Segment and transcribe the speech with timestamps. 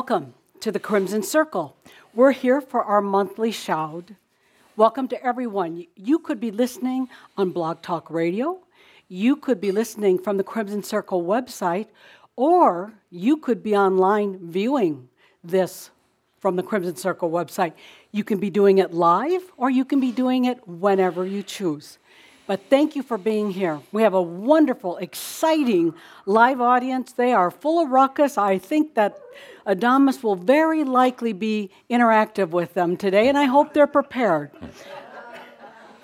[0.00, 1.76] Welcome to the Crimson Circle.
[2.14, 4.12] We're here for our monthly shout.
[4.74, 5.84] Welcome to everyone.
[5.94, 8.60] You could be listening on Blog Talk Radio,
[9.08, 11.88] you could be listening from the Crimson Circle website,
[12.34, 15.06] or you could be online viewing
[15.44, 15.90] this
[16.38, 17.74] from the Crimson Circle website.
[18.10, 21.98] You can be doing it live, or you can be doing it whenever you choose.
[22.46, 23.78] But thank you for being here.
[23.92, 25.94] We have a wonderful, exciting
[26.26, 27.12] live audience.
[27.12, 28.36] They are full of ruckus.
[28.36, 29.20] I think that
[29.66, 34.50] Adamus will very likely be interactive with them today, and I hope they're prepared.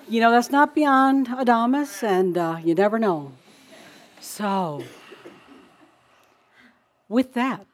[0.07, 3.31] you know, that's not beyond Adamus, and uh, you never know.
[4.19, 4.83] So,
[7.09, 7.65] with that,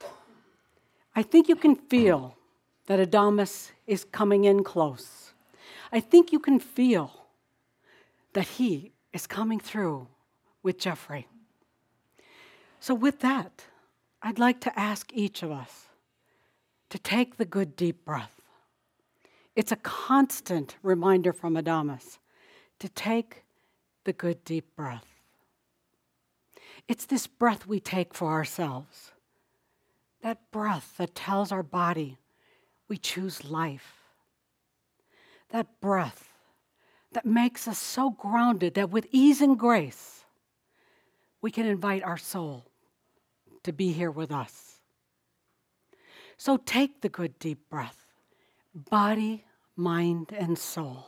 [1.15, 2.37] I think you can feel
[2.87, 5.33] that Adamus is coming in close.
[5.91, 7.27] I think you can feel
[8.33, 10.07] that He is coming through
[10.63, 11.27] with Geoffrey.
[12.79, 13.65] So, with that,
[14.25, 15.87] I'd like to ask each of us
[16.89, 18.39] to take the good deep breath.
[19.53, 22.19] It's a constant reminder from Adamus
[22.79, 23.43] to take
[24.05, 25.05] the good deep breath.
[26.87, 29.11] It's this breath we take for ourselves,
[30.21, 32.17] that breath that tells our body
[32.87, 33.95] we choose life,
[35.49, 36.29] that breath
[37.11, 40.23] that makes us so grounded that with ease and grace,
[41.41, 42.65] we can invite our soul
[43.63, 44.79] to be here with us.
[46.37, 48.05] So take the good deep breath,
[48.73, 51.07] body, mind, and soul.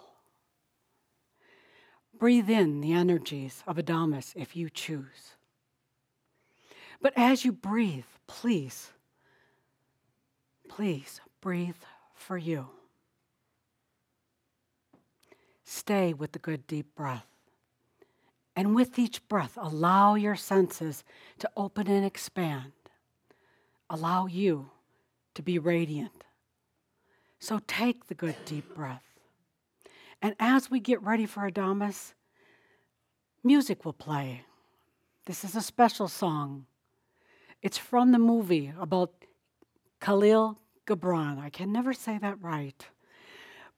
[2.18, 5.36] Breathe in the energies of Adamus if you choose.
[7.02, 8.92] But as you breathe, please,
[10.70, 11.76] please breathe
[12.14, 12.68] for you.
[15.66, 17.35] Stay with the good deep breath.
[18.56, 21.04] And with each breath, allow your senses
[21.40, 22.72] to open and expand.
[23.90, 24.70] Allow you
[25.34, 26.24] to be radiant.
[27.40, 29.04] So take the good deep breath.
[30.22, 32.14] And as we get ready for Adamus,
[33.44, 34.44] music will play.
[35.26, 36.66] This is a special song.
[37.62, 39.12] It's from the movie about
[40.00, 40.56] Kahlil
[40.88, 41.40] Gibran.
[41.40, 42.86] I can never say that right.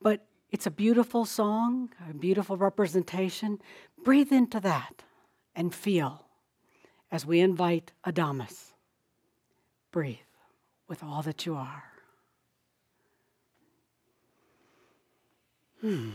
[0.02, 3.60] But it's a beautiful song, a beautiful representation.
[4.04, 5.04] Breathe into that
[5.56, 6.26] and feel
[7.12, 8.74] as we invite Adamus.
[9.92, 10.18] Breathe
[10.88, 11.84] with all that you are.
[15.82, 16.12] Hmm.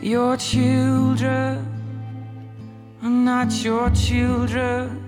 [0.00, 1.66] Your children
[3.02, 5.02] are not your children.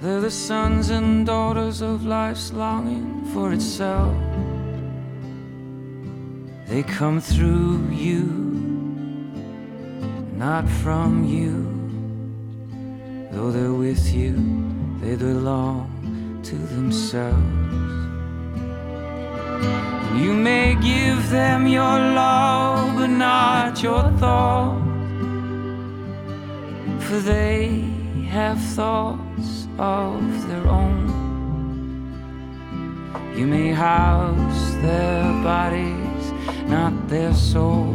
[0.00, 4.14] They're the sons and daughters of life's longing for itself.
[6.68, 8.24] They come through you,
[10.36, 11.66] not from you.
[13.32, 14.34] Though they're with you,
[15.00, 17.60] they belong to themselves.
[20.14, 24.84] You may give them your love, but not your thoughts,
[27.06, 27.84] For they
[28.28, 31.08] have thoughts of their own.
[33.36, 36.32] You may house their bodies,
[36.66, 37.94] not their soul.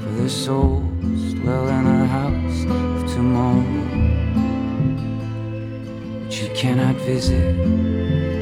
[0.00, 3.62] For their souls dwell in a house of tomorrow,
[6.24, 8.37] which you cannot visit,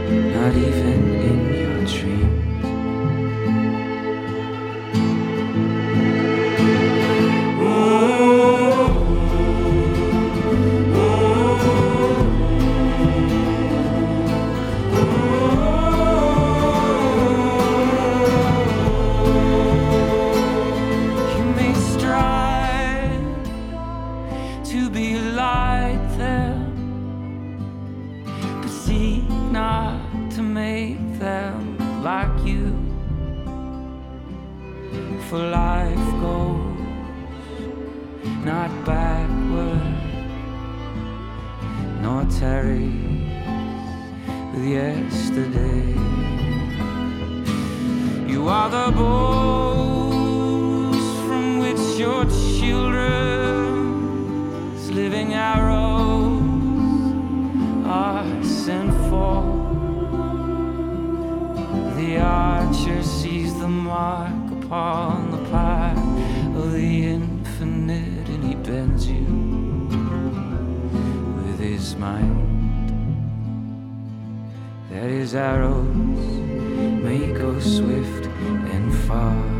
[0.46, 2.35] not even in
[44.76, 45.84] yesterday.
[48.32, 50.96] You are the bows
[51.26, 52.23] from which your
[52.58, 53.23] children's
[55.00, 56.43] living arrows
[57.87, 59.64] are sent forth.
[61.99, 65.05] The archer sees the mark upon.
[75.26, 75.88] His arrows
[77.02, 78.26] may go swift
[78.70, 79.55] and far.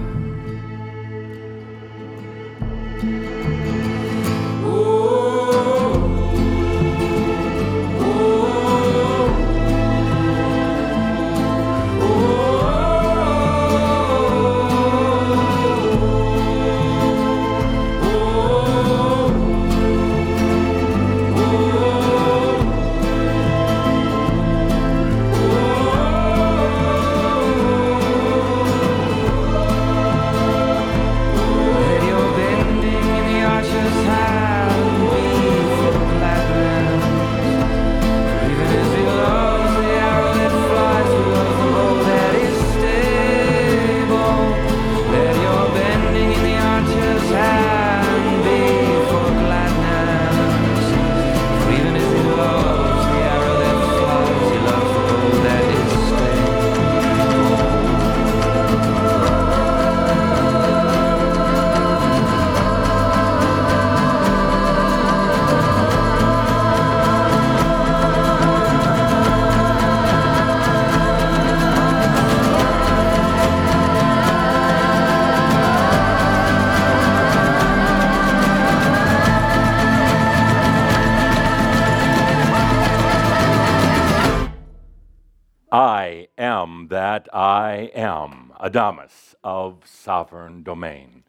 [88.61, 91.25] Adamus of sovereign domain.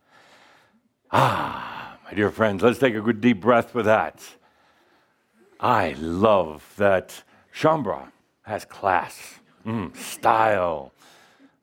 [1.12, 4.22] Ah, my dear friends, let's take a good deep breath with that.
[5.60, 8.12] I love that Shaumbra
[8.44, 10.94] has class, mm, style.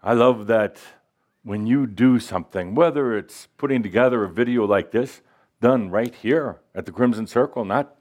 [0.03, 0.79] I love that
[1.45, 5.21] when you do something, whether it's putting together a video like this,
[5.61, 7.97] done right here at the Crimson Circle, not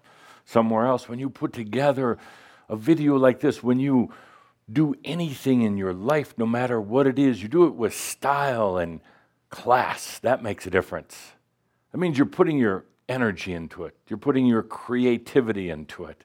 [0.46, 2.18] somewhere else, when you put together
[2.70, 4.12] a video like this, when you
[4.72, 8.78] do anything in your life, no matter what it is, you do it with style
[8.78, 9.02] and
[9.50, 10.20] class.
[10.20, 11.34] That makes a difference.
[11.92, 16.24] That means you're putting your energy into it, you're putting your creativity into it.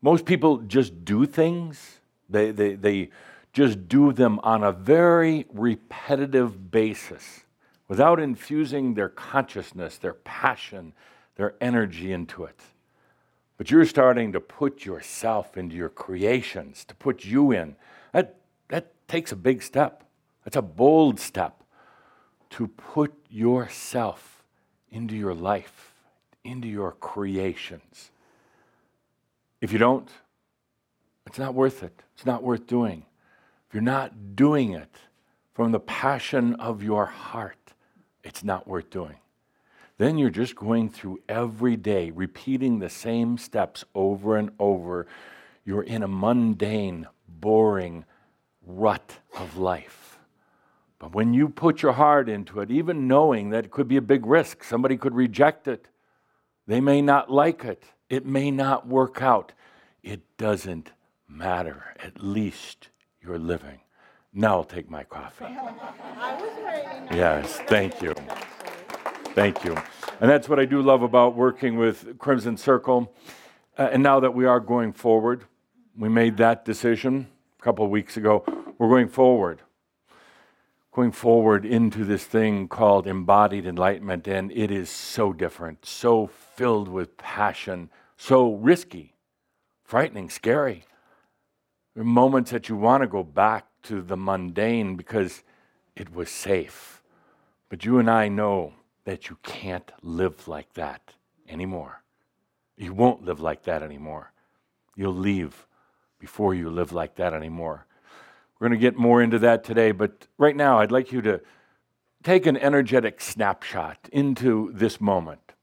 [0.00, 3.10] Most people just do things, they, they, they
[3.52, 7.42] just do them on a very repetitive basis
[7.86, 10.94] without infusing their consciousness, their passion,
[11.36, 12.58] their energy into it.
[13.62, 17.76] But you're starting to put yourself into your creations, to put you in.
[18.12, 18.34] That,
[18.70, 20.02] that takes a big step.
[20.42, 21.62] That's a bold step
[22.50, 24.42] to put yourself
[24.90, 25.94] into your life,
[26.42, 28.10] into your creations.
[29.60, 30.10] If you don't,
[31.24, 32.02] it's not worth it.
[32.16, 33.06] It's not worth doing.
[33.68, 34.96] If you're not doing it
[35.54, 37.74] from the passion of your heart,
[38.24, 39.18] it's not worth doing
[40.02, 45.06] then you're just going through every day, repeating the same steps over and over.
[45.64, 48.04] You're in a mundane, boring
[48.66, 50.18] rut of life.
[50.98, 54.02] But when you put your heart into it, even knowing that it could be a
[54.02, 55.86] big risk, somebody could reject it,
[56.66, 59.52] they may not like it, it may not work out,
[60.02, 60.90] it doesn't
[61.28, 61.94] matter.
[61.98, 62.88] At least
[63.20, 63.80] you're living.
[64.32, 65.44] Now I'll take my coffee.
[67.14, 68.14] yes, thank you.
[69.34, 69.74] Thank you.
[70.20, 73.10] And that's what I do love about working with Crimson Circle.
[73.78, 75.44] Uh, and now that we are going forward,
[75.96, 78.44] we made that decision a couple of weeks ago.
[78.76, 79.62] We're going forward,
[80.92, 84.28] going forward into this thing called embodied enlightenment.
[84.28, 89.14] And it is so different, so filled with passion, so risky,
[89.82, 90.84] frightening, scary.
[91.94, 95.42] There are moments that you want to go back to the mundane because
[95.96, 97.02] it was safe.
[97.70, 101.14] But you and I know that you can't live like that
[101.48, 102.02] anymore.
[102.76, 104.32] You won't live like that anymore.
[104.96, 105.66] You'll leave
[106.18, 107.86] before you live like that anymore.
[108.58, 111.40] We're going to get more into that today, but right now I'd like you to
[112.22, 115.54] take an energetic snapshot into this moment.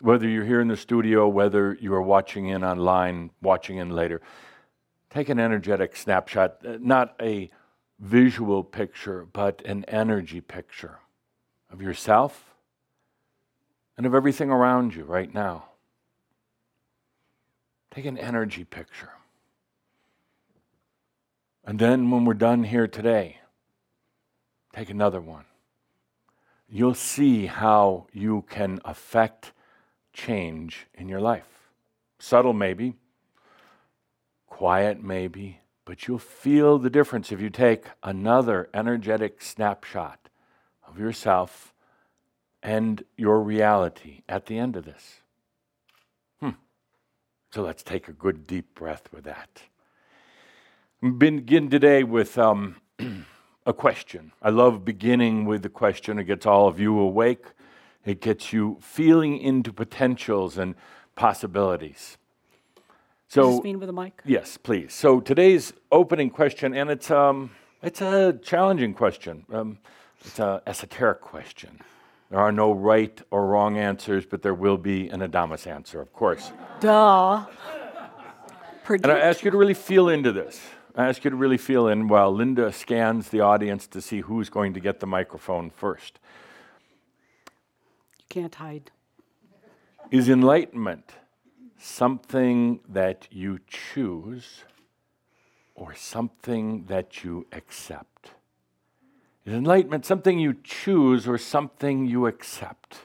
[0.00, 4.20] Whether you're here in the studio, whether you are watching in online, watching in later,
[5.10, 7.50] take an energetic snapshot, uh, not a
[8.00, 10.98] visual picture, but an energy picture
[11.70, 12.49] of yourself
[14.00, 15.64] and of everything around you right now.
[17.90, 19.10] Take an energy picture.
[21.66, 23.40] And then when we're done here today,
[24.74, 25.44] take another one.
[26.66, 29.52] You'll see how you can affect
[30.14, 31.68] change in your life.
[32.18, 32.94] Subtle, maybe,
[34.46, 40.30] quiet, maybe, But you'll feel the difference if you take another energetic snapshot
[40.88, 41.74] of yourself
[42.62, 45.20] and your reality at the end of this.
[46.40, 46.50] Hmm.
[47.52, 49.62] So let's take a good deep breath with that.
[51.00, 52.76] Begin today with um,
[53.66, 54.32] a question.
[54.42, 56.18] I love beginning with the question.
[56.18, 57.46] It gets all of you awake,
[58.04, 60.74] it gets you feeling into potentials and
[61.14, 62.18] possibilities.
[63.28, 64.20] So, mean with a mic?
[64.24, 64.92] yes, please.
[64.92, 69.44] So today's opening question, and it's um, it's a challenging question.
[69.52, 69.78] Um,
[70.20, 71.80] it's an esoteric question.
[72.30, 76.12] There are no right or wrong answers, but there will be an Adamus answer, of
[76.12, 76.52] course.
[76.78, 77.44] Duh.
[78.88, 80.60] And I ask you to really feel into this.
[80.96, 84.48] I ask you to really feel in while Linda scans the audience to see who's
[84.48, 86.18] going to get the microphone first.
[88.18, 88.90] You can't hide.
[90.10, 91.12] Is enlightenment
[91.78, 94.64] something that you choose
[95.74, 98.09] or something that you accept?
[99.50, 102.98] Is enlightenment something you choose or something you accept?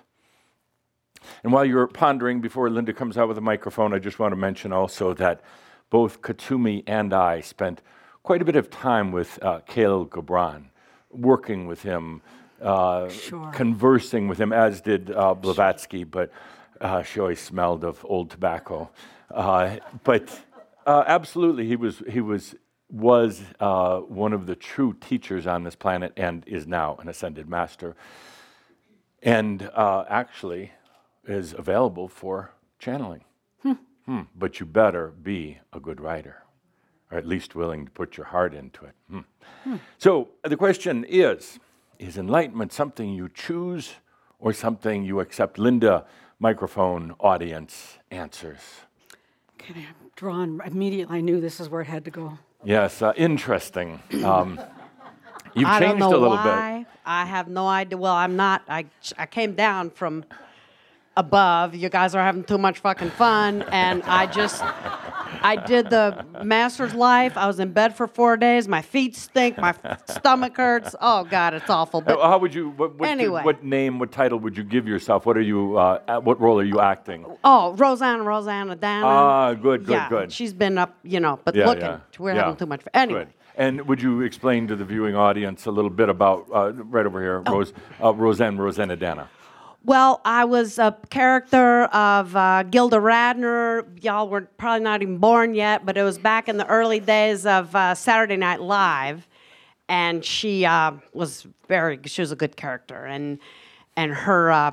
[1.44, 4.36] And while you're pondering, before Linda comes out with a microphone, I just want to
[4.36, 5.42] mention also that
[5.90, 7.82] both Kuthumi and I spent
[8.22, 10.66] quite a bit of time with uh, Kahlil Gibran,
[11.10, 12.22] working with him,
[12.62, 13.50] uh, Sure.
[13.52, 16.32] conversing with him, as did uh, Blavatsky, but
[16.80, 18.92] uh, she always smelled of old tobacco.
[19.32, 20.42] Uh, but
[20.86, 22.54] uh, absolutely, he was, he was,
[22.90, 27.50] was uh, one of the true teachers on this planet and is now an ascended
[27.50, 27.96] master
[29.24, 30.72] and uh, actually
[31.26, 33.24] is available for channeling.
[34.06, 36.44] Hmm, But you better be a good writer,
[37.10, 38.94] or at least willing to put your heart into it.
[39.10, 39.78] Hmm.
[39.98, 41.60] So the question is
[41.98, 43.94] Is enlightenment something you choose
[44.38, 45.58] or something you accept?
[45.58, 46.06] Linda,
[46.40, 48.60] microphone, audience, answers.
[49.60, 51.18] Okay, I'm drawn immediately.
[51.18, 52.38] I knew this is where it had to go.
[52.66, 54.02] Yes, uh, interesting.
[54.24, 54.60] Um,
[55.54, 56.80] you've I don't changed know a little why.
[56.80, 56.88] bit.
[57.06, 57.98] I have no idea.
[57.98, 58.64] Well, I'm not.
[58.68, 58.86] I
[59.18, 60.26] I came down from
[61.18, 61.76] above.
[61.76, 66.94] You guys are having too much fucking fun, and I just I did the master's
[66.94, 67.38] life.
[67.38, 68.68] I was in bed for four days.
[68.68, 69.58] My feet stink.
[69.58, 69.74] My
[70.08, 70.96] stomach hurts.
[71.00, 72.02] Oh God, it's awful.
[72.02, 72.70] But How would you?
[72.72, 73.44] What, what, Anyway.
[73.44, 74.00] what name?
[74.00, 75.26] What title would you give yourself?
[75.26, 75.78] What are you?
[75.78, 77.26] Uh, what role are you acting?
[77.44, 79.06] oh, Rosanna, Rosanna, Dana.
[79.06, 80.32] Ah, good, good, yeah, good.
[80.32, 81.82] She's been up, you know, but Yeah, looking.
[81.84, 82.42] yeah, We're yeah.
[82.42, 82.82] having too much.
[82.82, 82.90] fun.
[82.94, 83.20] Anyway.
[83.26, 83.34] Good.
[83.58, 87.22] And would you explain to the viewing audience a little bit about uh, right over
[87.22, 87.54] here, Oh.
[87.54, 89.30] Rose, uh, Roseanne, Rosanna Dana?
[89.86, 93.86] Well, I was a character of uh, Gilda Radner.
[94.04, 97.46] Y'all were probably not even born yet, but it was back in the early days
[97.46, 99.28] of uh, Saturday Night Live,
[99.88, 102.00] and she uh, was very.
[102.06, 103.38] She was a good character, and
[103.96, 104.72] and her uh,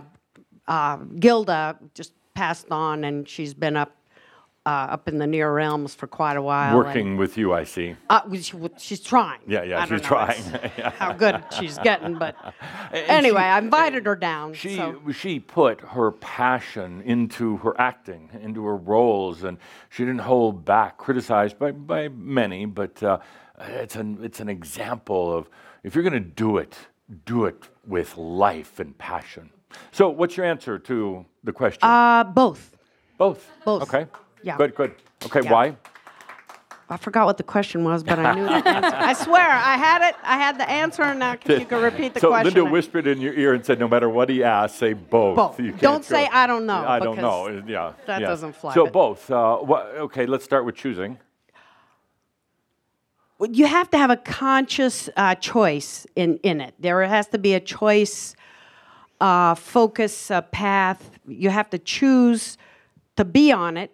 [0.67, 3.95] uh, Gilda just passed on, and she's been up
[4.65, 6.69] uh, up in the near realms for quite a while.
[6.69, 7.97] and- Working with you, I see.
[8.09, 9.41] uh, she, she's trying.
[9.47, 10.43] Yeah, yeah, she's trying.
[10.99, 12.37] how good she's getting, but
[12.93, 14.55] And anyway, she- I invited her down.
[14.55, 15.01] She so.
[15.13, 19.59] she put her passion into her acting, into her roles, and
[19.91, 20.97] she didn't hold back.
[20.99, 23.19] Criticized by, by many, but uh,
[23.61, 25.49] it's an it's an example of
[25.83, 26.77] if you're going to do it,
[27.25, 29.51] do it with life and passion.
[29.91, 31.81] So, what's your answer to the question?
[31.83, 32.77] Uh, both.
[33.19, 33.49] both.
[33.65, 33.83] both.
[33.83, 34.07] Okay.
[34.43, 34.57] Yeah.
[34.57, 34.75] Good.
[34.75, 34.95] Good.
[35.25, 35.41] Okay.
[35.45, 35.53] Yeah.
[35.53, 35.77] Why?
[36.91, 38.97] I forgot what the question was, but I knew the answer.
[38.97, 40.15] I swear, I had it.
[40.23, 42.53] I had the answer, and now you can repeat the so question.
[42.53, 45.37] Linda whispered in your ear and said, "No matter what he asks, say both.
[45.37, 45.59] Both.
[45.61, 47.49] You can't Don't say, "I don't know," I don't know.
[47.49, 48.27] because Yeah, that yeah.
[48.29, 49.31] doesn't fly, So but- both.
[49.31, 51.19] Uh, wha- okay, let's start with choosing.
[53.51, 56.75] you have to have a conscious uh, choice in, in it.
[56.79, 58.37] There has to be a choice,
[59.21, 61.11] uh, focus, uh, path.
[61.27, 62.57] You have to choose
[63.17, 63.91] to be on it.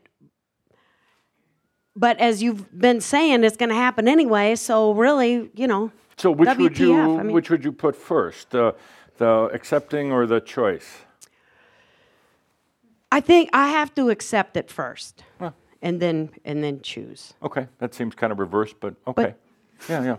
[1.99, 4.55] But as you've been saying, it's going to happen anyway.
[4.55, 5.91] So really, you know.
[6.17, 8.75] So which would you I mean- which would you put first, the
[9.19, 10.89] the accepting or the choice?
[13.11, 15.25] I think I have to accept it first,
[15.83, 17.35] and then and then choose.
[17.43, 19.35] Okay, that seems kind of reversed, but okay.
[19.89, 20.17] yeah, yeah.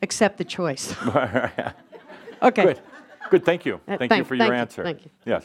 [0.00, 0.94] Accept the choice.
[2.42, 2.64] okay.
[2.64, 2.80] Good.
[3.30, 3.44] Good.
[3.44, 3.80] Thank you.
[3.86, 4.82] Uh, Thank you for your you, answer.
[4.82, 5.10] thank you.
[5.24, 5.44] Yes.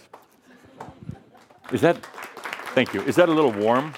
[1.72, 1.98] Is that?
[2.74, 3.02] Thank you.
[3.04, 3.94] Is that a little warm?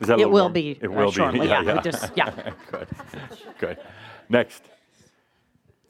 [0.00, 0.52] Is that It will warm?
[0.52, 0.70] be.
[0.80, 1.40] It uh, will shortly.
[1.46, 1.46] be.
[1.46, 1.74] Yeah.
[1.76, 2.30] we just, yeah.
[2.70, 2.88] Good.
[3.58, 3.78] Good.
[4.28, 4.62] Next.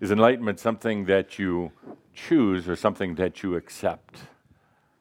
[0.01, 1.73] Is enlightenment something that you
[2.15, 4.17] choose or something that you accept?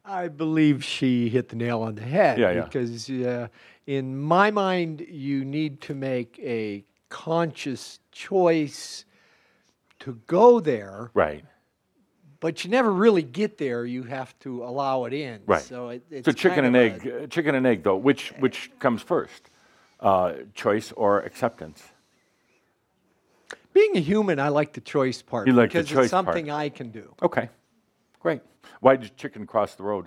[0.06, 2.38] I believe she hit the nail on the head.
[2.40, 2.62] Yeah, yeah.
[2.64, 3.48] Because uh,
[3.88, 9.06] in my mind, you need to make a conscious choice
[10.00, 11.44] to go there, Right.
[12.46, 13.88] But you never really get there.
[13.88, 15.42] You have to allow it in.
[15.48, 15.64] Right.
[15.64, 17.24] So it, it's So chicken and of a- egg.
[17.24, 17.96] uh, chicken and egg, though.
[17.96, 19.50] Which which comes first?
[20.00, 21.82] uh, choice or acceptance?
[23.74, 26.26] Being a human, I like the choice part You like the because choice it's part.
[26.26, 27.16] something I can do.
[27.24, 27.50] Okay,
[28.20, 28.42] great.
[28.80, 30.06] Why did chicken cross the road?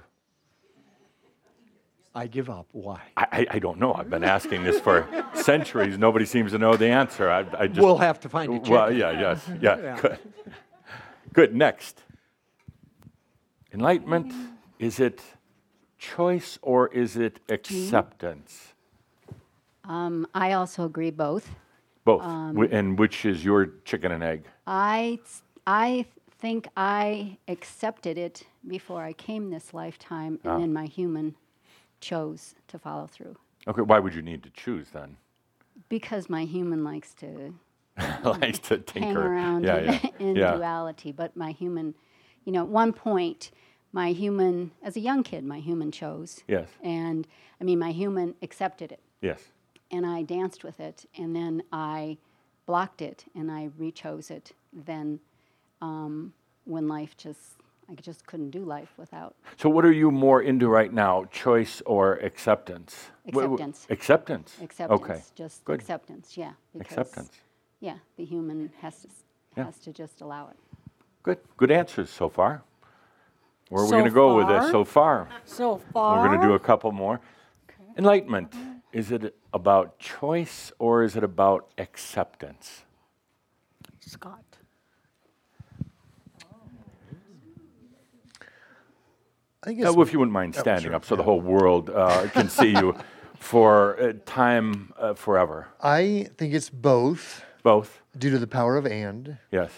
[2.14, 2.66] I give up.
[2.70, 3.00] Why?
[3.16, 3.94] I, I, I don't know.
[3.94, 5.98] I've been asking this for centuries.
[5.98, 7.28] Nobody seems to know the answer.
[7.28, 8.72] I, I just, we'll have to find a chicken.
[8.74, 10.00] Well, yeah, yes, yeah, Yeah.
[10.00, 10.18] good.
[11.32, 12.02] Good, next.
[13.78, 14.32] Enlightenment,
[14.80, 15.22] is it
[15.98, 18.74] choice or is it acceptance?
[19.84, 21.48] Um, I also agree both.
[22.04, 22.22] Both.
[22.22, 24.46] Um, Wh- and which is your chicken and egg?
[24.66, 25.20] I,
[25.64, 26.06] I
[26.40, 31.36] think I accepted it before I came this lifetime, and then my human
[32.00, 33.36] chose to follow through.
[33.68, 35.16] Okay, why would you need to choose then?
[35.88, 37.54] Because my human likes to
[38.24, 39.24] Likes to tinker.
[39.24, 40.00] around yeah, in, yeah.
[40.18, 40.56] in yeah.
[40.56, 41.94] duality, but my human,
[42.44, 43.52] you know, at one point,
[43.92, 46.42] my human, as a young kid, my human chose.
[46.46, 46.68] Yes.
[46.82, 47.26] And
[47.60, 49.00] I mean, my human accepted it.
[49.20, 49.40] Yes.
[49.90, 52.18] and I danced with it, and then I
[52.66, 54.52] blocked it, and I rechose it.
[54.72, 55.18] Then,
[55.80, 56.34] um,
[56.66, 57.40] when life just,
[57.90, 59.34] I just couldn't do life without.
[59.56, 63.06] So what are you more into right now, choice or acceptance?
[63.26, 63.86] Acceptance.
[63.88, 64.56] Acceptance.
[64.60, 65.22] Acceptance, Okay.
[65.34, 65.80] just Good.
[65.80, 66.52] acceptance, yeah.
[66.76, 67.32] because, Acceptance.
[67.80, 69.08] Yeah, the human has to
[69.56, 69.64] Yeah.
[69.64, 70.56] has to just allow it.
[71.22, 71.38] Good.
[71.56, 72.62] Good answers so far.
[73.68, 75.28] Where are we going to go with this so far?
[75.44, 76.18] So far.
[76.22, 77.20] We're going to do a couple more.
[77.96, 78.54] Enlightenment.
[78.92, 82.82] Is it about choice or is it about acceptance?
[84.00, 84.42] Scott.
[89.62, 91.40] I think Uh, well, if you wouldn't mind Oh, standing sure, up so the whole
[91.40, 92.94] world uh, can see you
[93.38, 95.68] for uh, time uh, forever.
[95.82, 98.00] I think it's both Both?
[98.16, 99.70] due to the power of and, Yes.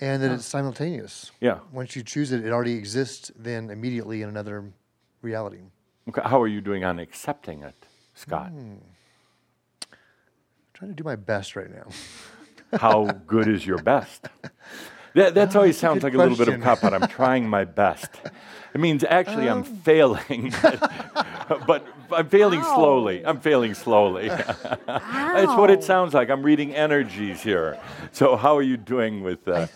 [0.00, 1.32] And that it's simultaneous.
[1.40, 1.58] Yeah.
[1.72, 4.72] Once you choose it, it already exists then immediately in another
[5.22, 5.60] reality.
[6.08, 6.22] Okay.
[6.24, 7.74] How are you doing on accepting it,
[8.14, 8.50] Scott?
[8.50, 8.74] Hmm.
[10.72, 11.88] trying to do my best right now.
[12.78, 14.28] How good is your best?
[15.14, 16.62] That that's always a sounds good like a little bit of question.
[16.62, 17.02] cop out.
[17.02, 18.10] I'm trying my best.
[18.74, 20.52] It means actually I'm failing,
[21.66, 23.24] but I'm failing slowly.
[23.24, 24.28] I'm failing slowly.
[24.86, 26.28] That's what it sounds like.
[26.28, 27.78] I'm reading energies here.
[28.12, 29.68] So how are you doing with uh, I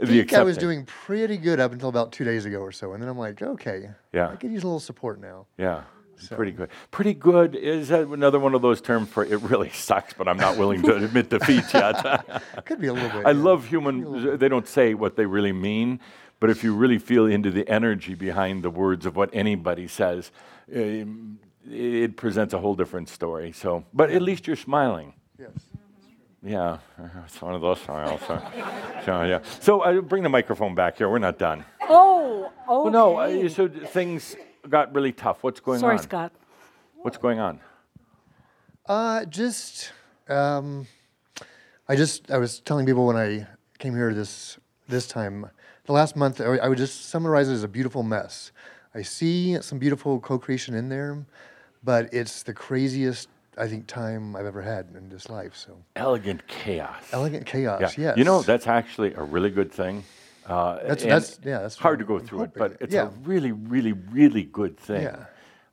[0.00, 2.92] the think I was doing pretty good up until about two days ago or so,
[2.92, 4.28] and then I'm like, okay, Yeah.
[4.30, 5.46] I could use a little support now.
[5.56, 5.82] Yeah.
[6.30, 6.70] Pretty good.
[6.90, 10.36] Pretty good is that another one of those terms for it really sucks, but I'm
[10.36, 12.42] not willing to admit defeat yet.
[12.64, 13.24] Could be a little bit.
[13.26, 13.42] I yeah.
[13.42, 16.00] love human, they don't say what they really mean,
[16.40, 20.32] but if you really feel into the energy behind the words of what anybody says,
[20.74, 21.38] um,
[21.70, 23.52] it presents a whole different story.
[23.52, 25.14] So, but at least you're smiling.
[25.38, 25.50] Yes.
[26.42, 26.78] Yeah,
[27.24, 28.20] it's one of those smiles.
[28.26, 28.42] So,
[29.04, 29.40] so, yeah.
[29.60, 31.08] So uh, bring the microphone back here.
[31.08, 31.64] We're not done.
[31.88, 32.54] Oh, okay.
[32.68, 33.16] Well, no.
[33.16, 34.36] Uh, so things
[34.68, 35.42] got really tough.
[35.42, 35.98] What's going Sorry, on?
[35.98, 36.32] Sorry, Scott.
[36.96, 37.60] What's going on?
[38.86, 39.92] Uh, just,
[40.28, 40.86] um,
[41.88, 43.46] I just, I was telling people when I
[43.78, 45.46] came here this this time,
[45.84, 48.52] the last month, I, I would just summarize it as a beautiful mess.
[48.94, 51.24] I see some beautiful co-creation in there,
[51.84, 55.54] but it's the craziest, I think, time I've ever had in this life.
[55.56, 57.02] So Elegant chaos.
[57.12, 57.80] elegant chaos.
[57.80, 58.04] Yeah.
[58.08, 58.16] Yes.
[58.18, 60.04] You know, that's actually a really good thing.
[60.46, 63.08] Uh, That's- that's- yeah, that's hard to go I'm through it, but it's Yeah.
[63.08, 65.02] a really, really, really good thing.
[65.02, 65.26] Yeah.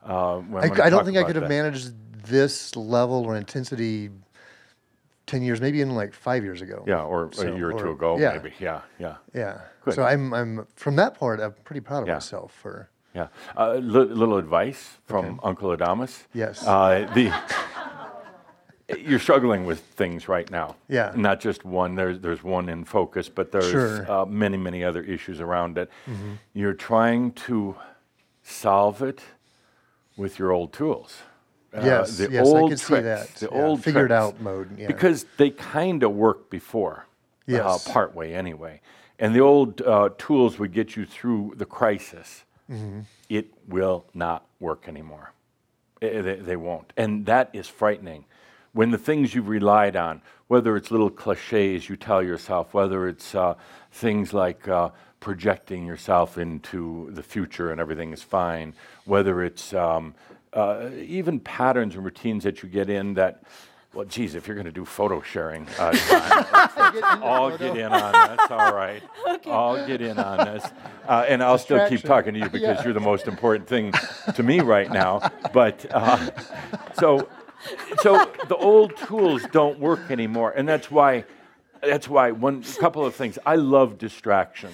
[0.06, 1.50] Uh, I, I'm c- gonna I don't think I could have that.
[1.50, 1.94] managed
[2.28, 4.10] this level or intensity
[5.28, 6.84] 10 years, maybe even like five years ago.
[6.86, 8.34] Yeah, or So- a year or two ago, yeah.
[8.34, 8.54] maybe.
[8.60, 9.62] Yeah, yeah, Yeah.
[9.86, 9.94] Good.
[9.94, 12.16] So I'm, I'm from that part, I'm pretty proud of Yeah.
[12.16, 12.90] myself for.
[13.14, 13.28] yeah.
[13.56, 16.24] A uh, li- little advice from Uncle Adamus.
[16.34, 16.68] Yes.
[16.68, 17.32] Uh, the
[19.00, 20.76] you're struggling with things right now.
[20.88, 21.12] Yeah.
[21.16, 21.96] Not just one.
[21.96, 24.00] There's there's one in focus, but there's Sure.
[24.00, 24.12] Mm-hmm.
[24.12, 25.90] uh, many many other issues around it.
[26.54, 27.76] You're trying to
[28.44, 29.22] solve it
[30.18, 31.18] with your old tools.
[31.74, 33.28] Uh, Yes, the yes, I old could see that.
[33.36, 34.22] The Yeah, old figured tricks.
[34.22, 34.88] out mode, yeah.
[34.88, 37.06] Because they kind of worked before.
[37.48, 37.88] Yes.
[37.88, 38.82] Uh, part way anyway.
[39.20, 42.44] And the old uh, tools would get you through the crisis.
[42.72, 43.02] Mm-hmm.
[43.30, 45.32] It will not work anymore.
[46.02, 46.92] I- they, they won't.
[46.98, 48.26] And that is frightening.
[48.76, 53.34] When the things you've relied on, whether it's little cliches you tell yourself, whether it's
[53.34, 53.54] uh,
[53.90, 54.90] things like uh,
[55.22, 58.74] projecting yourself into the future and everything is fine,
[59.06, 60.14] whether it's um,
[60.52, 63.44] uh, even patterns and routines that you get in that,
[63.94, 65.94] well, geez, if you're going to do photo sharing, uh,
[67.24, 68.52] I'll get in on this.
[68.52, 69.02] All right,
[69.46, 70.66] I'll get in on this,
[71.08, 73.94] uh, and I'll still keep talking to you because you're the most important thing
[74.36, 75.32] to me right now.
[75.54, 76.30] But uh,
[77.00, 77.30] so,
[78.02, 81.26] so the old tools don't work anymore, and that's why.
[81.82, 83.38] That's why one couple of things.
[83.46, 84.72] I love distraction,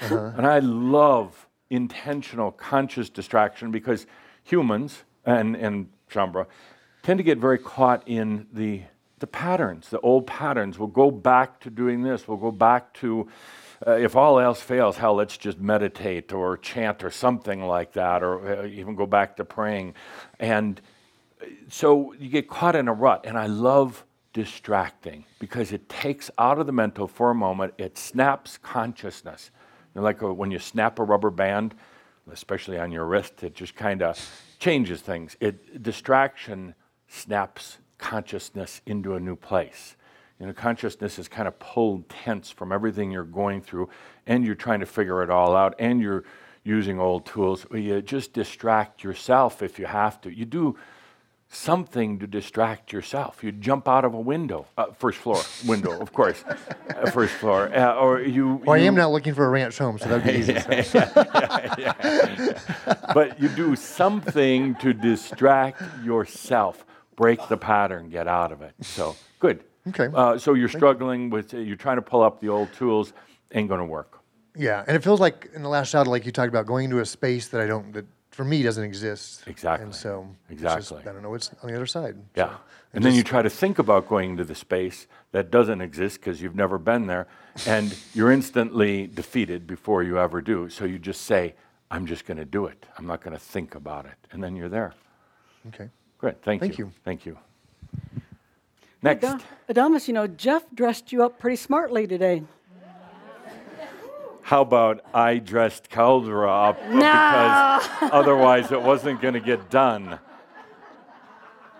[0.00, 4.06] and I love intentional, conscious distraction because
[4.44, 6.46] humans and and Shaumbra,
[7.02, 8.82] tend to get very caught in the,
[9.18, 10.78] the patterns, the old patterns.
[10.78, 13.28] We'll go back to doing this, we'll go back to,
[13.86, 18.22] uh, if all else fails, hell, let's just meditate or chant or something like that,
[18.22, 19.94] or uh, even go back to praying.
[20.38, 20.80] And
[21.68, 26.58] so you get caught in a rut, and I love distracting because it takes out
[26.58, 29.50] of the mental for a moment, it snaps consciousness.
[29.94, 31.74] You know, like a, when you snap a rubber band,
[32.30, 34.18] especially on your wrist, it just kind of
[34.58, 35.36] changes things.
[35.40, 36.74] It distraction
[37.08, 39.96] snaps consciousness into a new place.
[40.40, 43.88] You know, consciousness is kind of pulled tense from everything you're going through,
[44.26, 46.24] and you're trying to figure it all out, and you're
[46.64, 47.66] using old tools.
[47.72, 50.34] You just distract yourself if you have to.
[50.34, 50.76] You do
[51.48, 53.42] something to distract yourself.
[53.42, 56.44] You jump out of a window, uh, first floor window, of course,
[56.96, 58.60] uh, first floor, uh, or you.
[58.64, 60.54] Well, I am now looking for a ranch home, so that'd be easy.
[63.14, 66.84] but you do something to distract yourself,
[67.16, 68.74] break the pattern, get out of it.
[68.82, 69.64] So good.
[69.88, 70.08] Okay.
[70.14, 73.12] Uh, so you're struggling with, uh, you're trying to pull up the old tools,
[73.52, 74.18] ain't going to work.
[74.56, 77.00] Yeah, and it feels like in the last shot, like you talked about, going into
[77.00, 79.44] a space that I don't, that for me doesn't exist.
[79.46, 79.84] Exactly.
[79.84, 80.80] And so, Exactly.
[80.98, 82.16] Just, I don't know what's on the other side.
[82.34, 82.48] Yeah.
[82.48, 82.56] So,
[82.92, 86.42] and then you try to think about going into the space that doesn't exist because
[86.42, 87.26] you've never been there,
[87.66, 90.68] and you're instantly defeated before you ever do.
[90.68, 91.54] So you just say,
[91.90, 92.86] I'm just going to do it.
[92.98, 94.16] I'm not going to think about it.
[94.32, 94.94] And then you're there.
[95.68, 95.88] Okay.
[96.18, 96.42] Great.
[96.42, 96.86] Thank, Thank you.
[96.86, 96.92] you.
[97.04, 97.38] Thank you.
[99.02, 99.24] Next.
[99.24, 102.42] Ad- Adamus, you know, Jeff dressed you up pretty smartly today.
[104.44, 110.18] How about I dressed Cauldre up because otherwise it wasn't going to get done?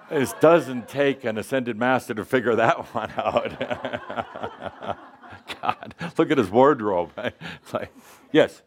[0.08, 4.96] This doesn't take an ascended master to figure that one out.
[5.60, 7.10] God, look at his wardrobe.
[7.62, 7.92] It's like,
[8.32, 8.62] yes,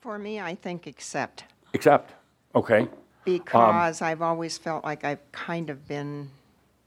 [0.00, 1.44] For me, I think accept
[1.74, 2.12] accept.
[2.54, 2.86] Okay.
[3.24, 6.30] because I've always felt like I've kind of been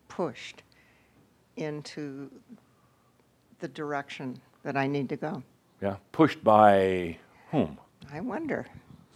[0.08, 0.64] pushed
[1.58, 2.32] into
[3.60, 5.44] the direction that I need to go.
[5.82, 5.96] Yeah.
[6.12, 7.18] Pushed by
[7.52, 7.78] whom?
[8.12, 8.66] I wonder.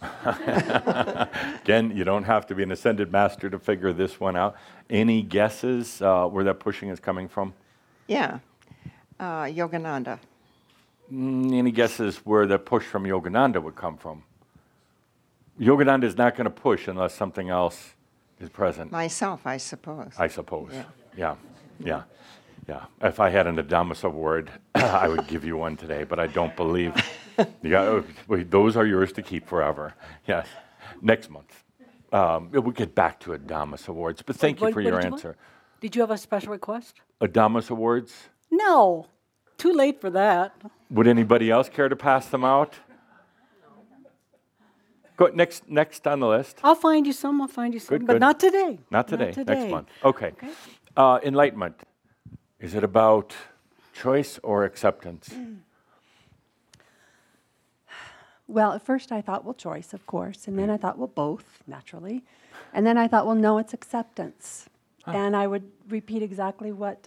[1.62, 4.56] Again, you don't have to be an ascended master to figure this one out.
[4.90, 7.54] Any guesses uh, where that pushing is coming from?
[8.06, 8.38] Yeah,
[9.18, 10.18] uh, Yogananda.
[11.12, 14.22] Mm, Any guesses where the push from Yogananda would come from?
[15.58, 17.94] Yogananda is not going to push unless something else
[18.40, 20.12] is present, Myself, I suppose.
[20.18, 20.70] I suppose.
[20.72, 20.84] Yeah.
[21.16, 21.34] Yeah,
[21.78, 22.02] yeah, yeah.
[22.68, 26.26] Yeah, if I had an Adamus award, I would give you one today, but I
[26.26, 26.94] don't believe.
[27.62, 29.94] You got, wait, those are yours to keep forever.
[30.26, 30.46] Yes,
[31.02, 31.64] next month.
[32.12, 35.12] Um, we'll get back to Adamus awards, but thank you for what your did you
[35.12, 35.36] answer.
[35.80, 37.00] Did you have a special request?
[37.20, 38.14] Adamus awards.
[38.50, 39.06] No.
[39.58, 40.54] Too late for that.
[40.90, 42.74] Would anybody else care to pass them out?
[45.16, 45.68] Go next.
[45.68, 46.58] Next on the list.
[46.64, 47.40] I'll find you some.
[47.40, 47.98] I'll find you some.
[47.98, 48.20] Good, but good.
[48.20, 48.78] not today.
[48.90, 49.26] Not today.
[49.26, 49.70] Next today.
[49.70, 49.88] month.
[50.04, 50.32] Okay.
[50.96, 51.76] Uh, enlightenment.
[52.64, 53.34] Is it about
[53.92, 55.28] choice or acceptance?
[55.28, 55.58] Mm.
[58.48, 60.48] Well, at first I thought, well, choice, of course.
[60.48, 60.74] And then mm.
[60.74, 62.24] I thought, well, both, naturally.
[62.72, 64.70] And then I thought, well, no, it's acceptance.
[65.06, 67.06] And I would repeat exactly what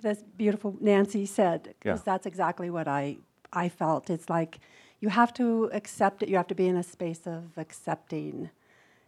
[0.00, 2.02] this beautiful Nancy said, because Yeah.
[2.10, 3.18] that's exactly what I,
[3.52, 4.08] I felt.
[4.08, 4.60] It's like
[5.00, 8.48] you have to accept it, you have to be in a space of accepting,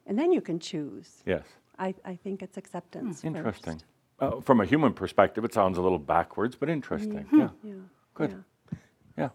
[0.06, 1.22] and then you can choose.
[1.24, 1.44] Yes.
[1.78, 3.22] I, I think it's acceptance.
[3.22, 3.78] Hmm, interesting.
[3.78, 3.89] first.
[4.20, 7.26] Uh, from a human perspective, it sounds a little backwards, but interesting.
[7.32, 7.48] Yeah.
[7.64, 7.72] Yeah.
[8.14, 8.30] Good.
[8.30, 8.36] yeah.
[9.16, 9.28] Yeah.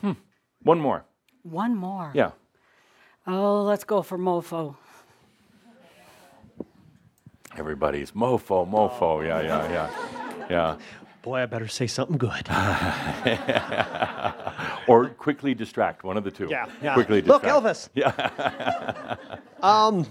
[0.00, 0.12] Hmm.
[0.62, 1.04] One more.
[1.42, 2.10] One more.
[2.14, 2.30] Yeah.
[3.26, 4.76] Oh, let's go for mofo.
[7.56, 9.22] Everybody's mofo, mofo.
[9.26, 9.90] Yeah, yeah, yeah.
[10.50, 10.76] Yeah.
[11.20, 12.48] Boy, I better say something good.
[14.88, 16.48] Or quickly distract, one of the two.
[16.50, 16.94] Yeah, yeah.
[16.94, 17.44] Quickly Look.
[17.44, 17.88] Elvis.
[17.94, 19.16] Yeah.
[19.62, 20.04] Um,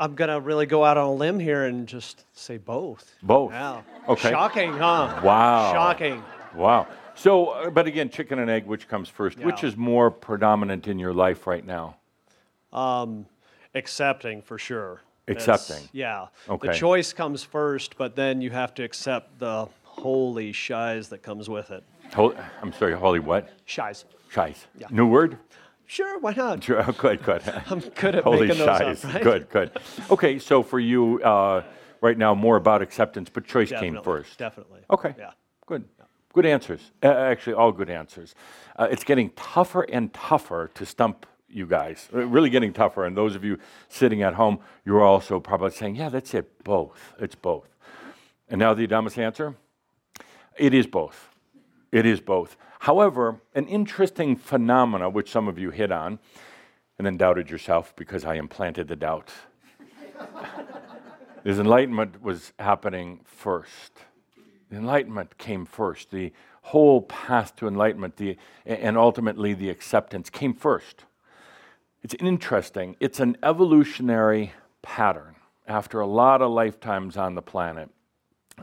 [0.00, 3.14] I'm gonna really go out on a limb here and just say both.
[3.22, 3.52] Both.
[3.52, 3.82] Yeah.
[4.08, 4.30] Okay.
[4.30, 5.20] Shocking, huh?
[5.22, 5.72] Wow.
[5.74, 6.24] Shocking.
[6.54, 6.86] Wow.
[7.14, 9.38] So, uh, but again, chicken and egg, which comes first?
[9.38, 11.96] Which is more predominant in your life right now?
[12.72, 13.26] Um,
[13.74, 15.02] accepting for sure.
[15.28, 15.86] Accepting.
[15.92, 16.28] yeah.
[16.48, 16.68] Okay.
[16.68, 21.48] The choice comes first, but then you have to accept the holy shies that comes
[21.50, 21.84] with it.
[22.14, 23.50] Hol- I'm sorry, holy what?
[23.66, 24.06] Shies.
[24.30, 24.66] Shies.
[24.78, 24.86] Yeah.
[24.90, 25.36] New word?
[25.90, 26.62] Sure, why not?
[26.70, 26.84] Sure.
[26.98, 27.42] Good, good.
[27.68, 29.04] I'm good at Holy making those shies.
[29.04, 29.22] up, right?
[29.24, 29.72] Good, good.
[30.08, 31.64] Okay, so for you, uh,
[32.00, 34.38] right now, more about acceptance, but choice came first.
[34.38, 34.82] Definitely.
[34.88, 35.16] Okay.
[35.18, 35.32] Yeah.
[35.66, 35.84] Good.
[36.32, 36.92] Good answers.
[37.02, 38.36] Uh, actually, all good answers.
[38.76, 42.08] Uh, it's getting tougher and tougher to stump you guys.
[42.14, 43.04] Uh, Really getting tougher.
[43.04, 46.62] And those of you sitting at home, you're also probably saying, yeah, that's it.
[46.62, 47.14] Both.
[47.18, 47.66] It's both.
[48.48, 49.56] And now the Adamus answer?
[50.56, 51.30] It is both.
[51.90, 52.56] It is both.
[52.80, 56.18] However, an interesting phenomena, which some of you hit on,
[56.96, 59.30] and then doubted yourself because I implanted the doubt.
[61.44, 63.92] His enlightenment was happening first.
[64.70, 66.10] The enlightenment came first.
[66.10, 71.04] The whole path to enlightenment the, and ultimately the acceptance came first.
[72.02, 72.96] It's interesting.
[72.98, 75.34] It's an evolutionary pattern.
[75.66, 77.90] After a lot of lifetimes on the planet,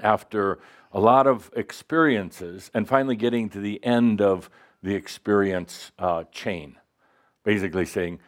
[0.01, 0.57] after
[0.97, 4.49] a lot of experiences, and finally getting to the end of
[4.81, 6.75] the experience uh, chain,
[7.43, 8.19] basically saying,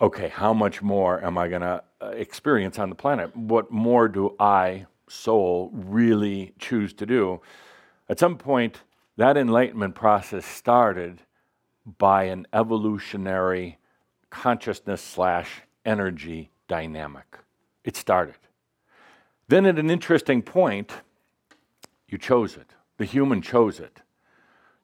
[0.00, 3.36] okay, how much more am I going to uh, experience on the planet?
[3.36, 7.40] What more do I, soul, really choose to do?
[8.08, 8.82] At some point,
[9.16, 11.22] that enlightenment process started
[11.98, 13.78] by an evolutionary
[14.30, 17.38] consciousness slash energy dynamic.
[17.82, 18.36] It started.
[19.48, 20.92] Then, at an interesting point,
[22.08, 22.70] you chose it.
[22.98, 24.02] The human chose it.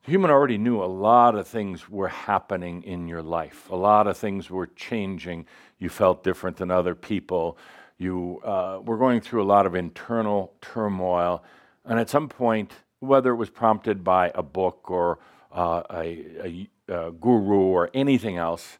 [0.04, 3.70] The human already knew a lot of things were happening in your life.
[3.70, 5.46] A lot of things were changing.
[5.78, 7.56] You felt different than other people.
[7.98, 11.44] You uh, were going through a lot of internal turmoil.
[11.84, 15.20] And at some point, whether it was prompted by a book or
[15.52, 18.78] uh, a, a, a guru or anything else,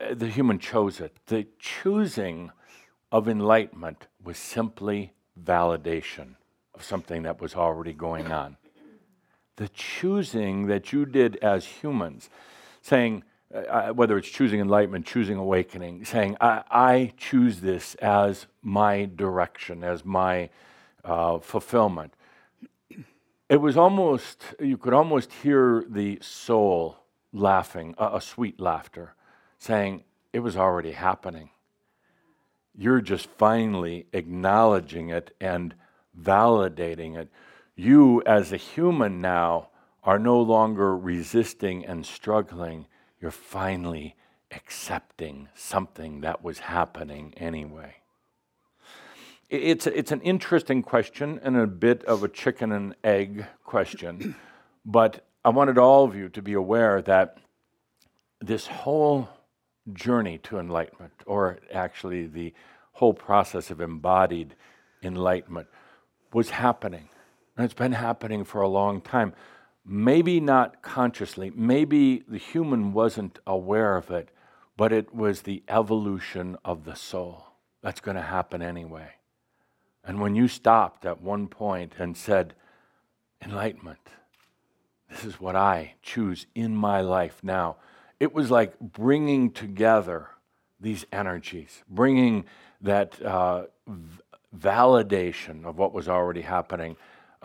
[0.00, 1.18] uh, the human chose it.
[1.26, 2.52] The choosing
[3.12, 6.36] of enlightenment was simply validation
[6.78, 8.56] of something that was already going on
[9.58, 12.30] the choosing that you did as humans,
[12.80, 19.10] saying, uh, whether it's choosing enlightenment, choosing awakening, saying, I, I choose this as my
[19.16, 20.50] direction, as my
[21.04, 22.14] uh, fulfillment.
[23.48, 26.98] It was almost, you could almost hear the soul
[27.32, 29.14] laughing, a, a sweet laughter,
[29.58, 31.50] saying, It was already happening.
[32.76, 35.74] You're just finally acknowledging it and
[36.20, 37.28] validating it
[37.78, 39.68] you, as a human now,
[40.02, 42.86] are no longer resisting and struggling.
[43.20, 44.16] You're finally
[44.50, 47.94] accepting something that was happening anyway.
[49.48, 54.34] It's, it's an interesting question and a bit of a chicken and egg question,
[54.84, 57.38] but I wanted all of you to be aware that
[58.40, 59.28] this whole
[59.92, 62.52] journey to enlightenment, or actually the
[62.94, 64.56] whole process of embodied
[65.04, 65.68] enlightenment,
[66.32, 67.08] was happening
[67.58, 69.34] and it's been happening for a long time.
[69.84, 74.28] Maybe not consciously, maybe the human wasn't aware of it,
[74.76, 77.46] but it was the evolution of the soul.
[77.82, 79.08] That's going to happen anyway.
[80.04, 82.54] And when you stopped at one point and said,
[83.42, 84.08] Enlightenment,
[85.10, 87.76] this is what I choose in my life now,
[88.20, 90.28] it was like bringing together
[90.80, 92.44] these energies, bringing
[92.80, 93.64] that uh,
[94.56, 96.96] validation of what was already happening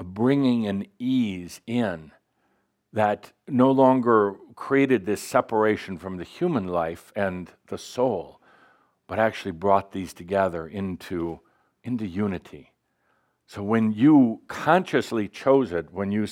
[0.02, 2.12] bringing an ease in
[2.92, 8.40] that no longer created this separation from the human life and the soul,
[9.08, 11.40] but actually brought these together into,
[11.84, 12.72] into unity.
[13.48, 16.28] So when you consciously chose it, when you,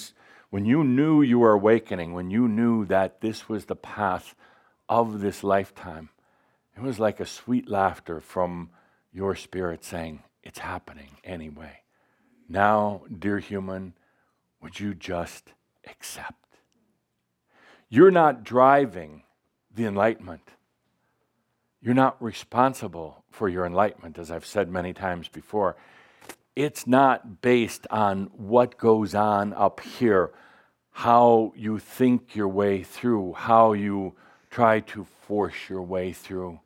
[0.49, 4.35] when you knew you were awakening, when you knew that this was the path
[4.87, 6.09] of this lifetime,
[6.75, 8.69] it was like a sweet laughter from
[9.11, 11.81] your spirit saying, It's happening anyway.
[12.49, 13.93] Now, dear human,
[14.61, 15.53] would you just
[15.89, 16.57] accept?
[17.89, 19.23] You're not driving
[19.73, 20.49] the enlightenment.
[21.81, 25.75] You're not responsible for your enlightenment, as I've said many times before.
[26.55, 30.31] It's not based on what goes on up here,
[30.91, 34.15] how you think your way through, how you
[34.49, 36.59] try to force your way through.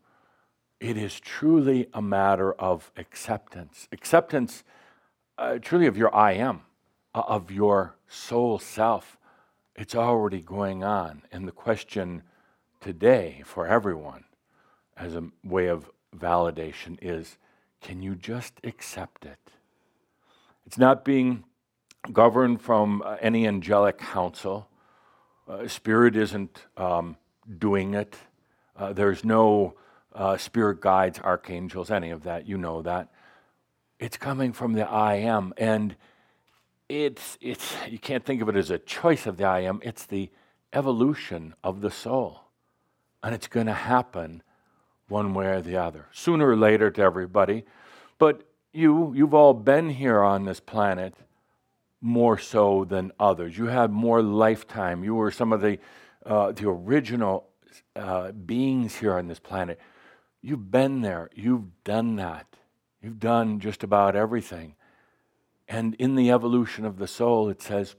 [0.80, 3.88] It is truly a matter of acceptance.
[3.92, 4.64] Acceptance
[5.38, 6.62] uh, truly of your I am,
[7.14, 9.18] uh, of your soul self.
[9.76, 11.24] It's already going on.
[11.32, 12.24] And the question
[12.80, 14.26] today for everyone,
[14.98, 17.38] as a way of validation, is
[17.82, 19.52] can you just accept it?
[20.66, 21.44] It's not being
[22.12, 24.68] governed from uh, any angelic counsel.
[25.48, 27.18] Uh, spirit isn't um,
[27.60, 28.16] doing it.
[28.76, 29.76] Uh, there's no
[30.16, 32.48] uh, spirit guides, archangels, any of that.
[32.48, 33.12] You know that.
[34.00, 35.54] It's coming from the I am.
[35.58, 35.96] And
[36.90, 40.06] it's, it's, you can't think of it as a choice of the I am, it's
[40.06, 40.32] the
[40.74, 42.42] evolution of the soul.
[43.22, 44.42] And it's going to happen
[45.08, 47.64] one way or the other, sooner or later to everybody.
[48.18, 51.14] But you, you've all been here on this planet
[52.02, 53.58] more so than others.
[53.58, 55.04] You had more lifetime.
[55.04, 55.80] You were some of the,
[56.26, 57.48] uh, the original
[57.96, 59.80] uh, beings here on this planet.
[60.46, 62.46] You've been there, you've done that.
[63.02, 64.76] You've done just about everything.
[65.68, 67.96] And in the evolution of the soul, it says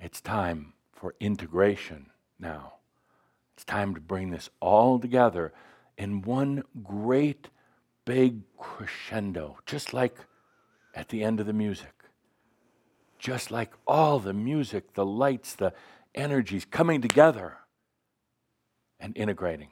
[0.00, 2.06] it's time for integration
[2.38, 2.76] now.
[3.52, 5.52] It's time to bring this all together
[5.98, 7.50] in one great
[8.06, 10.16] big crescendo, just like
[10.94, 11.92] at the end of the music.
[13.18, 15.74] Just like all the music, the lights, the
[16.14, 17.58] energies coming together
[18.98, 19.68] and integrating.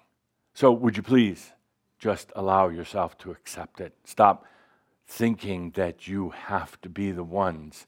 [0.53, 1.53] So, would you please
[2.02, 3.94] just allow yourself to accept it?
[4.04, 4.44] Stop
[5.06, 7.86] thinking that you have to be the ones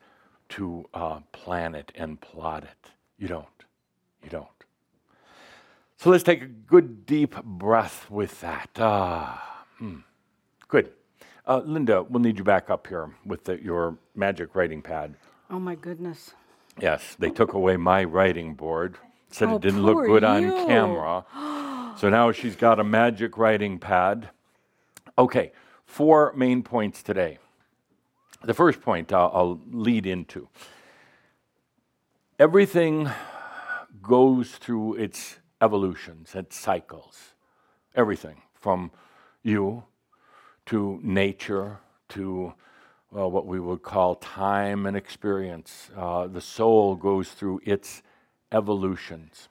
[0.51, 2.91] to uh, plan it and plot it.
[3.19, 3.47] You don't.
[4.23, 4.47] You don't.
[5.97, 8.71] So let's take a good deep breath with that.
[8.79, 9.97] Ah, hmm.
[10.69, 10.93] Good.
[11.47, 15.15] Uh, Linda, we'll need you back up here with the, your magic writing pad.
[15.51, 16.35] Oh my goodness.
[16.81, 18.97] Yes, they took away my writing board.
[19.31, 20.53] Said Oh, it didn't look good on you.
[20.67, 21.25] camera.
[21.97, 24.31] So now she's got a magic writing pad.
[25.17, 25.53] Okay,
[25.87, 27.39] four main points today.
[28.43, 30.49] The first point I'll, I'll lead into
[32.39, 33.11] everything
[34.03, 37.35] goes through its evolutions, its cycles.
[37.95, 38.91] Everything from
[39.43, 39.85] you
[40.67, 41.79] to nature
[42.11, 42.55] to
[43.11, 45.91] well, what we would call time and experience.
[45.97, 48.03] Uh, the soul goes through its
[48.51, 49.49] evolutions.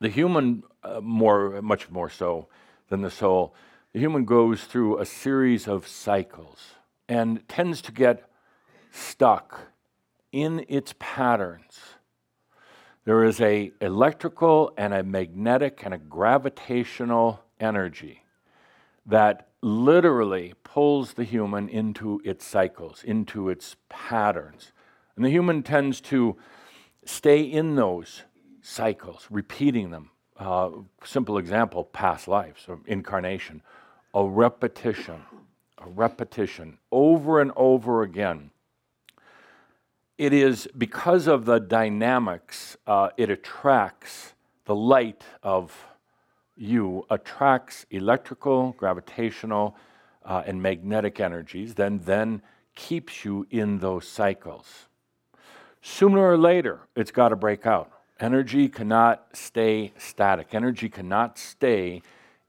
[0.00, 2.48] The human, uh, more, much more so
[2.88, 3.54] than the soul,
[3.92, 6.74] the human goes through a series of cycles
[7.08, 8.30] and tends to get
[8.90, 9.72] stuck
[10.32, 11.78] in its patterns.
[13.04, 18.24] There is a electrical and a magnetic and a gravitational energy
[19.04, 24.72] that literally pulls the human into its cycles, into its patterns.
[25.16, 26.36] And the human tends to
[27.04, 28.22] stay in those
[28.62, 30.10] cycles, repeating them.
[30.36, 30.70] Uh,
[31.04, 33.62] simple example past lives or incarnation,
[34.14, 35.22] a repetition,
[35.78, 38.50] a repetition over and over again.
[40.16, 44.32] It is because of the dynamics, uh, it attracts
[44.64, 45.74] the light of
[46.56, 49.76] you attracts electrical, gravitational,
[50.24, 52.42] uh, and magnetic energies, then then
[52.74, 54.86] keeps you in those cycles.
[55.80, 57.90] Sooner or later, it's got to break out.
[58.20, 60.54] Energy cannot stay static.
[60.54, 62.02] Energy cannot stay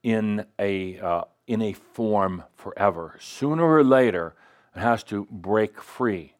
[0.03, 3.15] in a uh, in a form forever.
[3.19, 4.35] Sooner or later,
[4.75, 6.33] it has to break free,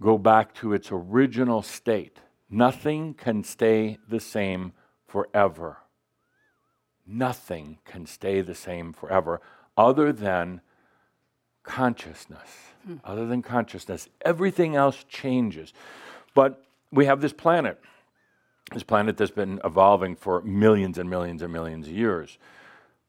[0.00, 2.18] go back to its original state.
[2.50, 4.72] Nothing can stay the same
[5.06, 5.78] forever
[7.06, 9.40] nothing can stay the same forever
[9.76, 10.60] other than
[11.62, 12.48] consciousness.
[13.04, 15.72] Other than consciousness, everything else changes.
[16.34, 17.80] But we have this planet,
[18.74, 22.38] this planet that's been evolving for millions and millions and millions of years.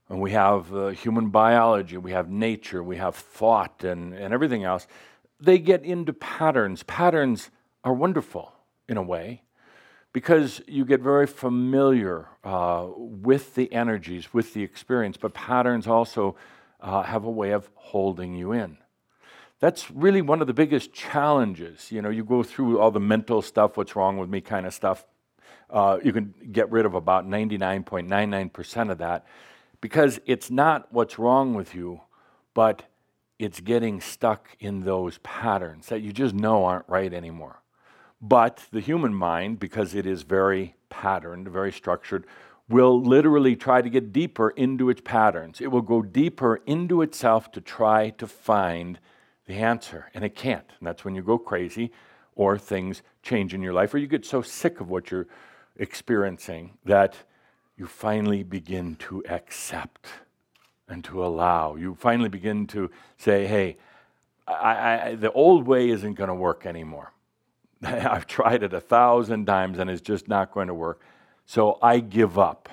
[0.10, 4.63] And we have uh, human biology, we have nature, we have thought, and, and everything
[4.63, 4.88] else.
[5.39, 6.84] They get into patterns.
[6.84, 7.49] Patterns
[7.84, 8.54] are wonderful
[8.88, 9.43] in a way
[10.13, 16.36] because you get very familiar uh, with the energies, with the experience, but patterns also
[16.80, 18.78] uh, have a way of holding you in.
[19.60, 21.91] That's really one of the biggest challenges.
[21.91, 24.73] You know, you go through all the mental stuff, what's wrong with me kind of
[24.73, 25.06] stuff.
[25.73, 29.25] Uh, you can get rid of about 99.99% of that
[29.81, 31.99] because it's not what's wrong with you,
[32.53, 32.83] but
[33.39, 37.63] it's getting stuck in those patterns that you just know aren't right anymore.
[38.21, 42.25] But the human mind, because it is very patterned, very structured,
[42.69, 45.59] will literally try to get deeper into its patterns.
[45.59, 49.00] It will go deeper into itself to try to find
[49.48, 50.71] the answer, and it can't.
[50.79, 51.91] And that's when you go crazy
[52.35, 55.27] or things change in your life, or you get so sick of what you're
[55.76, 57.15] experiencing that
[57.78, 60.08] you finally begin to accept
[60.88, 61.76] and to allow.
[61.76, 63.78] You finally begin to say, hey,
[64.48, 67.13] I, I, the old way isn't going to work anymore.
[67.84, 71.02] I've tried it a thousand times and it's just not going to work.
[71.46, 72.69] So I give up.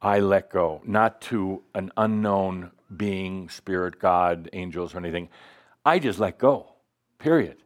[0.00, 5.30] I let go, not to an unknown being, spirit, God, angels, or anything.
[5.82, 6.74] I just let go,
[7.18, 7.56] period.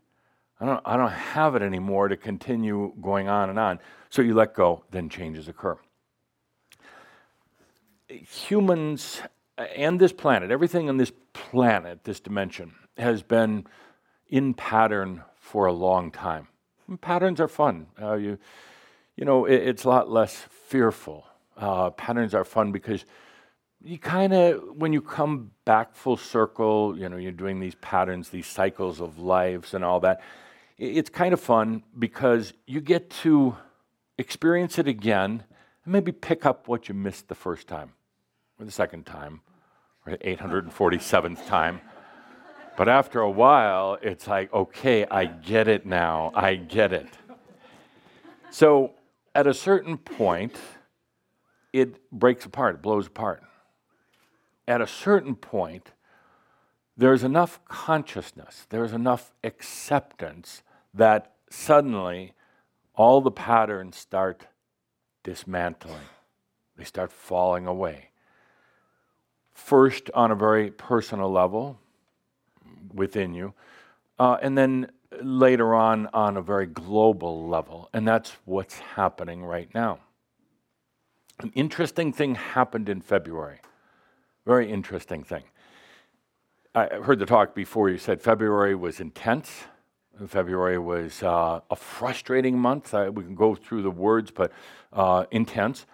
[0.61, 3.79] I don't, I don't have it anymore to continue going on and on.
[4.11, 5.79] So you let go, then changes occur.
[8.09, 9.23] Humans
[9.57, 13.67] and this planet, everything on this planet, this dimension, has been
[14.29, 16.49] in pattern for a long time.
[16.89, 17.87] And patterns are fun.
[18.01, 18.39] Uh, you,
[19.17, 20.35] you know, it, it's a lot less
[20.67, 21.27] fearful.
[21.57, 23.05] Uh, patterns are fun because
[23.83, 28.31] you kind of, when you come back full circle, you know, you're doing these patterns,
[28.31, 30.21] these cycles of lives and all that.
[30.79, 33.57] It's kind of fun because you get to
[34.17, 35.43] experience it again
[35.85, 37.95] and maybe pick up what you missed the first time
[38.61, 39.41] or the second time
[40.07, 41.81] or the 847th time.
[42.77, 46.31] But after a while, it's like, okay, I get it now.
[46.33, 47.09] I get it.
[48.51, 48.93] So
[49.35, 50.57] at a certain point,
[51.73, 53.43] it breaks apart, it blows apart.
[54.69, 55.91] At a certain point,
[56.97, 60.63] there's enough consciousness, there's enough acceptance
[60.95, 62.33] that suddenly
[62.95, 64.47] all the patterns start
[65.23, 66.09] dismantling,
[66.77, 68.11] they start falling away.
[69.53, 71.79] First, on a very personal level
[72.93, 73.55] within you,
[74.19, 77.89] uh, and then later on on a very global level.
[77.93, 80.01] And that's what's happening right now.
[81.41, 83.61] An interesting thing happened in February.
[84.45, 85.45] Very interesting thing.
[86.75, 87.89] I heard the talk before.
[87.91, 89.65] You said February was intense.
[90.27, 92.95] February was uh, a frustrating month.
[92.95, 94.53] I, we can go through the words, but
[94.93, 95.87] uh, intense,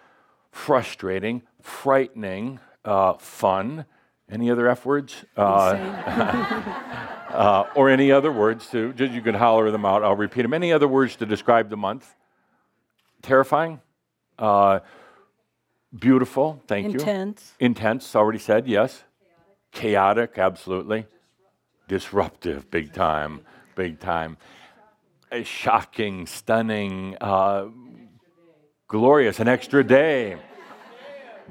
[0.51, 3.85] frustrating, frightening, uh, fun.
[4.29, 5.23] Any other F words?
[5.37, 5.41] Uh,
[7.29, 8.93] uh, or any other words too?
[8.93, 10.03] Just you can holler them out.
[10.03, 10.53] I'll repeat them.
[10.53, 12.15] Any other words to describe the month?
[13.21, 13.81] Terrifying.
[14.39, 14.79] Uh,
[15.97, 16.61] beautiful.
[16.67, 17.03] Thank Intense.
[17.05, 17.11] you.
[17.11, 17.53] Intense.
[17.59, 18.15] Intense.
[18.15, 18.67] Already said.
[18.67, 19.03] Yes.
[19.71, 20.33] Chaotic.
[20.33, 21.05] Chaotic absolutely.
[21.87, 22.71] Disruptive.
[22.71, 23.41] Big time.
[23.75, 24.37] Big time.
[25.31, 26.25] Uh, shocking.
[26.25, 27.17] Stunning.
[27.19, 27.67] Uh,
[28.87, 29.39] glorious.
[29.39, 30.37] An extra day.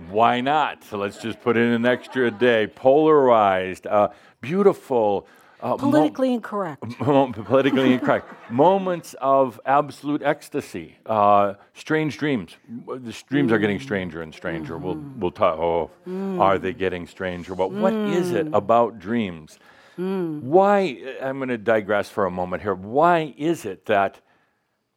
[0.09, 0.83] Why not?
[0.85, 2.66] So let's just put in an extra day.
[2.66, 4.09] Polarized, uh,
[4.41, 5.27] beautiful.
[5.61, 7.01] Uh, politically mo- incorrect.
[7.01, 8.29] Mo- politically incorrect.
[8.51, 10.99] Moments of absolute ecstasy.
[11.07, 12.57] Uh, strange dreams.
[12.87, 13.55] The dreams mm.
[13.55, 14.75] are getting stranger and stranger.
[14.75, 14.85] Mm-hmm.
[14.85, 15.59] We'll, we'll talk.
[15.59, 16.41] Oh, mm.
[16.41, 17.55] are they getting stranger?
[17.55, 18.14] But what mm.
[18.14, 19.59] is it about dreams?
[19.99, 20.42] Mm.
[20.42, 21.16] Why?
[21.22, 22.74] I'm going to digress for a moment here.
[22.74, 24.20] Why is it that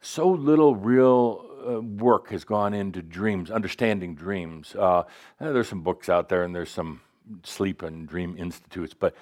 [0.02, 4.76] so little real uh, work has gone into dreams, understanding dreams.
[4.76, 5.04] Uh,
[5.40, 7.02] there's some books out there and there's some
[7.44, 9.16] sleep and dream institutes, but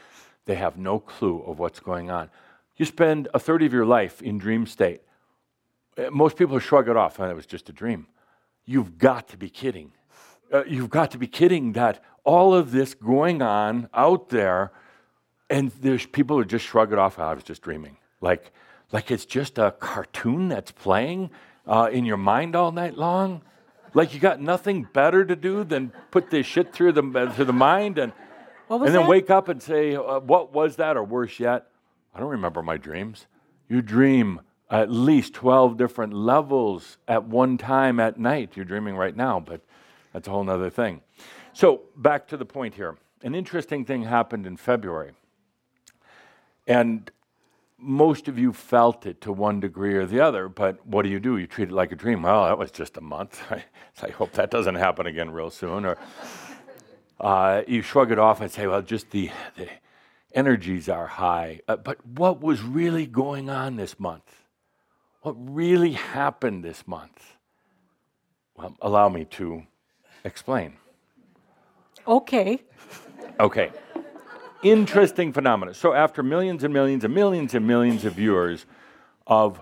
[0.45, 2.29] they have no clue of what's going on.
[2.77, 5.01] You spend a third of your life in dream state.
[5.97, 8.07] Uh, most people shrug it off, and it was just a dream.
[8.65, 9.93] You've got to be kidding.
[10.51, 14.71] Uh, you've got to be kidding that all of this going on out there,
[15.49, 17.19] and there's people who just shrug it off.
[17.19, 17.97] Oh, I was just dreaming.
[18.21, 18.51] Like,
[18.91, 21.31] like it's just a cartoon that's playing
[21.67, 23.41] uh, in your mind all night long?
[23.93, 27.53] Like you got nothing better to do than put this shit through the, through the
[27.53, 28.11] mind and,
[28.69, 29.07] and then that?
[29.07, 30.97] wake up and say, uh, What was that?
[30.97, 31.67] Or worse yet,
[32.13, 33.27] I don't remember my dreams.
[33.69, 38.51] You dream at least 12 different levels at one time at night.
[38.55, 39.61] You're dreaming right now, but
[40.11, 41.01] that's a whole other thing.
[41.53, 42.97] So, back to the point here.
[43.21, 45.13] An interesting thing happened in February.
[46.67, 47.11] And
[47.77, 51.19] most of you felt it to one degree or the other, but what do you
[51.19, 51.37] do?
[51.37, 52.23] You treat it like a dream.
[52.23, 53.41] Well, that was just a month.
[54.01, 55.85] I hope that doesn't happen again real soon.
[55.85, 55.97] Or
[57.19, 59.67] uh, you shrug it off and say, well, just the, the
[60.33, 61.61] energies are high.
[61.67, 64.43] Uh, but what was really going on this month?
[65.21, 67.35] What really happened this month?
[68.55, 69.63] Well, allow me to
[70.23, 70.77] explain.
[72.07, 72.61] Okay.
[73.39, 73.71] Okay
[74.63, 75.73] interesting phenomena.
[75.73, 78.65] So after millions and millions and millions and millions of years
[79.27, 79.61] of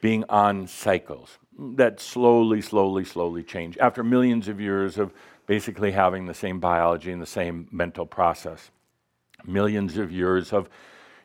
[0.00, 5.12] being on cycles that slowly, slowly, slowly change, after millions of years of
[5.46, 8.70] basically having the same biology and the same mental process,
[9.44, 10.68] millions of years of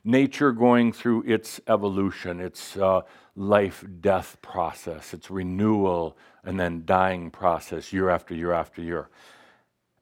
[0.03, 3.01] nature going through its evolution, its uh,
[3.35, 9.09] life death process, its renewal and then dying process year after year after year.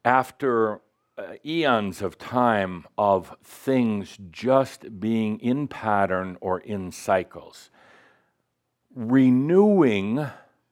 [0.06, 0.82] After
[1.18, 7.70] uh, eons of time of things just being in pattern or in cycles.
[8.96, 10.26] Renewing,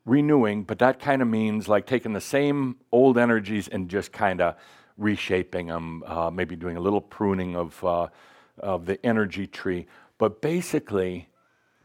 [0.05, 4.41] renewing, but that kind of means like taking the same old energies and just kind
[4.41, 4.55] of
[4.97, 8.07] reshaping them, uh, maybe doing a little pruning of, uh,
[8.59, 9.85] of the energy tree,
[10.17, 11.27] but basically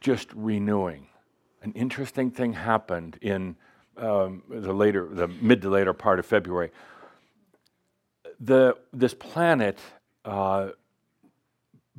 [0.01, 1.07] just renewing.
[1.63, 3.57] An interesting thing happened in
[3.97, 6.71] um, the later, the mid to later part of February
[8.41, 9.79] the, this planet
[10.25, 10.71] uh,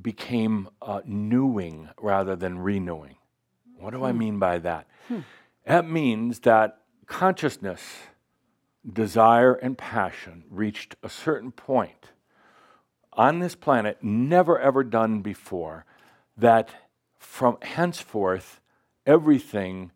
[0.01, 3.15] became uh, newing rather than renewing.
[3.79, 4.05] What do hmm.
[4.05, 4.87] I mean by that?
[5.07, 5.19] Hmm.
[5.65, 7.81] That means that consciousness,
[8.91, 12.11] desire, and passion reached a certain point
[13.13, 15.85] on this planet, never ever done before,
[16.37, 16.69] that
[17.17, 18.61] from henceforth,
[19.05, 19.91] everything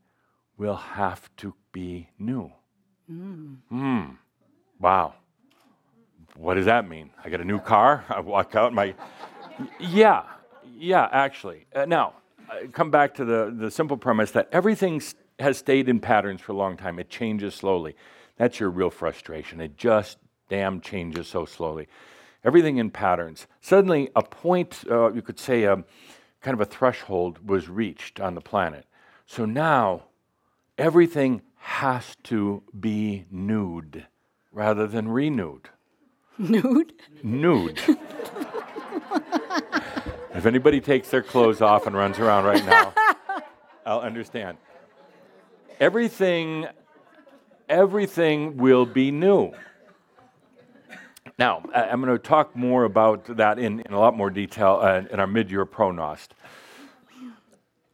[0.58, 2.52] will have to be new.
[3.10, 3.58] Mm.
[3.72, 4.18] Mm.
[4.80, 5.14] Wow
[6.38, 7.12] what does that mean?
[7.24, 8.04] I get a new car?
[8.10, 8.94] I walk out my.
[9.80, 10.24] yeah,
[10.78, 11.66] yeah, actually.
[11.74, 12.14] Uh, now,
[12.74, 15.02] come back to the, the simple premise that everything
[15.40, 17.00] has stayed in patterns for a long time.
[17.00, 17.96] It changes slowly.
[18.38, 19.62] That's your real frustration.
[19.62, 20.18] It just
[20.50, 21.88] damn changes so slowly.
[22.44, 23.48] Everything in patterns.
[23.62, 25.86] Suddenly, a point, uh, you could say, a, um,
[26.42, 28.86] kind of a threshold was reached on the planet.
[29.28, 30.06] So now,
[30.78, 34.08] everything has to be nude
[34.52, 35.70] rather than renewed.
[36.42, 36.94] Nude?
[37.22, 37.80] Nude.
[40.34, 42.94] if anybody takes their clothes off and runs around right now,
[43.86, 44.58] I'll understand.
[45.80, 46.66] Everything,
[47.70, 49.52] everything will be new.
[51.38, 55.04] Now, I'm going to talk more about that in, in a lot more detail uh,
[55.12, 56.30] in our mid year ProGnost.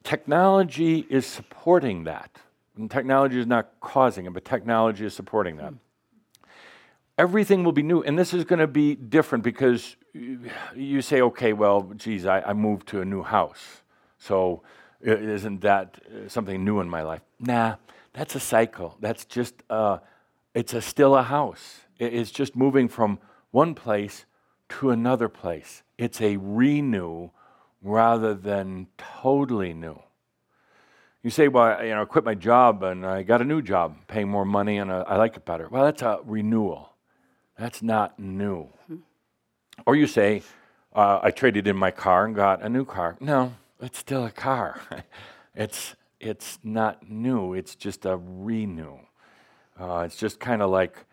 [0.03, 2.39] Technology is supporting that.
[2.77, 5.73] And technology is not causing it, but technology is supporting that.
[7.17, 11.53] Everything will be new, and this is going to be different because you- say, okay,
[11.53, 13.81] well, geez, I, I moved to a new house.
[14.19, 14.61] So
[15.01, 17.21] isn't that something new in my life?
[17.39, 17.75] Nah,
[18.13, 18.97] that's a cycle.
[18.99, 19.99] That's just, uh,
[20.53, 21.81] it's a, still a house.
[21.99, 23.19] It's just moving from
[23.51, 24.25] one place
[24.69, 25.83] to another place.
[25.97, 27.29] It's a renew
[27.81, 30.01] rather than totally new.
[31.23, 33.97] You say, well, you know, I quit my job and I got a new job,
[34.07, 35.67] paying more money and uh, I like it better.
[35.69, 36.93] Well, that's a renewal.
[37.57, 38.67] That's not new.
[39.85, 40.43] Or you say,
[40.93, 43.17] uh, I traded in my car and got a new car.
[43.19, 44.81] No, it's still a car.
[45.55, 48.97] it's, it's not new, it's just a renew.
[49.79, 51.05] Uh, it's just kind of like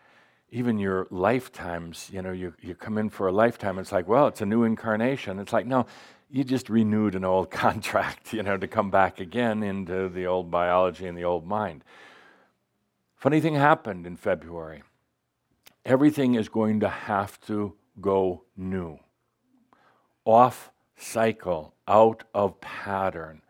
[0.51, 4.27] even your lifetimes, you know, you, you come in for a lifetime, it's like, well,
[4.27, 5.39] it's a new incarnation.
[5.39, 5.85] It's like, no,
[6.29, 10.49] you just renewed an old contract, you know, to come back again into the old
[10.49, 11.83] biology and the old mind.
[13.15, 14.83] Funny thing happened in February.
[15.85, 18.99] Everything is going to have to go new,
[20.25, 23.41] off cycle, out of pattern.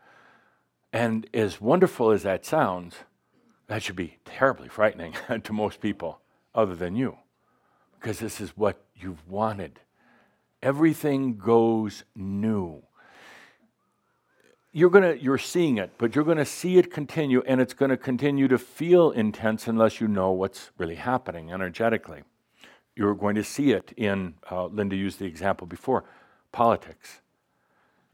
[0.92, 2.96] And as wonderful as that sounds,
[3.68, 5.14] that should be terribly frightening
[5.44, 6.20] to most people
[6.54, 7.16] other than you,
[7.98, 9.80] because this is what you've wanted.
[10.62, 12.82] Everything goes new.
[14.76, 18.46] You're gonna you're seeing it, but you're gonna see it continue, and it's gonna continue
[18.48, 22.24] to feel intense unless you know what's really happening energetically.
[22.94, 26.04] You're going to see it in uh, Linda used the example before,
[26.52, 27.22] politics.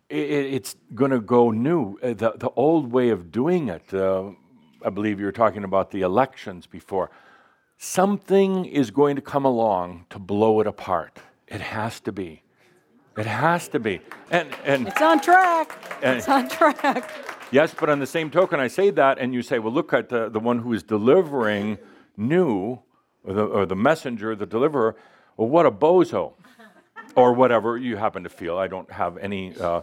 [0.09, 1.99] I- i- it's going to go new.
[2.01, 4.31] Uh, The, the old way of doing it, uh,
[4.85, 7.11] I believe you were talking about the elections before.
[7.79, 11.19] Something is going to come along to blow it apart.
[11.49, 12.43] It has to be.
[13.17, 14.01] It has to be.
[14.31, 15.79] And, and It's on track.
[16.03, 17.11] And- It's on track.
[17.51, 20.09] Yes, but on the same token, I say that, and you say, well, look at
[20.09, 21.77] the, the one who is delivering
[22.17, 22.79] new,
[23.25, 24.97] or the, or the messenger, the deliverer.
[25.37, 26.33] Well, what a bozo.
[27.15, 28.57] or whatever you happen to feel.
[28.57, 29.83] I don't have any uh,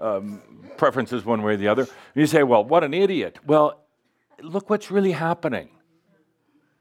[0.00, 0.42] um,
[0.76, 1.86] preferences one way or the other.
[2.16, 3.38] You say, well, what an idiot.
[3.46, 3.80] Well,
[4.42, 5.68] look what's really happening.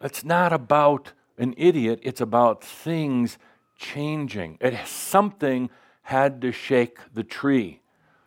[0.01, 3.37] It's not about an idiot, it's about things
[3.77, 4.57] changing.
[4.61, 5.69] It, something
[6.03, 7.81] had to shake the tree.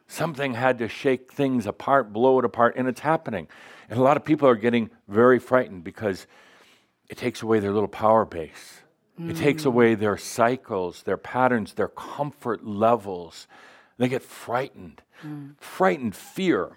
[0.08, 3.48] Something had to shake things apart, blow it apart, and it's happening.
[3.88, 6.26] And a lot of people are getting very frightened because
[7.08, 8.82] it takes away their little power base.
[9.18, 13.46] It takes away their cycles, their patterns, their comfort levels.
[13.96, 15.00] They get frightened.
[15.58, 16.76] Frightened fear.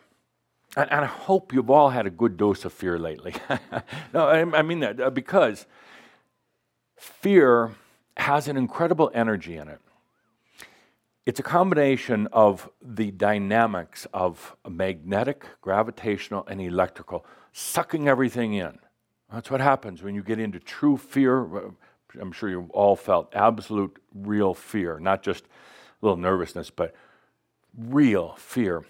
[0.77, 3.35] And, and I hope you've all had a good dose of fear lately.
[4.13, 5.65] no, I, I mean that uh, because
[6.95, 7.75] fear
[8.15, 9.79] has an incredible energy in it.
[11.29, 17.23] It's a combination of the dynamics of magnetic, gravitational, and electrical,
[17.53, 18.79] sucking everything in.
[19.31, 21.71] That's what happens when you get into true fear.
[22.19, 25.47] I'm sure you've all felt absolute, real fear, not just a
[26.01, 26.95] little nervousness, but
[27.77, 28.83] real fear.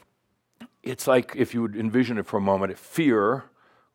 [0.82, 3.44] It's like if you would envision it for a moment, fear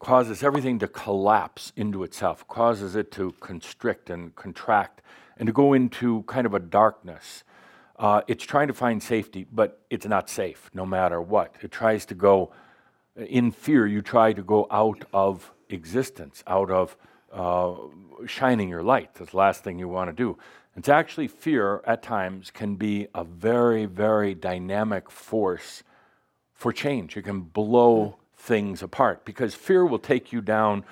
[0.01, 5.01] causes everything to collapse into itself, causes it to constrict and contract
[5.39, 7.43] and to go into kind of a darkness.
[7.97, 11.55] Uh, it's trying to find safety, but it's not safe no matter what.
[11.63, 12.53] It tries to go,
[13.17, 16.97] in fear, you try to go out of existence, out of
[17.33, 17.75] uh,
[18.27, 19.15] shining your light.
[19.15, 20.39] That's the last thing you want to do.
[20.77, 25.85] It's actually fear at times can be a very, very dynamic force
[26.53, 27.17] for change.
[27.17, 30.85] It can blow things apart because fear will take you down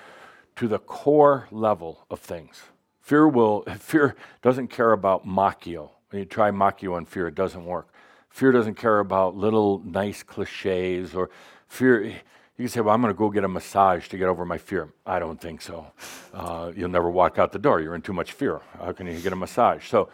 [0.56, 2.62] to the core level of things.
[3.00, 5.90] Fear will fear doesn't care about machio.
[6.12, 7.88] When you try machio on fear, it doesn't work.
[8.28, 11.30] Fear doesn't care about little nice cliches or
[11.68, 12.04] fear.
[12.04, 12.14] You
[12.58, 14.92] can say, "Well, I'm going to go get a massage to get over my fear."
[15.06, 15.86] I don't think so.
[16.34, 17.80] Uh, you'll never walk out the door.
[17.80, 18.60] You're in too much fear.
[18.78, 19.88] How can you get a massage?
[19.88, 20.10] So,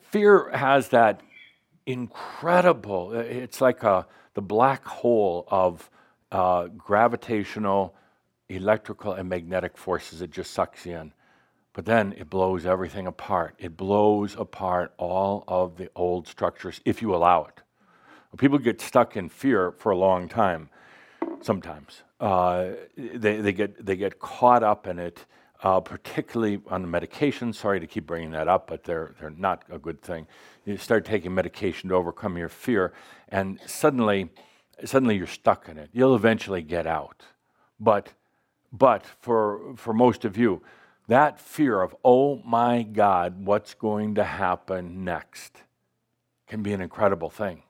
[0.00, 1.20] fear has that
[1.84, 3.12] incredible.
[3.12, 5.90] It's like a, the black hole of
[6.30, 7.94] uh, gravitational,
[8.48, 10.22] electrical, and magnetic forces.
[10.22, 11.12] It just sucks you in.
[11.72, 13.54] But then it blows everything apart.
[13.58, 17.60] It blows apart all of the old structures if you allow it.
[18.38, 20.68] People get stuck in fear for a long time,
[21.40, 22.02] sometimes.
[22.20, 25.24] Uh, they, they, get, they get caught up in it
[25.62, 27.52] uh, particularly on the medication.
[27.52, 30.26] Sorry to keep bringing that up, but they're, they're not a good thing.
[30.64, 32.92] You start taking medication to overcome your fear,
[33.28, 34.30] and suddenly,
[34.84, 35.90] suddenly you're stuck in it.
[35.92, 37.22] You'll eventually get out.
[37.78, 38.12] But,
[38.72, 40.62] but for, for most of you,
[41.08, 45.62] that fear of, oh my God, what's going to happen next,
[46.46, 47.62] can be an incredible thing.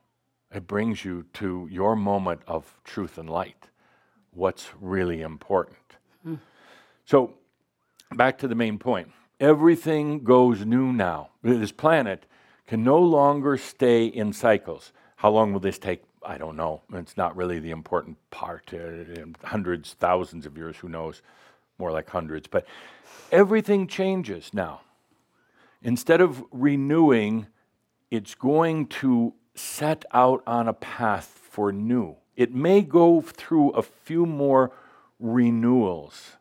[0.55, 3.69] It brings you to your moment of truth and light,
[4.33, 5.79] what's really important.
[6.27, 6.39] Mm.
[7.05, 7.35] So,
[8.15, 9.09] back to the main point
[9.43, 11.31] everything goes new now.
[11.43, 12.25] This planet
[12.67, 14.93] can no longer stay in cycles.
[15.17, 16.05] How long will this take?
[16.25, 16.83] I don't know.
[16.95, 18.73] It's not really the important part.
[18.73, 21.21] Uh, hundreds, thousands of years, who knows?
[21.79, 22.47] More like hundreds.
[22.47, 22.67] But
[23.31, 24.83] everything changes now.
[25.83, 27.47] Instead of renewing,
[28.11, 32.17] it's going to set out on a path for new.
[32.37, 34.73] It may go through a few more
[35.19, 36.37] renewals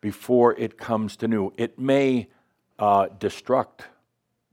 [0.00, 1.52] before it comes to new.
[1.56, 2.28] It may
[2.78, 3.80] uh, destruct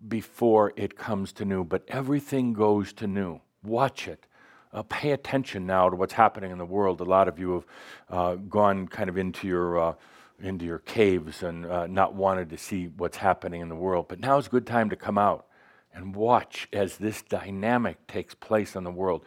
[0.08, 3.42] before it comes to new, but everything goes to new.
[3.64, 4.26] Watch it.
[4.74, 7.00] Uh, pay attention now to what's happening in the world.
[7.00, 7.66] A lot of you have
[8.10, 9.94] uh, gone kind of into your uh,
[10.42, 14.08] into your caves and uh, not wanted to see what's happening in the world.
[14.08, 15.46] But now is a good time to come out
[15.94, 19.24] and watch as this dynamic takes place in the world.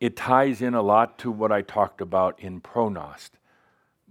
[0.00, 3.30] It ties in a lot to what I talked about in ProGnost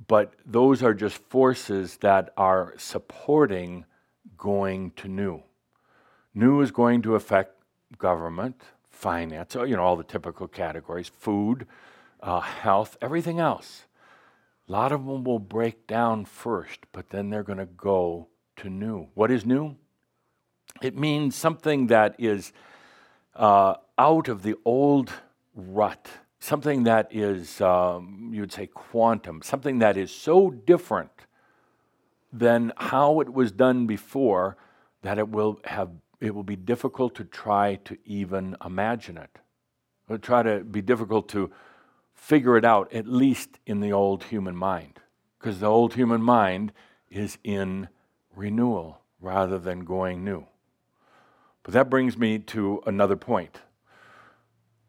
[0.08, 3.86] but those are just forces that are supporting
[4.38, 5.41] going to new.
[6.34, 7.56] New is going to affect
[7.97, 8.62] government,
[8.94, 11.68] finance, you know, all the typical categories, food,
[12.22, 13.84] uh, health, everything else.
[14.70, 18.70] A lot of them will break down first, but then they're going to go to
[18.70, 19.10] new.
[19.14, 19.76] What is new?
[20.82, 22.54] It means something that is
[23.36, 25.12] uh, out of the old
[25.54, 26.08] rut
[26.44, 31.26] something that is, um, you would say, quantum, something that is so different
[32.34, 34.58] than how it was done before
[35.04, 35.89] that it will have
[36.24, 39.39] it will be difficult to try to even imagine it.
[40.07, 41.51] It'll try to be difficult to
[42.13, 45.01] figure it out, at least in the old human mind.
[45.38, 46.71] Because the old human mind
[47.09, 47.89] is in
[48.34, 50.47] renewal rather than going new.
[51.61, 53.59] But that brings me to another point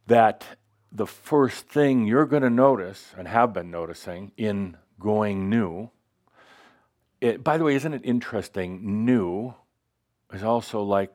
[0.06, 0.44] that
[0.92, 5.90] the first thing you're going to notice and have been noticing in going new.
[7.20, 9.04] It, by the way, isn't it interesting?
[9.04, 9.54] New
[10.34, 11.14] is also like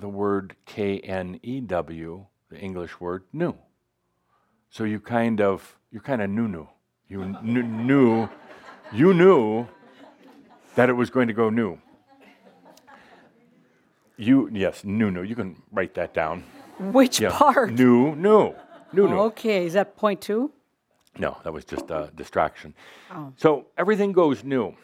[0.00, 3.54] the word K N E W, the English word new.
[4.70, 6.68] So you kind of you're kind of new new.
[7.08, 8.28] You kn- knew
[8.92, 9.66] you knew
[10.74, 11.78] that it was going to go new.
[14.16, 15.22] You yes, new new.
[15.22, 16.44] You can write that down.
[16.78, 17.30] Which yeah.
[17.30, 17.72] part?
[17.72, 18.54] New new.
[18.92, 19.20] No, no.
[19.22, 20.52] Okay, is that point two?
[21.18, 22.74] No, that was just a distraction.
[23.10, 23.32] Oh.
[23.36, 24.74] So everything goes new.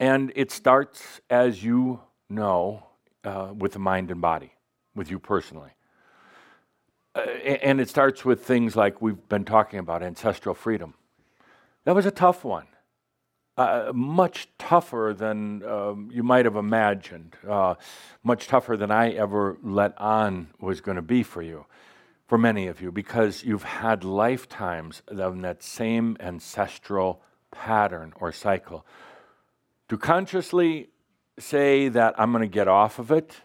[0.00, 2.00] And it starts, as you
[2.30, 2.87] know,
[3.24, 4.52] uh, with the mind and body,
[4.94, 5.70] with you personally.
[7.14, 10.94] Uh, and it starts with things like we've been talking about ancestral freedom.
[11.84, 12.66] That was a tough one,
[13.56, 17.74] uh, much tougher than um, you might have imagined, uh,
[18.22, 21.64] much tougher than I ever let on was going to be for you
[22.28, 28.84] for many of you because you've had lifetimes of that same ancestral pattern or cycle.
[29.88, 30.90] To consciously
[31.38, 33.42] say that I'm going to get off of it,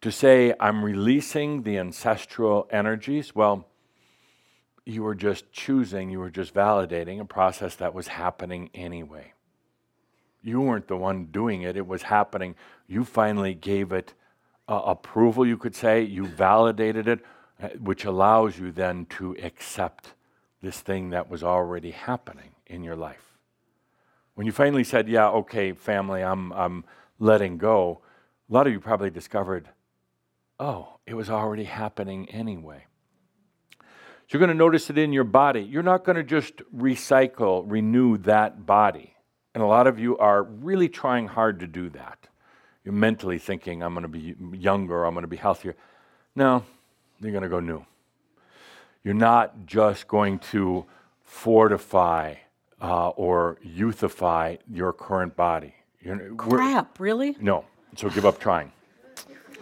[0.00, 3.66] to say I'm releasing the ancestral energies, well,
[4.84, 9.32] you were just choosing, you were just validating a process that was happening anyway.
[10.42, 12.54] You weren't the one doing it, it was happening.
[12.86, 14.12] You finally gave it
[14.68, 16.02] uh, approval, you could say.
[16.02, 17.24] You validated it
[17.62, 20.14] uh, which allows you then to accept
[20.60, 23.33] this thing that was already happening in your life.
[24.34, 26.84] When you finally said, Yeah, okay, family, I'm, I'm
[27.18, 28.00] letting go,
[28.48, 29.68] a lot of you probably discovered,
[30.58, 32.86] Oh, it was already happening anyway.
[33.80, 35.60] So you're going to notice it in your body.
[35.60, 39.14] You're not going to just recycle, renew that body.
[39.54, 42.26] And a lot of you are really trying hard to do that.
[42.84, 45.76] You're mentally thinking, I'm going to be younger, I'm going to be healthier.
[46.34, 46.64] No,
[47.20, 47.84] you're going to go new.
[49.02, 50.86] You're not just going to
[51.22, 52.34] fortify
[52.80, 55.74] uh, or youthify your current body.
[56.00, 57.36] You're, Crap, really?
[57.40, 57.64] No.
[57.96, 58.72] So give up trying.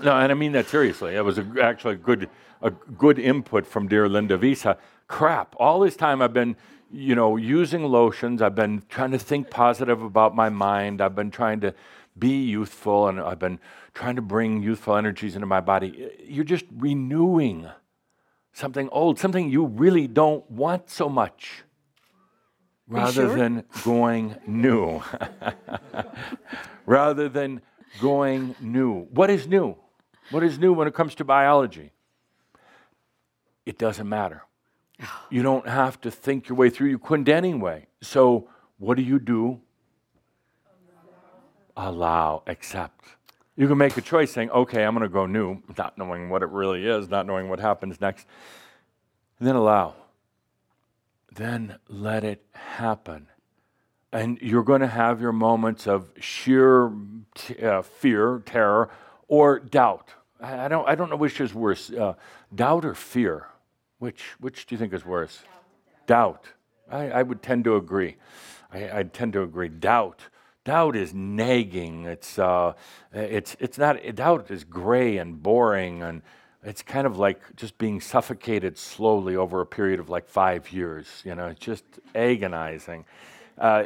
[0.02, 1.14] No, and I mean that seriously.
[1.14, 2.28] It was a, actually a good,
[2.62, 4.76] a good input from dear Linda of Eesa.
[5.06, 6.56] Crap, all this time I've been,
[6.90, 8.42] you know, using lotions.
[8.42, 11.00] I've been trying to think positive about my mind.
[11.00, 11.74] I've been trying to
[12.18, 13.58] be youthful, and I've been
[13.94, 16.10] trying to bring youthful energies into my body.
[16.24, 17.68] You're just renewing
[18.52, 21.64] something old, something you really don't want so much.
[22.88, 23.36] Rather sure?
[23.36, 25.02] than going new.
[26.86, 27.60] rather than
[28.00, 29.02] going new.
[29.10, 29.76] What is new?
[30.30, 31.92] What is new when it comes to biology?
[33.66, 34.42] It doesn't matter.
[35.30, 36.90] You don't have to think your way through.
[36.90, 37.86] You couldn't anyway.
[38.02, 39.60] So, what do you do?
[41.74, 43.04] Allow, accept.
[43.56, 46.42] You can make a choice saying, okay, I'm going to go new, not knowing what
[46.42, 48.26] it really is, not knowing what happens next.
[49.38, 49.94] And then allow.
[51.34, 53.28] Then let it happen.
[54.12, 56.92] And you're going to have your moments of sheer
[57.34, 58.90] t- uh, fear, terror,
[59.28, 60.10] or doubt.
[60.40, 62.14] I, don't, I don't know which is worse uh,
[62.54, 63.46] doubt or fear.
[63.98, 65.40] Which, which do you think is worse?
[66.06, 66.48] Doubt.
[66.90, 68.16] I, I would tend to agree.
[68.72, 69.68] I, I tend to agree.
[69.68, 70.22] Doubt.
[70.64, 72.04] Doubt is nagging.
[72.04, 72.74] It's, uh,
[73.12, 76.22] it's, it's not, doubt is gray and boring, and
[76.62, 81.06] it's kind of like just being suffocated slowly over a period of like five years.
[81.24, 81.84] You know, just
[82.14, 83.04] agonizing.
[83.58, 83.84] Uh,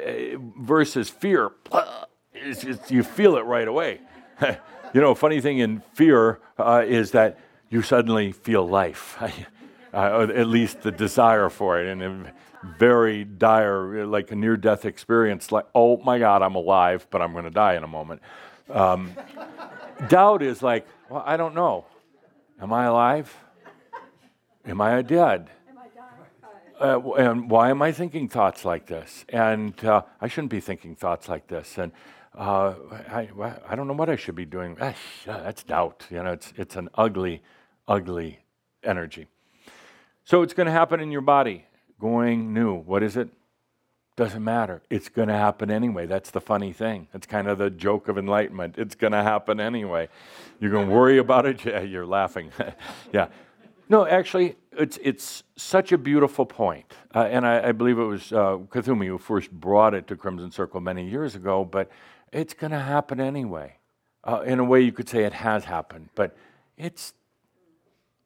[0.59, 1.51] versus fear,
[2.35, 4.01] it's, it's, you feel it right away.
[4.95, 9.17] you know, funny thing in fear uh, is that you suddenly feel life,
[9.93, 11.89] uh, at least the desire for it.
[11.89, 12.31] And
[12.79, 17.33] very dire, like a near death experience, like, oh my God, I'm alive, but I'm
[17.33, 18.23] going to die in a moment.
[18.71, 19.13] Um,
[20.09, 21.87] doubt is like, well, I don't know.
[22.61, 23.37] Am I alive?
[24.65, 25.51] Am I dead?
[26.81, 29.25] Uh, and why am I thinking thoughts like this?
[29.29, 31.79] And uh, I shouldn't be thinking thoughts like this.
[31.79, 31.93] And
[32.37, 32.75] uh,
[33.09, 33.29] I,
[33.67, 34.77] I don't know what I should be doing.
[34.81, 34.95] Ah,
[35.27, 36.07] that's doubt.
[36.11, 37.43] You know, it's, it's an ugly,
[37.89, 38.41] ugly
[38.83, 39.27] energy.
[40.25, 41.67] So it's going to happen in your body
[41.99, 42.75] going new.
[42.75, 43.29] What is it?
[44.17, 44.81] Doesn't matter.
[44.89, 46.07] It's going to happen anyway.
[46.07, 47.09] That's the funny thing.
[47.13, 48.77] It's kind of the joke of enlightenment.
[48.79, 50.09] It's going to happen anyway.
[50.59, 51.65] You're going to worry about it?
[51.67, 52.51] Yeah, you're laughing.
[53.13, 53.29] yeah.
[53.89, 56.95] No, actually, it's, it's such a beautiful point.
[57.15, 60.51] Uh, and I, I, believe it was uh, Kuthumi who first brought it to Crimson
[60.51, 61.91] Circle many years ago, but
[62.33, 63.77] it's going to happen anyway.
[64.25, 66.37] Uh, in a way, you could say it has happened, but
[66.77, 67.13] it's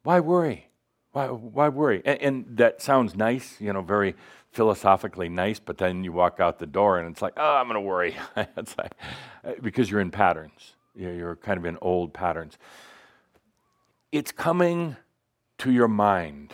[0.03, 0.69] why worry?
[1.13, 2.03] Why, why worry?
[2.05, 4.15] And, and, that sounds nice, you know, very
[4.51, 7.75] philosophically nice, but then you walk out the door and it's like, oh, I'm going
[7.75, 8.17] to worry.
[8.57, 8.93] it's like,
[9.45, 10.75] uh, because you're in patterns.
[10.95, 12.59] You're kind of in old patterns.
[14.11, 14.97] It's coming
[15.59, 16.53] to your mind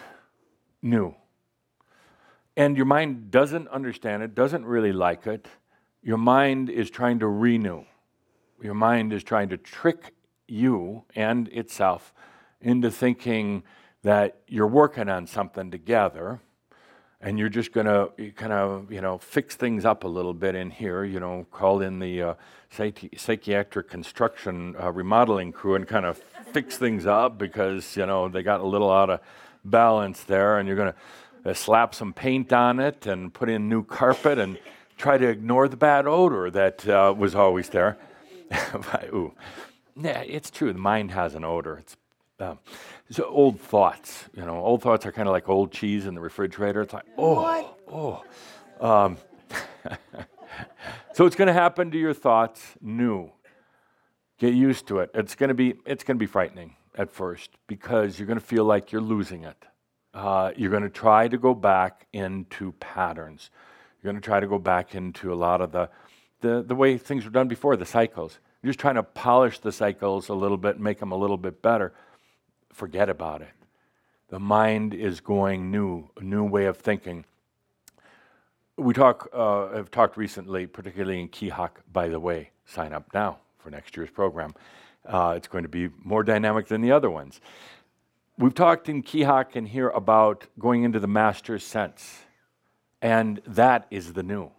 [0.82, 1.14] new.
[2.56, 5.46] And your mind doesn't understand it, doesn't really like it.
[6.02, 7.84] Your mind is trying to renew.
[8.62, 10.14] Your mind is trying to trick
[10.46, 12.14] you and itself
[12.60, 13.62] into thinking
[14.02, 16.40] that you're working on something together
[17.20, 20.54] and you're just going to kind of you know fix things up a little bit
[20.54, 22.34] in here you know call in the uh,
[22.74, 26.18] psychi- psychiatric construction uh, remodeling crew and kind of
[26.52, 29.20] fix things up because you know they got a little out of
[29.64, 33.68] balance there and you're going to uh, slap some paint on it and put in
[33.68, 34.58] new carpet and
[34.96, 37.98] try to ignore the bad odor that uh, was always there.
[39.12, 39.32] Ooh.
[39.96, 40.72] yeah it's true.
[40.72, 41.78] The mind has an odor.
[41.78, 41.96] It's
[42.38, 42.58] um,
[43.10, 46.20] so old thoughts, you know, old thoughts are kind of like old cheese in the
[46.20, 46.82] refrigerator.
[46.82, 47.78] It's like, oh, what?
[47.92, 48.24] oh.
[48.80, 49.16] Um,
[51.12, 53.30] so it's going to happen to your thoughts new.
[54.38, 55.10] Get used to it.
[55.14, 58.44] It's going to be it's going to be frightening at first because you're going to
[58.44, 59.56] feel like you're losing it.
[60.12, 63.50] Uh, you're going to try to go back into patterns.
[64.02, 65.90] You're going to try to go back into a lot of the,
[66.40, 68.38] the, the way things were done before, the cycles.
[68.62, 71.62] You're just trying to polish the cycles a little bit, make them a little bit
[71.62, 71.92] better
[72.76, 73.48] forget about it.
[74.28, 77.24] The mind is going new, a new way of thinking.
[78.76, 83.38] We talk, uh, have talked recently, particularly in Keahak, by the way, sign up now
[83.58, 84.54] for next year's program.
[85.06, 87.40] Uh, it's going to be more dynamic than the other ones.
[88.36, 92.18] We've talked in Keahak and here about going into the master's sense,
[93.00, 94.50] and that is the new.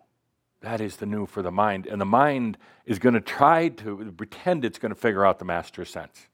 [0.62, 1.86] That is the new for the mind.
[1.86, 5.46] And the mind is going to try to pretend it's going to figure out the
[5.46, 6.28] master's sense.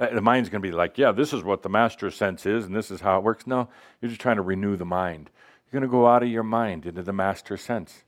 [0.00, 2.64] Uh, the mind's going to be like, yeah, this is what the master sense is,
[2.64, 3.46] and this is how it works.
[3.46, 3.68] No,
[4.00, 5.28] you're just trying to renew the mind.
[5.66, 8.04] You're going to go out of your mind into the master sense.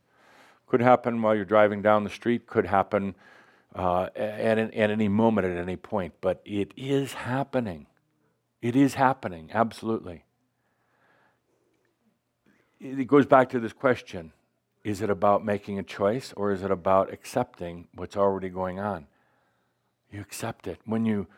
[0.67, 3.15] Could happen while you're driving down the street, could happen
[3.75, 7.87] uh, at, at any moment, at any point, but it is happening.
[8.63, 10.25] It is happening, absolutely.
[12.81, 14.33] It goes back to this question
[14.83, 19.07] is it about making a choice or is it about accepting what's already going on?
[20.11, 20.81] You accept it.
[20.85, 21.29] When you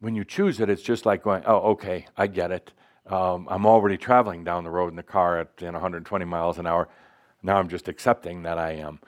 [0.00, 2.72] when you choose it, it's just like going, oh, okay, I get it.
[3.06, 6.58] Um, I'm already traveling down the road in the car at you know, 120 miles
[6.58, 6.88] an hour.
[7.42, 9.00] Now I'm just accepting that I am.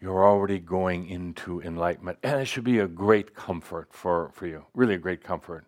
[0.00, 2.18] You're already going into enlightenment.
[2.22, 5.66] And it should be a great comfort for, for you, really a great comfort.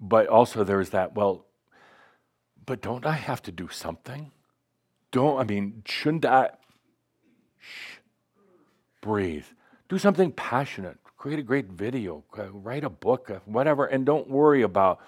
[0.00, 1.46] But also there's that, well,
[2.64, 4.32] but don't I have to do something?
[5.16, 6.50] don't, I mean, shouldn't I?
[7.58, 7.98] Shh.
[9.00, 9.46] Breathe.
[9.88, 10.98] Do something passionate.
[11.26, 12.22] Create a great video.
[12.38, 15.00] uh, Write a book, uh, whatever, and don't worry about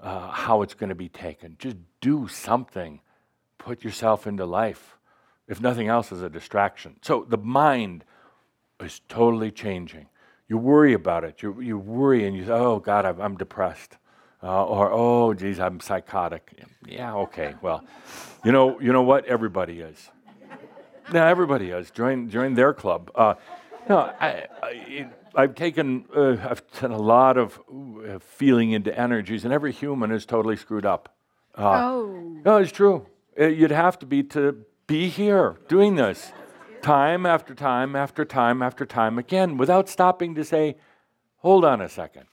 [0.00, 1.54] uh, how it's going to be taken.
[1.58, 3.00] Just do something.
[3.58, 4.96] Put yourself into life.
[5.46, 6.96] If nothing else, as a distraction.
[7.02, 8.04] So the mind
[8.80, 10.06] is totally changing.
[10.48, 11.42] You worry about it.
[11.42, 13.98] You, you worry and you say, oh, God, I'm, I'm depressed.
[14.42, 16.58] Uh, or, oh, geez, I'm psychotic.
[16.86, 17.84] Yeah, okay, well,
[18.46, 19.26] you know, you know what?
[19.26, 20.08] Everybody is.
[21.12, 21.90] Yeah, everybody is.
[21.90, 23.10] Join, join their club.
[23.14, 23.34] Uh,
[23.90, 29.44] no, I, I, I've taken, uh, I've done a lot of uh, feeling into energies,
[29.44, 31.14] and every human is totally screwed up.
[31.54, 32.36] Uh, Oh.
[32.44, 33.06] No, it's true.
[33.38, 36.32] Uh, You'd have to be to be here doing this
[36.80, 40.76] time after time after time after time again without stopping to say,
[41.38, 42.26] hold on a second.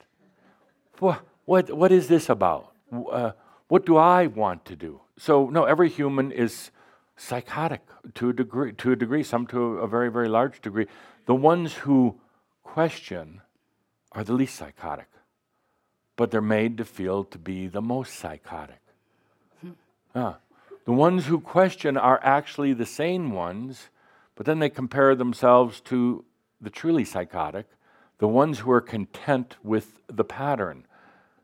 [1.00, 2.72] What, what, what is this about?
[2.92, 3.32] Uh,
[3.68, 5.02] what do I want to do?
[5.18, 6.72] So, no, every human is
[7.18, 7.82] psychotic
[8.16, 10.88] to a degree, to a degree, some to a very, very large degree.
[11.26, 12.20] The ones who
[12.74, 13.40] question
[14.14, 15.08] are the least psychotic,
[16.16, 18.82] but they're made to feel to be the most psychotic.
[20.16, 20.38] Ah.
[20.86, 23.90] The ones who question are actually the sane ones,
[24.34, 26.26] but then they compare themselves to
[26.60, 27.68] the truly psychotic,
[28.18, 30.86] the ones who are content with the pattern.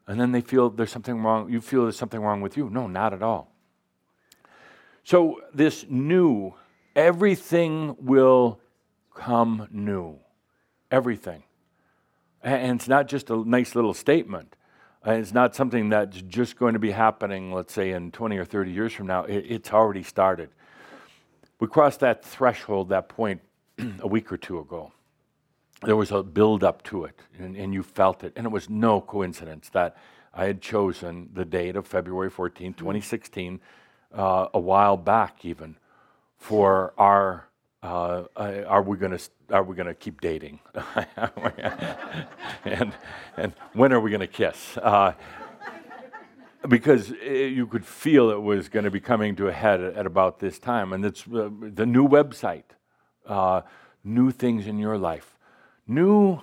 [0.08, 1.48] And then they feel there's something wrong.
[1.52, 2.72] You feel there's something wrong with you.
[2.72, 3.52] No, not at all.
[5.04, 6.56] So, this new,
[6.96, 8.60] everything will
[9.14, 10.20] come new.
[10.92, 11.44] Everything.
[12.42, 14.56] And it's not just a nice little statement.
[15.06, 18.46] Uh, It's not something that's just going to be happening, let's say, in 20 or
[18.46, 19.24] 30 years from now.
[19.26, 20.50] It's already started.
[21.60, 23.42] We crossed that threshold, that point,
[24.00, 24.94] a week or two ago.
[25.84, 28.34] There was a build up to it, and, and you felt it.
[28.36, 29.96] And it was no coincidence that
[30.34, 33.60] I had chosen the date of February 14, 2016,
[34.14, 35.78] uh, a while back even,
[36.38, 37.49] for our.
[37.82, 40.60] Uh, are we going to are we going to keep dating?
[42.66, 42.94] and
[43.38, 44.78] and when are we going to kiss?
[44.78, 45.14] Uh,
[46.68, 49.96] because uh, you could feel it was going to be coming to a head at,
[49.96, 50.92] at about this time.
[50.92, 52.66] And it's uh, the new website,
[53.26, 53.62] uh,
[54.04, 55.38] new things in your life.
[55.88, 56.42] New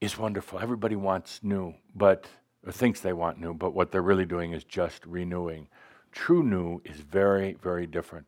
[0.00, 0.58] is wonderful.
[0.58, 2.26] Everybody wants new, but
[2.70, 5.68] thinks they want new, but what they're really doing is just renewing.
[6.10, 8.26] True new is very, very different.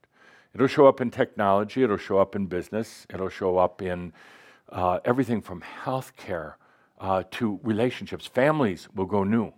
[0.58, 4.12] It'll show up in technology, it'll show up in business, it'll show up in
[4.70, 6.54] uh, everything from healthcare
[6.98, 8.26] uh, to relationships.
[8.26, 9.52] Families will go new.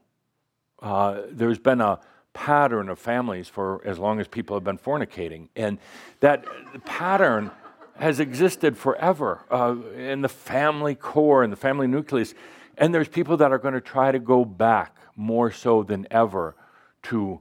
[0.83, 2.01] Uh, there's been a
[2.35, 5.79] pattern of families for as long as people have been fornicating, and
[6.21, 6.45] that
[6.85, 7.51] pattern
[7.97, 12.35] has existed forever uh, in the family core and the family nucleus.
[12.77, 16.57] And there's people that are going to try to go back more so than ever
[17.05, 17.41] to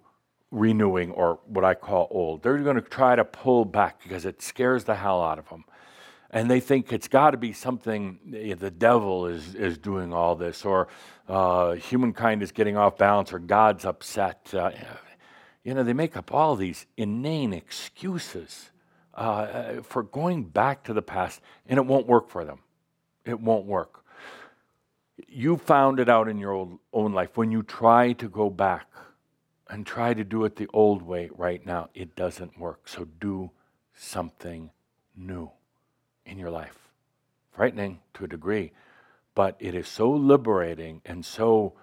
[0.52, 2.44] renewing or what I call old.
[2.44, 5.66] They're going to try to pull back because it scares the hell out of them.
[6.32, 10.36] And they think it's got to be something, eh, the devil is, is doing all
[10.36, 10.88] this, or
[11.28, 14.54] uh, humankind is getting off balance, or God's upset.
[14.54, 14.72] Uh,
[15.64, 18.70] you know, they make up all these inane excuses
[19.16, 22.60] uh, for going back to the past, and it won't work for them.
[23.26, 24.06] It won't work.
[25.28, 28.88] You found it out in your own, own life when you try to go back
[29.70, 32.88] and try to do it the old way right now, it doesn't work.
[32.88, 33.52] So do
[33.96, 34.72] something
[35.16, 35.52] new
[36.26, 36.90] in your life.
[37.52, 38.72] Frightening to a degree,
[39.36, 41.74] but it is so liberating and so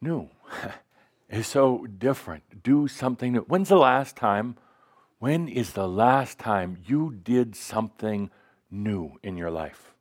[0.00, 0.28] new.
[1.28, 2.62] it's so different.
[2.62, 3.40] Do something new.
[3.42, 4.56] When's the last time?
[5.18, 8.30] When is the last time you did something
[8.70, 9.94] new in your life?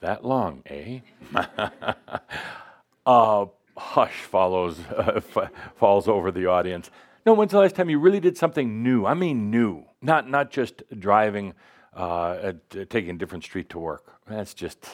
[0.00, 1.00] That long, eh?
[3.06, 3.46] uh,
[3.80, 6.90] hush follows uh, f- falls over the audience.
[7.24, 9.06] No, when's the last time you really did something new?
[9.06, 11.54] I mean, new, not not just driving,
[11.96, 12.52] uh, uh,
[12.88, 14.20] taking a different street to work.
[14.28, 14.86] That's just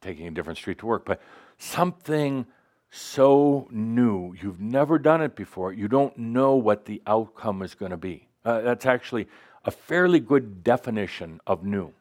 [0.00, 1.20] taking a different street to work, but
[1.58, 2.46] something
[2.90, 4.34] so new.
[4.40, 5.72] You've never done it before.
[5.72, 8.28] You don't know what the outcome is going to be.
[8.44, 9.28] Uh, that's actually
[9.64, 11.92] a fairly good definition of new.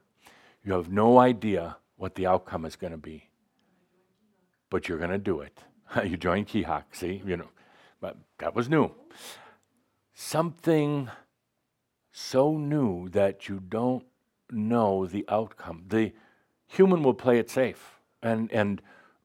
[0.64, 3.30] You have no idea what the outcome is going to be,
[4.70, 5.64] but you're going to do it.
[6.06, 7.50] you join Keahak, see, you know,
[8.00, 8.92] but that was new.
[10.14, 11.10] Something
[12.12, 14.06] so new that you don't
[14.50, 15.86] know the outcome.
[15.88, 16.14] The
[16.68, 18.82] human will play it safe, and and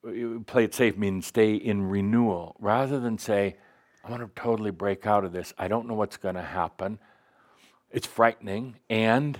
[0.07, 3.57] uh, play it safe means stay in renewal rather than say,
[4.05, 5.53] "I want to totally break out of this.
[5.59, 6.99] I don't know what's going to happen."
[7.91, 9.39] It's frightening and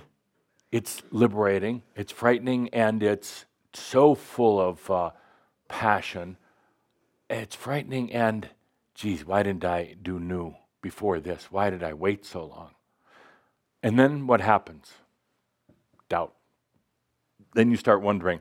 [0.71, 1.83] it's liberating.
[1.95, 5.11] It's frightening and it's so full of uh,
[5.67, 6.37] passion
[7.29, 8.49] it's frightening and
[8.95, 11.51] geez why didn't i do new before this?
[11.51, 12.71] Why did I wait so long?
[13.83, 14.93] And then what happens?
[16.09, 16.33] Doubt.
[17.53, 18.39] Then you start wondering,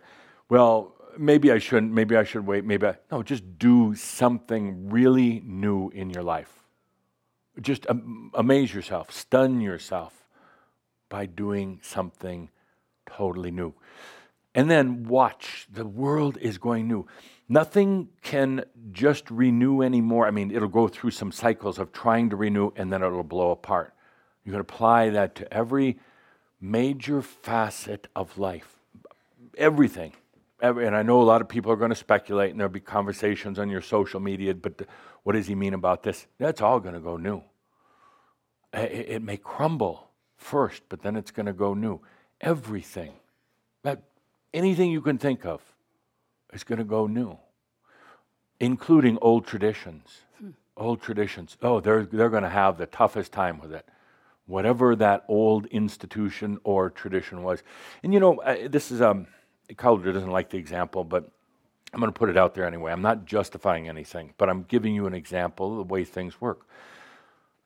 [0.49, 2.97] well, maybe I shouldn't, maybe I should wait, maybe I.
[3.11, 6.53] No, just do something really new in your life.
[7.61, 10.29] Just am- amaze yourself, stun yourself
[11.09, 12.51] by doing something
[13.07, 13.75] totally new.
[14.55, 15.67] And then watch.
[15.71, 17.07] The world is going new.
[17.49, 20.27] Nothing can just renew anymore.
[20.27, 23.51] I mean, it'll go through some cycles of trying to renew and then it'll blow
[23.53, 23.95] apart.
[24.45, 25.99] You can apply that to every
[26.61, 28.77] major facet of life.
[29.57, 30.13] Everything.
[30.61, 32.81] Every, and I know a lot of people are going to speculate and there'll be
[32.81, 34.83] conversations on your social media, but
[35.23, 36.27] what does he mean about this?
[36.39, 37.43] That's all going to go new.
[38.73, 42.01] It, it may crumble first, but then it's going to go new.
[42.41, 43.13] Everything.
[43.83, 44.03] That,
[44.53, 45.61] anything you can think of
[46.53, 47.39] is going to go new,
[48.61, 50.21] including old traditions.
[50.77, 51.57] Old traditions.
[51.63, 53.89] Oh, they're, they're going to have the toughest time with it
[54.47, 57.63] whatever that old institution or tradition was.
[58.03, 59.27] And you know, uh, this is um,
[59.75, 61.31] Cauldre doesn't like the example, but
[61.93, 62.93] I'm going to put it out there anyway.
[62.93, 66.67] I'm not justifying anything, but I'm giving you an example of the way things work.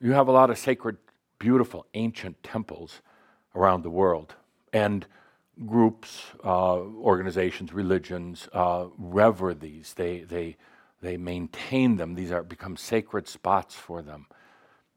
[0.01, 0.97] You have a lot of sacred,
[1.39, 3.01] beautiful, ancient temples
[3.55, 4.35] around the world,
[4.73, 5.07] and
[5.67, 9.95] groups, uh, organizations, religions uh, rever these.
[9.95, 10.57] They they
[11.01, 12.15] they maintain them.
[12.15, 14.27] These are become sacred spots for them.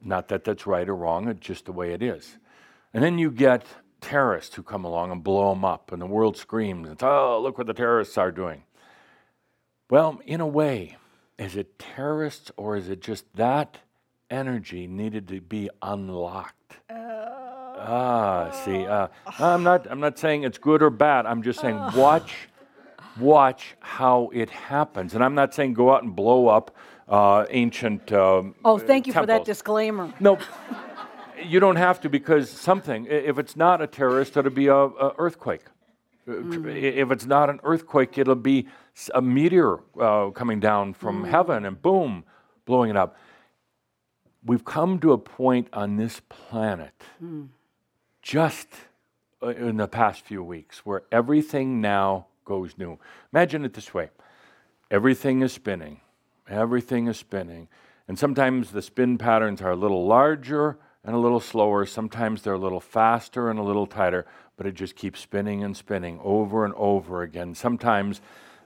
[0.01, 2.37] Not that that's right or wrong, it's just the way it is.
[2.93, 3.65] And then you get
[4.01, 7.39] terrorists who come along and blow them up, and the world screams, and says, oh,
[7.41, 8.63] look what the terrorists are doing.
[9.89, 10.97] Well, in a way,
[11.37, 13.77] is it terrorists or is it just that
[14.29, 16.77] energy needed to be unlocked?
[17.83, 19.07] Ah, see, uh,
[19.39, 19.87] I'm not.
[19.89, 21.25] I'm not saying it's good or bad.
[21.25, 22.33] I'm just saying watch,
[23.19, 25.13] watch how it happens.
[25.15, 26.75] And I'm not saying go out and blow up
[27.07, 28.11] uh, ancient.
[28.11, 30.13] Um, Oh, thank you for that disclaimer.
[30.19, 30.37] No,
[31.43, 33.05] you don't have to because something.
[33.09, 35.65] If it's not a terrorist, it'll be a, a earthquake.
[36.27, 36.33] Uh,
[36.67, 38.67] i- If it's not an earthquake, it'll be
[39.13, 42.23] a meteor uh, coming down from heaven and boom,
[42.65, 43.17] blowing it up.
[44.45, 46.93] We've come to a point on this planet,
[48.23, 48.69] just
[49.43, 52.97] uh, in the past few weeks, where everything now goes new.
[53.31, 54.09] Imagine it this way:
[54.89, 55.99] everything is spinning.
[56.49, 57.67] Everything is spinning.
[58.07, 61.85] And sometimes the spin patterns are a little larger and a little slower.
[61.85, 64.25] Sometimes they're a little faster and a little tighter,
[64.57, 67.55] but it just keeps spinning and spinning over and over again.
[67.55, 68.19] Sometimes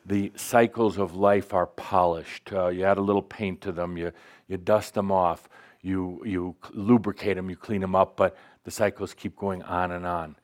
[0.05, 2.51] the cycles of life are polished.
[2.51, 4.11] Uh, you add a little paint to them, you,
[4.47, 5.47] you dust them off,
[5.88, 10.05] you, you lubricate them, you clean them up, but the cycles keep going on and
[10.05, 10.35] on.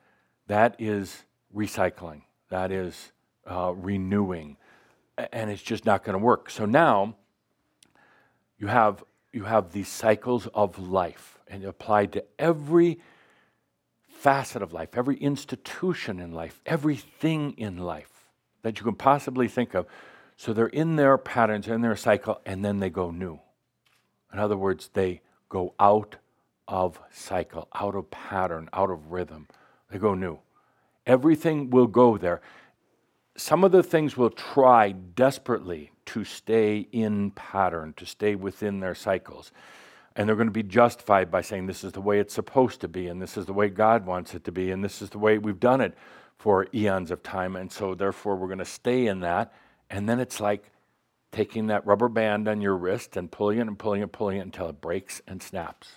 [0.46, 1.24] That is
[1.54, 3.12] recycling, that is
[3.46, 4.56] uh, renewing,
[5.32, 6.50] and it's just not going to work.
[6.50, 7.16] So now,
[8.58, 13.00] you have you have these cycles of life and applied to every
[14.08, 18.30] facet of life every institution in life everything in life
[18.62, 19.86] that you can possibly think of
[20.36, 23.38] so they're in their patterns in their cycle and then they go new
[24.32, 26.16] in other words they go out
[26.66, 29.46] of cycle out of pattern out of rhythm
[29.90, 30.38] they go new
[31.06, 32.40] everything will go there
[33.36, 38.94] some of the things will try desperately to stay in pattern, to stay within their
[38.94, 39.50] cycles.
[40.16, 42.88] And they're going to be justified by saying this is the way it's supposed to
[42.88, 45.18] be, and this is the way God wants it to be, and this is the
[45.18, 45.94] way we've done it
[46.38, 47.56] for eons of time.
[47.56, 49.52] And so, therefore, we're going to stay in that.
[49.90, 50.70] And then it's like
[51.34, 54.38] taking that rubber band on your wrist and pulling it and pulling it, and pulling
[54.38, 55.88] it until it breaks and snaps.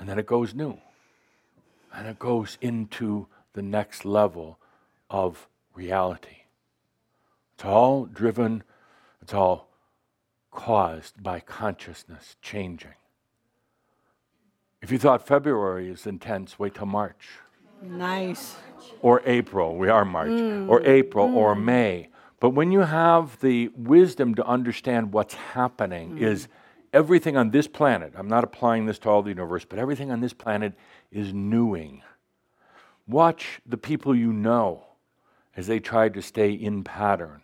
[0.00, 0.78] And then it goes new.
[1.94, 4.58] And it goes into the next level
[5.08, 6.38] of reality.
[7.54, 8.64] It's all driven,
[9.22, 9.68] it's all
[10.50, 12.94] caused by consciousness changing.
[14.82, 17.38] If you thought February is intense, wait till March
[17.80, 18.56] Nice.
[19.00, 19.76] or April.
[19.76, 20.88] We are March, or mm.
[20.88, 21.62] April or mm.
[21.62, 22.08] May.
[22.40, 26.24] But when you have the wisdom to understand what's happening, mm-hmm.
[26.24, 26.48] is
[26.92, 30.20] everything on this planet, I'm not applying this to all the universe, but everything on
[30.20, 30.74] this planet
[31.10, 32.02] is newing.
[33.06, 34.84] Watch the people you know
[35.56, 37.42] as they try to stay in pattern.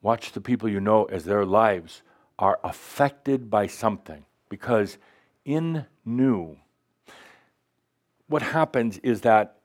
[0.00, 2.02] Watch the people you know as their lives
[2.38, 4.24] are affected by something.
[4.48, 4.98] Because
[5.44, 6.56] in new,
[8.26, 9.56] what happens is that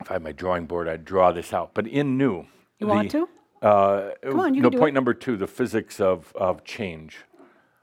[0.00, 1.72] if I had my drawing board, I'd draw this out.
[1.74, 2.46] But in new,
[2.78, 3.28] You want to?
[3.62, 4.94] Uh, Come on, you no, can do point it.
[4.94, 7.18] number two: the physics of of change.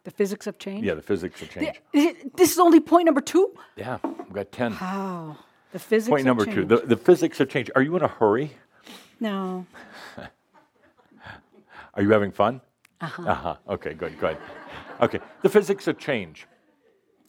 [0.04, 0.86] The physics of change?
[0.86, 1.82] Yeah, the physics of change.
[1.94, 3.54] Th- This is only point number two?
[3.76, 4.72] Yeah, we've got ten.
[4.80, 5.38] Wow.
[5.74, 6.56] The physics Point of number change.
[6.56, 7.70] two: the, the physics of change.
[7.76, 8.54] Are you in a hurry?
[9.20, 9.66] No.
[11.94, 12.62] Are you having fun?
[13.02, 13.24] Uh huh.
[13.24, 13.56] Uh huh.
[13.70, 14.38] Okay, good, good.
[15.02, 16.48] Okay, the physics of change.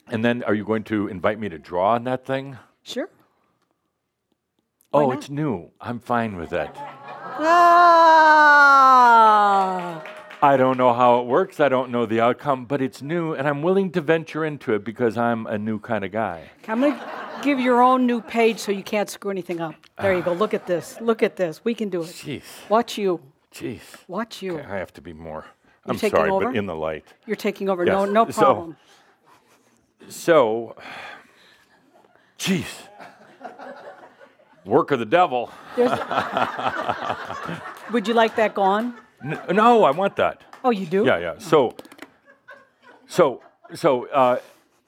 [0.07, 2.57] And then are you going to invite me to draw on that thing?
[2.83, 3.11] Sure.
[4.91, 5.19] Why oh, not?
[5.19, 5.71] it's new.
[5.81, 6.75] I'm fine with that.
[8.31, 10.03] Ah!
[10.41, 11.59] I don't know how it works.
[11.61, 14.85] I don't know the outcome, but it's new, and I'm willing to venture into it
[14.85, 16.51] because I'm a new kind of guy.
[16.69, 17.01] I'm going to
[17.43, 19.75] give your own new page so you can't screw anything up.
[20.01, 20.33] There you go.
[20.33, 21.01] Look at this.
[21.01, 21.65] Look at this.
[21.65, 22.07] We can do it.
[22.09, 22.43] Jeez.
[22.69, 23.21] Watch you.
[23.53, 23.81] Jeez.
[24.07, 24.59] Watch you.
[24.59, 25.45] Okay, I have to be more.
[25.87, 26.47] You I'm sorry, over?
[26.47, 27.05] but in the light.
[27.27, 27.85] You're taking over.
[27.85, 28.13] No, Yes.
[28.13, 28.77] no So- problem.
[30.09, 30.77] So,
[32.39, 32.67] jeez.
[34.69, 35.51] Work of the devil.
[37.91, 38.95] Would you like that gone?
[39.25, 40.43] N- no, I want that.
[40.63, 41.07] Oh, you do?
[41.07, 41.39] Yeah, yeah.
[41.39, 41.75] So,
[43.07, 43.41] so,
[43.75, 44.41] so uh,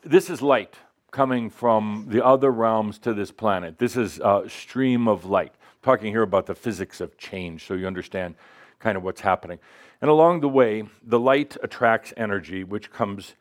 [0.05, 0.75] this is light
[1.13, 3.79] coming from the other realms to this planet.
[3.79, 5.55] This is a stream of light.
[5.83, 8.35] Talking here about the physics of change, so you understand
[8.81, 9.61] kind of what's happening.
[10.03, 13.35] And along the way, the light attracts energy, which comes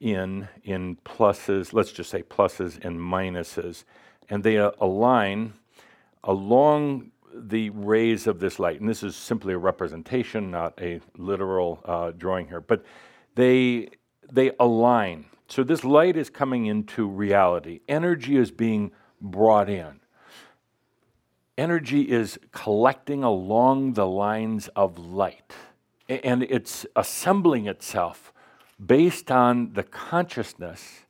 [0.00, 1.74] in in pluses.
[1.74, 3.84] Let's just say pluses and minuses,
[4.30, 5.52] and they uh, align
[6.24, 11.80] along the rays of this light, and this is simply a representation, not a literal
[11.84, 12.84] uh, drawing here, but
[13.34, 13.88] they
[14.30, 15.26] they align.
[15.48, 17.80] So this light is coming into reality.
[17.88, 20.00] Energy is being brought in.
[21.58, 25.52] Energy is collecting along the lines of light,
[26.08, 28.32] and it's assembling itself
[28.84, 31.06] based on the consciousness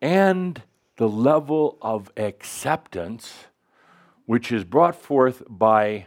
[0.00, 0.62] and
[0.96, 3.46] the level of acceptance
[4.30, 6.06] which is brought forth by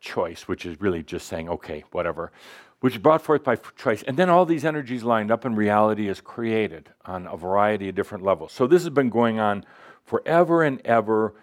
[0.00, 2.32] choice, which is really just saying, okay, whatever,
[2.80, 4.02] which is brought forth by choice.
[4.02, 7.94] And then all these energies lined up and reality is created on a variety of
[7.94, 8.50] different levels.
[8.50, 9.64] So this has been going on
[10.04, 11.36] forever and ever,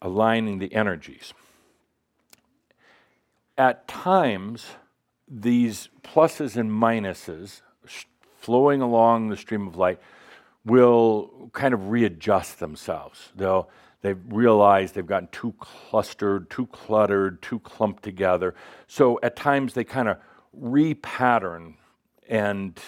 [0.00, 1.34] aligning the energies.
[3.58, 4.64] At times,
[5.28, 7.60] these pluses and minuses
[8.40, 10.00] flowing along the stream of light
[10.64, 13.28] will kind of readjust themselves.
[13.36, 13.68] They'll
[14.04, 18.54] they've realized they've gotten too clustered, too cluttered, too clumped together.
[18.86, 20.18] So at times they kind of
[20.60, 21.76] repattern
[22.28, 22.78] and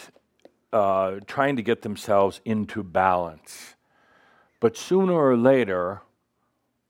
[0.75, 3.77] uh, trying to get themselves into balance.
[4.61, 6.03] But sooner or later,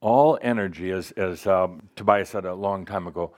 [0.01, 3.33] all energy, as, as um, Tobias said a long time ago,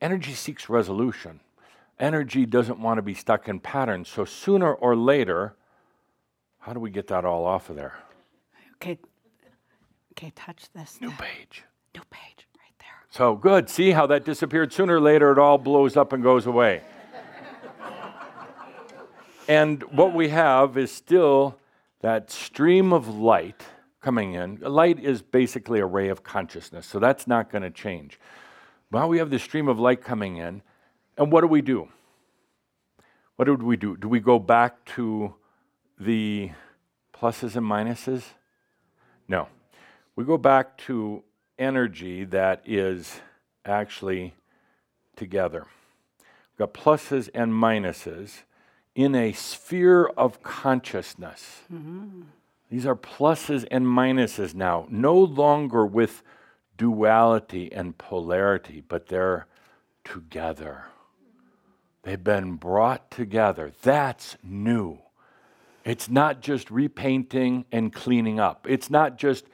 [0.00, 1.38] energy seeks resolution.
[2.00, 4.08] Energy doesn't want to be stuck in patterns.
[4.08, 5.54] So sooner or later,
[6.58, 8.00] how do we get that all off of there?
[8.74, 8.98] Okay.
[10.16, 11.00] Okay, touch this.
[11.00, 11.16] New now.
[11.16, 11.64] page.
[11.94, 12.88] New page right there.
[13.10, 13.68] So good.
[13.68, 14.72] See how that disappeared?
[14.72, 16.82] Sooner or later, it all blows up and goes away.
[19.48, 21.58] and what we have is still
[22.00, 23.62] that stream of light
[24.00, 24.58] coming in.
[24.60, 28.20] Light is basically a ray of consciousness, so that's not going to change.
[28.92, 30.62] Well, we have this stream of light coming in,
[31.16, 31.88] and what do we do?
[33.34, 33.96] What do we do?
[33.96, 35.34] Do we go back to
[35.98, 36.52] the
[37.12, 38.22] pluses and minuses?
[39.26, 39.48] No.
[40.16, 41.24] We go back to
[41.58, 43.20] energy that is
[43.64, 44.34] actually
[45.16, 45.66] together.
[46.18, 48.42] We've got pluses and minuses
[48.94, 51.62] in a sphere of consciousness.
[51.72, 52.22] Mm-hmm.
[52.70, 56.22] These are pluses and minuses now, no longer with
[56.76, 59.46] duality and polarity, but they're
[60.04, 60.84] together.
[62.02, 63.72] They've been brought together.
[63.82, 64.98] That's new.
[65.84, 68.66] It's not just repainting and cleaning up.
[68.68, 69.44] It's not just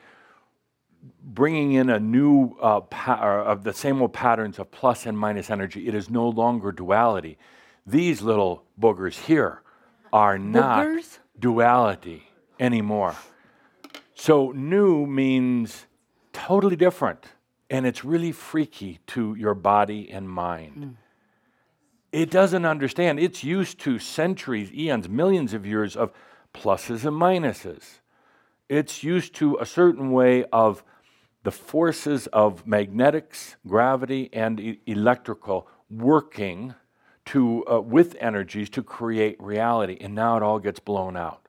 [1.23, 5.51] bringing in a new uh, pa- of the same old patterns of plus and minus
[5.51, 5.89] energy.
[5.89, 7.39] It is no longer duality.
[7.87, 9.63] These little boogers here
[10.13, 11.19] are not Boogers?
[11.39, 12.25] duality
[12.59, 13.17] anymore.
[14.15, 15.87] So new means
[16.33, 17.27] totally different,
[17.71, 20.97] and it's really freaky to your body and mind.
[22.13, 23.21] It doesn't understand.
[23.21, 26.13] It's used to centuries, eons, millions of years of
[26.53, 28.01] pluses and minuses.
[28.69, 30.83] It's used to a certain way of
[31.43, 36.75] the forces of magnetics, gravity, and e- electrical working
[37.27, 39.97] to, uh, with energies to create reality.
[40.01, 41.49] And now it all gets blown out.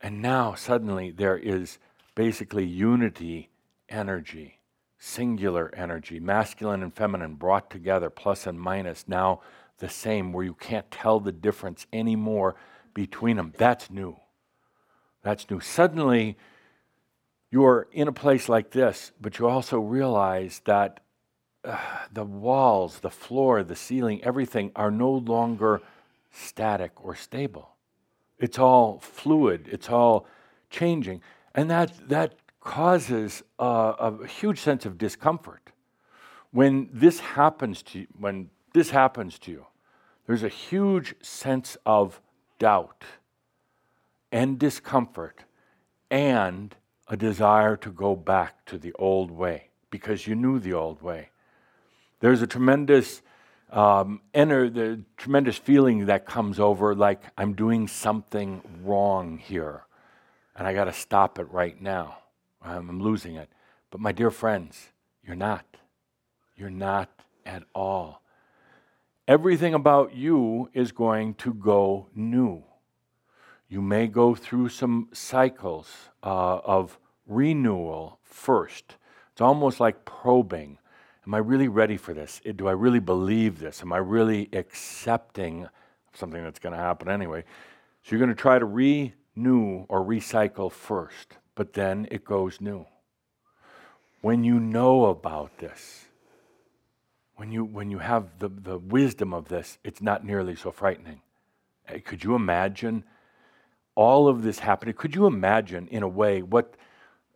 [0.00, 1.78] And now suddenly there is
[2.14, 3.50] basically unity
[3.88, 4.60] energy,
[4.98, 9.40] singular energy, masculine and feminine brought together, plus and minus, now
[9.78, 12.54] the same, where you can't tell the difference anymore
[12.92, 13.52] between them.
[13.56, 14.16] That's new.
[15.22, 15.60] That's new.
[15.60, 16.36] Suddenly,
[17.54, 20.98] you're in a place like this, but you also realize that
[21.62, 21.78] uh,
[22.12, 25.80] the walls, the floor, the ceiling, everything are no longer
[26.32, 27.68] static or stable.
[28.40, 30.26] It's all fluid, it's all
[30.68, 31.22] changing.
[31.54, 33.64] And that, that causes a,
[34.00, 35.70] a huge sense of discomfort.
[36.50, 39.66] When this happens to you, when this happens to you,
[40.26, 42.20] there's a huge sense of
[42.58, 43.04] doubt
[44.32, 45.44] and discomfort
[46.10, 46.74] and
[47.08, 51.30] a desire to go back to the old way because you knew the old way.
[52.20, 53.22] There's a tremendous
[53.70, 59.82] um, enter the tremendous feeling that comes over like I'm doing something wrong here
[60.56, 62.18] and I got to stop it right now.
[62.62, 63.48] I'm, I'm losing it.
[63.90, 64.88] But my dear friends,
[65.24, 65.64] you're not.
[66.56, 67.10] You're not
[67.44, 68.22] at all.
[69.26, 72.62] Everything about you is going to go new.
[73.74, 75.90] You may go through some cycles
[76.22, 76.96] uh, of
[77.26, 78.94] renewal first.
[79.32, 80.78] It's almost like probing.
[81.26, 82.40] Am I really ready for this?
[82.54, 83.82] Do I really believe this?
[83.82, 85.66] Am I really accepting
[86.12, 87.42] something that's going to happen anyway?
[88.04, 92.86] So you're going to try to renew or recycle first, but then it goes new.
[94.20, 96.04] When you know about this,
[97.34, 101.22] when you, when you have the, the wisdom of this, it's not nearly so frightening.
[102.04, 103.02] Could you imagine
[103.94, 104.94] all of this happening?
[104.94, 106.74] Could you imagine, in a way, what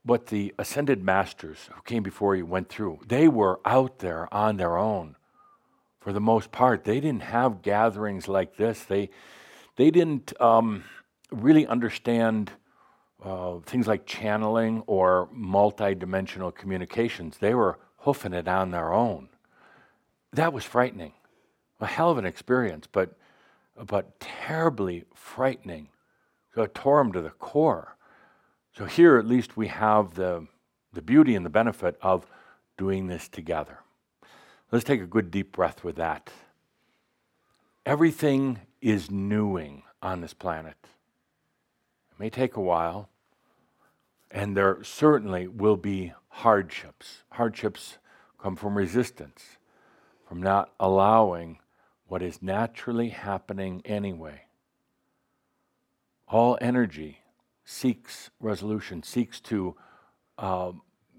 [0.09, 2.99] what the ascended masters who came before you went through.
[3.07, 5.17] They were out there on their own
[6.01, 6.85] for the most part.
[6.85, 8.85] They didn't have gatherings like this.
[8.85, 9.11] They,
[9.77, 10.85] they didn't um,
[11.31, 12.53] really understand
[13.23, 17.37] uh, things like channeling or multidimensional communications.
[17.39, 19.29] They were hoofing it on their own.
[20.33, 21.13] That was frightening.
[21.81, 23.15] A hell of an experience, but,
[23.77, 25.89] but terribly frightening.
[26.55, 27.97] So it tore them to the core.
[28.77, 30.47] So here at least we have the,
[30.93, 32.27] the beauty and the benefit of
[32.77, 33.79] doing this together.
[34.71, 36.31] Let's take a good deep breath with that.
[37.87, 40.77] Everything is newing on this planet.
[42.13, 43.09] It may take a while,
[44.31, 47.23] and there certainly will be hardships.
[47.33, 47.99] Hardships
[48.39, 49.57] come from resistance,
[50.29, 51.59] from not allowing
[52.07, 54.43] what is naturally happening anyway.
[56.31, 57.21] All energy
[57.65, 59.77] seeks resolution, seeks to
[60.37, 60.73] uh,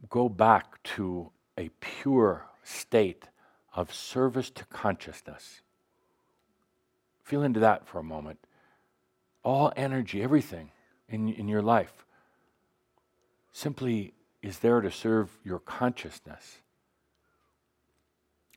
[0.10, 3.26] go back to a pure state
[3.74, 5.62] of service to consciousness.
[7.24, 8.40] Feel into that for a moment.
[9.44, 10.72] All energy, everything
[11.08, 12.06] in, in your life,
[13.52, 16.60] simply is there to serve your consciousness.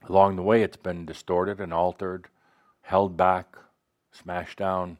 [0.08, 2.28] Along the way, it's been distorted and altered,
[2.82, 3.56] held back,
[4.10, 4.98] smashed down,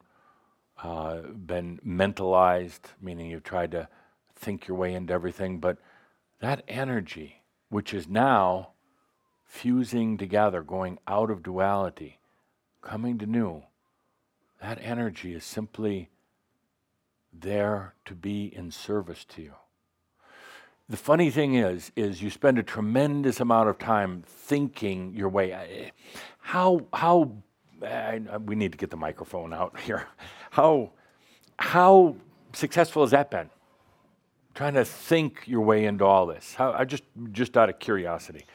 [0.83, 3.87] uh, been mentalized, meaning you've tried to
[4.35, 5.77] think your way into everything, but
[6.41, 8.69] that energy, which is now
[9.45, 12.19] fusing together, going out of duality,
[12.81, 13.63] coming to new,
[14.61, 16.09] that energy is simply
[17.31, 19.53] there to be in service to you.
[20.89, 25.91] The funny thing is, is you spend a tremendous amount of time thinking your way.
[26.39, 27.37] How how
[27.81, 30.07] I, we need to get the microphone out here.
[30.53, 30.91] How,
[31.57, 32.15] how
[32.53, 33.49] successful has that been?
[34.53, 36.53] Trying to think your way into all this.
[36.53, 37.01] How, I just,
[37.31, 38.45] just out of curiosity.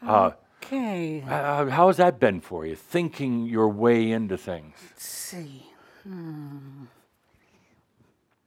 [0.00, 0.30] Uh,
[0.62, 1.20] okay.
[1.22, 2.76] Uh, how has that been for you?
[2.76, 4.76] Thinking your way into things.
[4.90, 5.66] Let's see.
[6.04, 6.84] Hmm.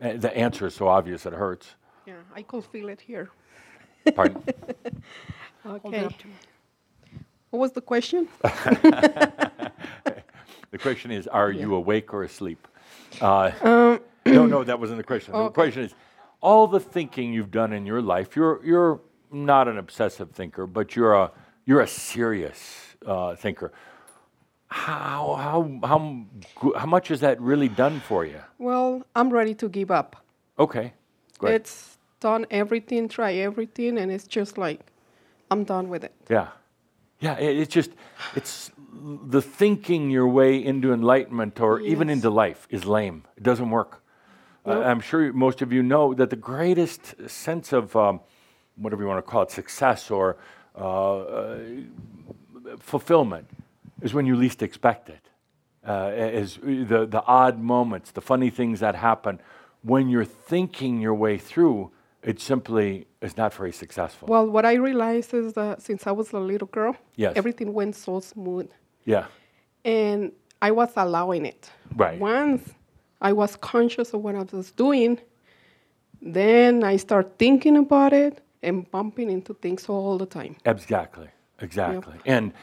[0.02, 1.76] Uh, the answer is so obvious it hurts.
[2.06, 3.30] Yeah, I could feel it here.
[4.16, 4.42] Pardon?
[5.66, 6.08] okay.
[7.50, 8.30] What was the question?
[10.72, 12.66] The question is, are you awake or asleep?
[13.20, 15.34] Uh, um, no, no, that wasn't the question.
[15.34, 15.44] Okay.
[15.46, 15.96] The question is,
[16.40, 19.02] all the thinking you've done in your life, you're, you're
[19.32, 21.32] not an obsessive thinker, but you're a,
[21.66, 23.72] you're a serious uh, thinker.
[24.68, 26.26] How, how, how,
[26.80, 28.40] how much has that really done for you?
[28.58, 30.24] Well, I'm ready to give up.
[30.58, 30.94] Okay,
[31.38, 31.56] great.
[31.56, 34.80] It's done everything, try everything, and it's just like,
[35.50, 36.14] I'm done with it.
[36.30, 36.48] Yeah.
[37.22, 37.91] Yeah, it, it's just,
[38.35, 41.91] it's the thinking your way into enlightenment or yes.
[41.91, 43.23] even into life is lame.
[43.38, 44.03] It doesn't work.
[44.65, 44.77] Nope.
[44.77, 48.19] Uh, I'm sure most of you know that the greatest sense of um,
[48.76, 50.38] whatever you want to call it, success or
[50.76, 51.60] uh, uh,
[52.80, 53.49] fulfillment,
[54.02, 55.30] is when you least expect it.
[55.88, 59.39] Uh, is the, the odd moments, the funny things that happen
[59.81, 61.91] when you're thinking your way through,
[62.23, 64.27] it simply is not very successful.
[64.27, 67.34] Well, what I realized is that since I was a little girl, yes.
[67.35, 68.69] everything went so smooth.
[69.06, 69.26] Yeah.
[69.84, 70.31] And
[70.61, 71.69] I was allowing it.
[71.95, 72.19] Right.
[72.19, 72.73] Once
[73.22, 75.19] I was conscious of what I was doing,
[76.22, 80.56] then I start thinking about it and bumping into things all the time.
[80.65, 81.30] Exactly.
[81.60, 82.14] Exactly.
[82.14, 82.23] Yep.
[82.26, 82.53] And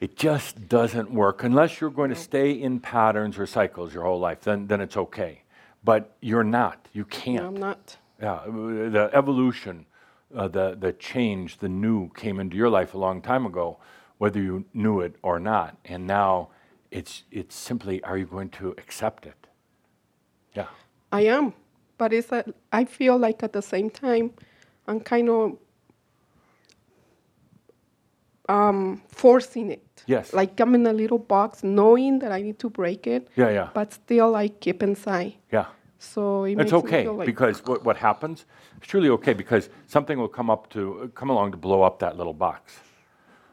[0.00, 4.20] it just doesn't work unless you're going to stay in patterns or cycles your whole
[4.20, 4.42] life.
[4.42, 5.42] Then, then it's okay.
[5.82, 6.88] But you're not.
[6.92, 7.42] You can't.
[7.42, 7.96] No, I'm not.
[8.20, 8.40] Yeah.
[8.46, 9.86] The evolution,
[10.34, 13.78] uh, the the change, the new came into your life a long time ago
[14.18, 15.76] whether you knew it or not.
[15.84, 16.48] And now
[16.90, 19.46] it's, it's simply, are you going to accept it?
[20.54, 20.68] Yeah.
[21.12, 21.52] I am,
[21.98, 24.32] but it's a, I feel like at the same time,
[24.86, 25.58] I'm kind of
[28.48, 30.04] um, forcing it.
[30.06, 30.32] Yes.
[30.32, 33.28] Like I'm in a little box, knowing that I need to break it.
[33.36, 33.68] Yeah, yeah.
[33.74, 35.34] But still, I keep inside.
[35.52, 35.66] Yeah.
[35.98, 38.44] So it It's okay like because what, what happens,
[38.76, 42.16] it's truly okay because something will come up to come along to blow up that
[42.16, 42.78] little box.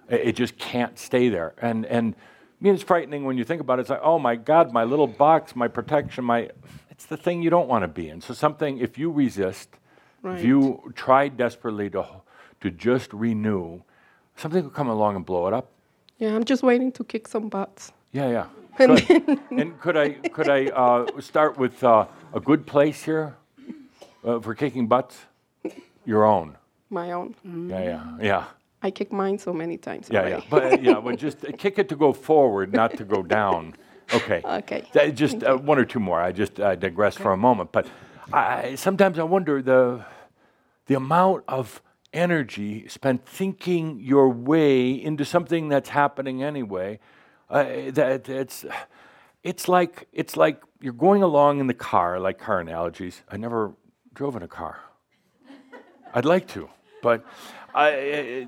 [0.10, 3.62] It, it just can't stay there, and and I mean, it's frightening when you think
[3.62, 3.82] about it.
[3.82, 6.50] It's like, oh my God, my little box, my protection, my
[6.90, 8.22] it's the thing you don't want to be in.
[8.22, 9.70] So something, if you resist,
[10.26, 12.06] if you try desperately to
[12.62, 13.82] to just renew,
[14.36, 15.70] something will come along and blow it up.
[16.18, 17.92] yeah, I'm just waiting to kick some butts.
[18.14, 18.46] Yeah, yeah.
[18.80, 19.40] And Good.
[19.52, 23.36] and could I could I uh, start with uh, a good place here
[24.24, 25.18] uh, for kicking butts?
[26.06, 26.56] Your own.
[26.90, 27.36] My own.
[27.44, 28.44] Yeah, yeah, yeah,
[28.84, 30.10] I kick mine so many times.
[30.12, 30.42] yeah, yeah.
[30.50, 33.74] But uh, yeah, but just uh, kick it to go forward, not to go down.
[34.14, 34.42] Okay.
[34.60, 34.84] Okay.
[34.94, 36.22] That- just uh, one or two more.
[36.22, 37.88] I just uh, digress for a moment, but
[38.32, 40.06] I, sometimes I wonder the
[40.86, 41.82] the amount of
[42.12, 47.00] energy spent thinking your way into something that's happening anyway.
[47.54, 48.66] Uh, that it's
[49.44, 53.22] it's like it's like you're going along in the car, like car analogies.
[53.30, 53.74] I never
[54.16, 54.80] drove in a car.
[56.16, 56.68] I'd like to,
[57.04, 57.24] but
[57.76, 58.48] I,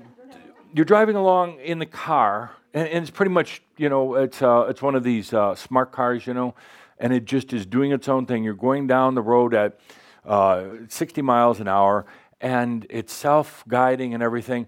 [0.74, 4.66] you're driving along in the car, and, and it's pretty much, you know, it's uh,
[4.68, 6.56] it's one of these uh, smart cars, you know,
[6.98, 8.42] and it just is doing its own thing.
[8.42, 9.78] You're going down the road at
[10.24, 12.06] uh, 60 miles an hour,
[12.40, 14.66] and it's self-guiding and everything.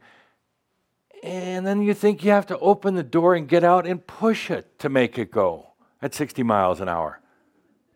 [1.23, 4.51] And then you think you have to open the door and get out and push
[4.51, 7.21] it to make it go at 60 miles an hour.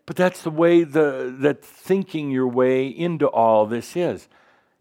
[0.07, 4.29] But that's the way the that thinking your way into all this is.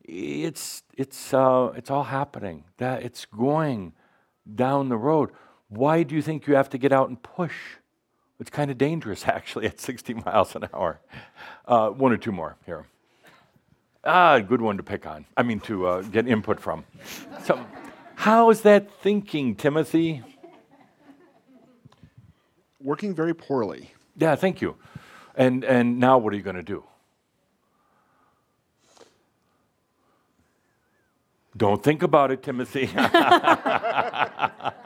[0.04, 2.64] It's it's uh, it's all happening.
[2.78, 3.94] That it's going
[4.56, 5.30] down the road.
[5.70, 7.56] Why do you think you have to get out and push?
[8.40, 11.00] It's kind of dangerous actually at 60 miles an hour.
[11.66, 12.88] Uh, one or two more here.
[14.04, 15.26] Ah, good one to pick on.
[15.38, 16.84] I mean to uh, get input from.
[18.22, 20.22] So, how's that thinking, Timothy?
[22.80, 23.92] Working very poorly.
[24.16, 24.76] Yeah, thank you.
[25.36, 26.84] And and now what are you going to do?
[31.58, 32.90] Don't think about it, Timothy.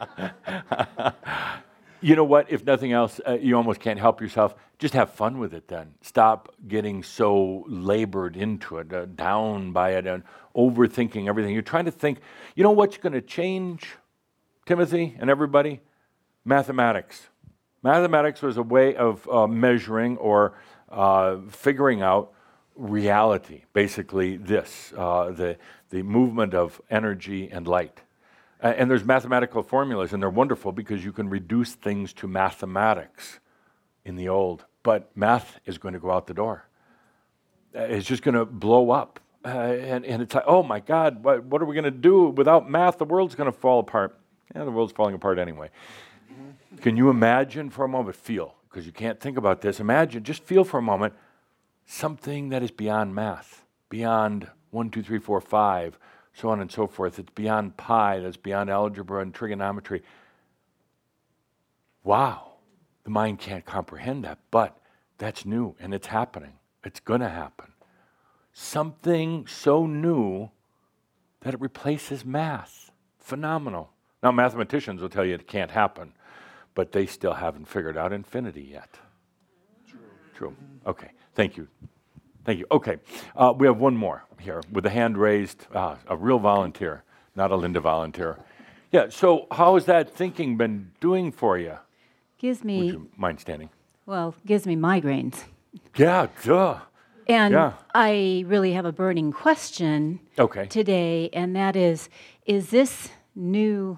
[2.05, 2.51] you know what?
[2.51, 4.53] If nothing else, uh, you almost can't help yourself.
[4.77, 5.95] Just have fun with it then.
[6.01, 10.21] Stop getting so labored into it, uh, down by it, and
[10.55, 11.51] overthinking everything.
[11.51, 12.19] You're trying to think,
[12.53, 13.95] you know what's going to change,
[14.67, 15.81] Timothy and everybody?
[16.43, 17.29] Mathematics.
[17.81, 20.53] Mathematics was a way of uh, measuring or
[20.89, 22.33] uh, figuring out
[22.75, 23.63] reality.
[23.73, 25.57] Basically, this uh, the
[25.89, 28.01] the movement of energy and light.
[28.65, 33.39] Uh, and there's mathematical formulas, and they're wonderful because you can reduce things to mathematics
[34.03, 34.65] in the old.
[34.81, 36.65] But math is going to go out the door.
[37.75, 39.19] Uh, it's just going to blow up.
[39.45, 42.29] Uh, and, and it's like, oh my God, what, what are we going to do?
[42.29, 44.17] Without math, the world's going to fall apart.
[44.55, 45.69] Yeah, the world's falling apart anyway.
[46.81, 50.43] Can you imagine for a moment, feel, because you can't think about this, imagine, just
[50.43, 51.13] feel for a moment
[51.85, 55.99] something that is beyond math, beyond one, two, three, four, five,
[56.35, 57.17] so on and so forth.
[57.17, 60.03] It's beyond pi, that's beyond algebra and trigonometry.
[62.03, 62.53] Wow,
[63.03, 64.77] the mind can't comprehend that, but
[65.17, 66.53] that's new and it's happening.
[66.83, 67.71] It's going to happen.
[68.53, 70.49] Something so new
[71.41, 72.91] that it replaces math.
[73.19, 73.89] Phenomenal.
[74.21, 76.13] Now, mathematicians will tell you it can't happen,
[76.73, 78.89] but they still haven't figured out infinity yet.
[79.87, 79.99] True.
[80.35, 80.55] True.
[80.85, 81.11] Okay.
[81.33, 81.67] Thank you.
[82.45, 82.65] Thank you.
[82.71, 82.97] Okay.
[83.35, 87.03] Uh, we have one more here with a hand raised, uh, a real volunteer,
[87.35, 88.37] not a Linda volunteer.
[88.91, 89.09] Yeah.
[89.09, 91.77] So, how has that thinking been doing for you?
[92.37, 92.77] Gives me.
[92.79, 93.69] Would you mind standing?
[94.05, 95.45] well, gives me migraines.
[95.97, 96.27] Yeah.
[96.43, 96.79] Duh.
[97.27, 97.73] And Yeah.
[97.95, 100.67] I really have a burning question Okay.
[100.67, 102.09] today, and that is
[102.45, 103.97] is this new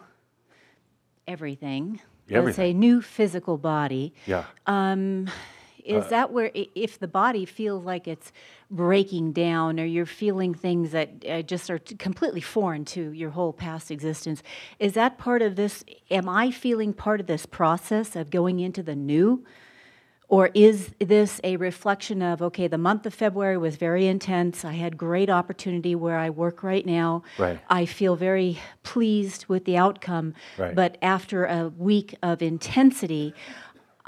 [1.28, 2.00] everything,
[2.30, 4.46] let's say new physical body, Yeah.
[4.66, 5.28] um,
[5.88, 8.32] is Uh, that where, if the body feels like it's
[8.70, 13.54] breaking down or you're feeling things that uh, just are completely foreign to your whole
[13.54, 14.44] past existence,
[14.80, 15.84] is that part of this?
[16.12, 19.44] Am I feeling part of this process of going into the new?
[20.30, 24.66] Or is this a reflection of, okay, the month of February was very intense.
[24.66, 27.24] I had great opportunity where I work right now.
[27.38, 27.58] Right.
[27.70, 30.34] I feel very pleased with the outcome.
[30.58, 30.76] Right.
[30.76, 33.34] But after a week of intensity,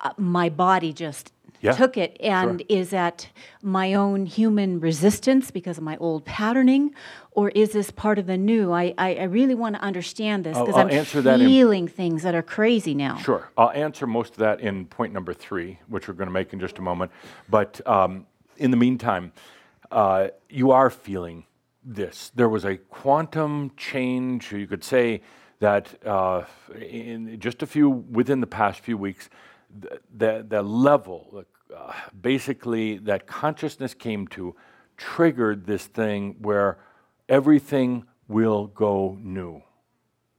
[0.04, 1.32] uh, my body just
[1.62, 2.18] Yeah, took it.
[2.20, 2.80] And sure.
[2.80, 3.30] is that
[3.62, 6.94] my own human resistance because of my old patterning?
[7.32, 8.72] Or is this part of the new?
[8.72, 12.24] I, I, I really want to understand this because I'm answer that in- feeling things
[12.24, 13.18] that are crazy now.
[13.18, 13.50] Sure.
[13.58, 16.60] I'll answer most of that in point number three, which we're going to make in
[16.60, 17.12] just a moment.
[17.50, 18.26] But um,
[18.58, 19.32] in the meantime,
[19.92, 21.46] uh, you are feeling
[21.84, 22.32] this.
[22.36, 25.22] There was a quantum change, you could say,
[25.60, 26.44] that uh,
[26.80, 29.30] in just a few, within the past few weeks,
[29.78, 31.44] the, the, the level,
[31.76, 34.56] uh, basically, that consciousness came to
[34.98, 36.78] triggered this thing where
[37.28, 39.62] everything will go new.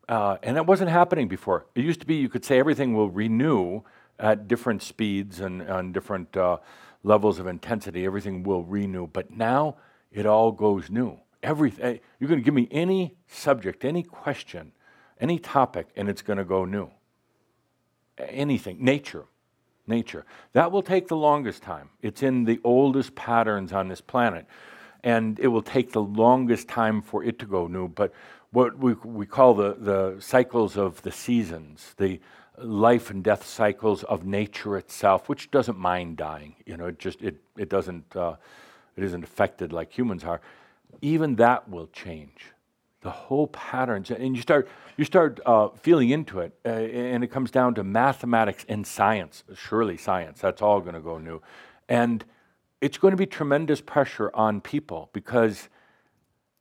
[0.09, 1.67] Uh, and that wasn't happening before.
[1.75, 3.83] It used to be you could say everything will renew
[4.19, 6.59] at different speeds and on different uh,
[7.03, 8.05] levels of intensity.
[8.05, 9.07] Everything will renew.
[9.07, 9.77] But now
[10.13, 11.19] it all goes new.
[11.43, 11.85] Everything.
[11.85, 14.73] Eh, you're going to give me any subject, any question,
[15.21, 16.91] any topic, and it's going to go new.
[18.19, 18.85] Anything.
[18.85, 19.25] Nature.
[19.91, 20.25] Nature.
[20.53, 21.91] That will take the longest time.
[22.01, 24.47] It's in the oldest patterns on this planet.
[25.03, 27.89] And it will take the longest time for it to go new.
[27.89, 28.13] But
[28.53, 32.21] what we, we call the, the cycles of the seasons, the
[32.63, 36.55] life and death cycles of nature itself, which doesn't mind dying.
[36.67, 38.37] You know, it just it it doesn't uh,
[38.97, 40.41] it isn't affected like humans are.
[41.01, 42.53] Even that will change.
[43.03, 47.29] The whole patterns, and you start you start uh, feeling into it, uh, and it
[47.29, 49.43] comes down to mathematics and science.
[49.55, 50.41] Surely science.
[50.41, 51.41] That's all going to go new,
[51.89, 52.25] and
[52.81, 55.69] it's going to be tremendous pressure on people because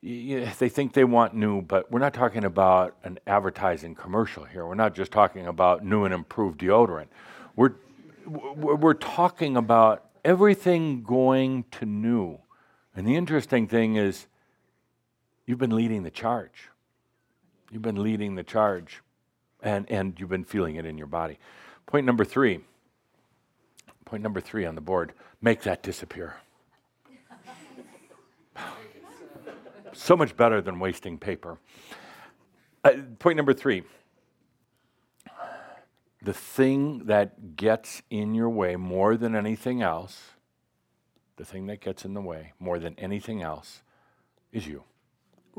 [0.01, 4.65] they think they want new, but we're not talking about an advertising commercial here.
[4.65, 7.07] We're not just talking about new and improved deodorant.
[7.55, 7.73] We're,
[8.25, 12.39] we're talking about everything going to new.
[12.95, 14.27] And the interesting thing is,
[15.49, 16.69] you've been leading the charge.
[17.71, 19.01] You've been leading the charge,
[19.63, 21.39] and, and you've been feeling it in your body.
[21.87, 22.59] Point number three.
[24.05, 25.11] Point number three on the board
[25.41, 26.35] make that disappear.
[29.91, 31.57] so much better than wasting paper.
[32.83, 33.81] Uh, point number three
[36.21, 40.31] the thing that gets in your way more than anything else,
[41.37, 43.81] the thing that gets in the way more than anything else
[44.51, 44.83] is you.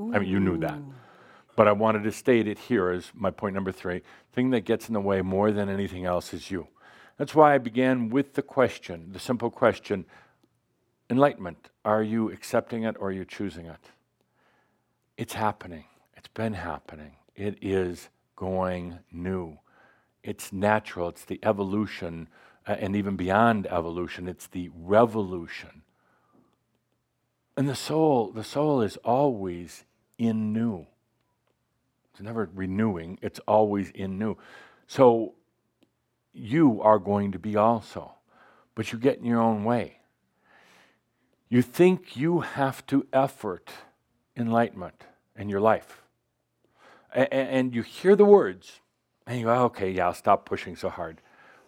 [0.00, 0.14] Ooh.
[0.14, 0.78] I mean, you knew that.
[1.56, 4.02] But I wanted to state it here as my point number three.
[4.32, 6.68] thing that gets in the way more than anything else is you.
[7.18, 10.06] That's why I began with the question, the simple question
[11.10, 11.68] enlightenment.
[11.84, 13.90] Are you accepting it or are you choosing it?
[15.18, 15.84] It's happening.
[16.16, 17.16] It's been happening.
[17.34, 19.58] It is going new.
[20.22, 21.08] It's natural.
[21.08, 22.28] It's the evolution,
[22.66, 25.82] uh, and even beyond evolution, it's the revolution.
[27.56, 29.84] And the soul, the soul is always
[30.20, 30.86] in new.
[32.12, 34.36] It's never renewing, it's always in new.
[34.86, 35.32] So
[36.34, 38.12] you are going to be also,
[38.74, 39.96] but you get in your own way.
[41.48, 43.70] You think you have to effort
[44.36, 45.04] enlightenment
[45.36, 46.02] in your life.
[47.14, 48.80] And, and you hear the words,
[49.26, 51.22] and you go, okay, yeah, I'll stop pushing so hard.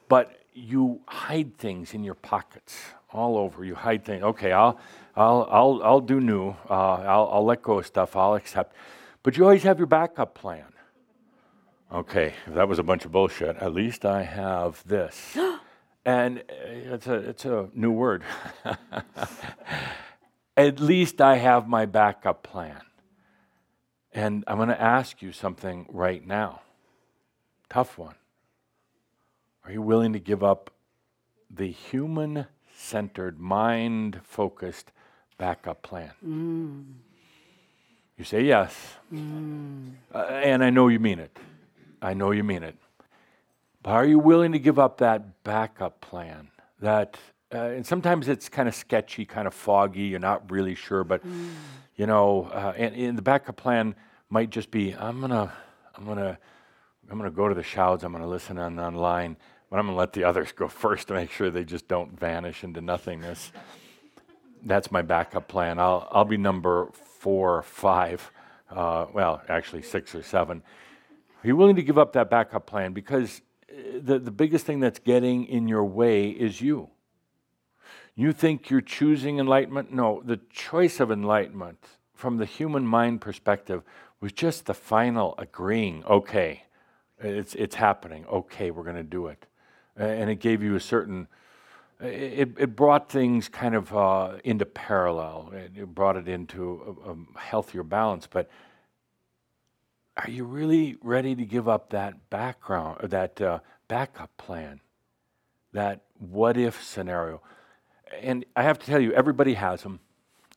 [0.09, 2.77] But you hide things in your pockets
[3.11, 3.65] all over.
[3.65, 4.23] You hide things.
[4.23, 4.79] Okay, I'll,
[5.15, 6.51] I'll, I'll, I'll do new.
[6.69, 8.17] Uh, I'll, I'll let go of stuff.
[8.17, 8.75] I'll accept.
[9.23, 10.65] But you always have your backup plan.
[11.93, 15.37] Okay, if that was a bunch of bullshit, at least I have this.
[16.07, 18.25] and uh, it's a, it's a new word.
[20.57, 22.81] at least I have my backup plan.
[24.15, 26.63] And I'm going to ask you something right now.
[27.69, 28.15] Tough one.
[29.65, 30.71] Are you willing to give up
[31.51, 34.93] the human centered, mind focused
[35.43, 36.11] backup plan?
[36.27, 36.85] Mm.
[38.17, 38.75] You say yes.
[39.13, 39.93] Mm.
[40.15, 41.37] Uh, and I know you mean it.
[42.01, 42.77] I know you mean it.
[43.83, 46.49] But are you willing to give up that backup plan?
[46.81, 47.17] That,
[47.53, 51.27] uh, and sometimes it's kind of sketchy, kind of foggy, you're not really sure, but.
[51.27, 51.51] Mm
[51.97, 53.95] you know, uh, and, and, the backup plan
[54.31, 55.53] might just be I'm gonna,
[55.95, 56.39] I'm gonna,
[57.11, 58.03] I'm gonna go to the Shouds.
[58.03, 59.37] I'm gonna listen on online,
[59.71, 62.65] but I'm gonna let the others go first to make sure they just don't vanish
[62.65, 63.53] into nothingness.
[64.65, 65.79] That's my backup plan.
[65.79, 68.31] I'll, I'll be number four or five.
[68.71, 70.63] Uh, well, actually six or seven.
[71.43, 72.93] Are you willing to give up that backup plan?
[72.93, 76.91] Because uh, the, the biggest thing that's getting in your way is you.
[78.15, 79.93] You think you're choosing enlightenment?
[79.93, 81.85] No, the choice of enlightenment
[82.15, 83.83] from the human mind perspective
[84.21, 86.63] was just the final agreeing, okay,
[87.19, 89.47] it's, it's happening, okay, we're going to do it.
[89.97, 91.27] And it gave you a certain,
[92.03, 97.41] it, it brought things kind of uh, into parallel, it brought it into a, a
[97.41, 98.27] healthier balance.
[98.27, 98.51] But
[100.17, 104.81] are you really ready to give up that background, that uh, backup plan,
[105.73, 107.41] that what if scenario?
[108.21, 110.01] and I have to tell you, everybody has them.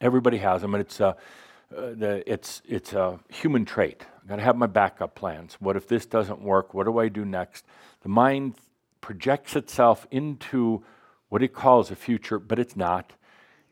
[0.02, 1.14] Everybody has them, and it's a, uh,
[1.72, 4.06] the, it's it's a human trait.
[4.22, 5.56] I've got to have my backup plans.
[5.60, 6.74] What if this doesn't work?
[6.74, 7.66] What do I do next?
[8.02, 8.56] The mind
[9.02, 10.84] projects itself into
[11.36, 13.12] what it calls a future, but it's not.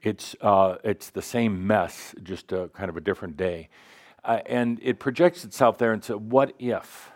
[0.02, 3.70] It's, uh, it's the same mess, just a kind of a different day.
[4.22, 7.10] Uh, and it projects itself there and says, what if?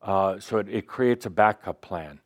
[0.00, 2.20] Uh, so it, it, creates a backup plan.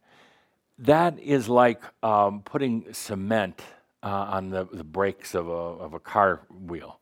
[0.78, 3.62] That is like um, putting cement
[4.02, 7.00] uh, on the, the brakes of a, of a car wheel.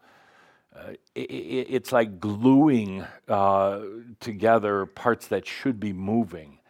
[0.73, 3.81] Uh, it, it's like gluing uh,
[4.21, 6.61] together parts that should be moving.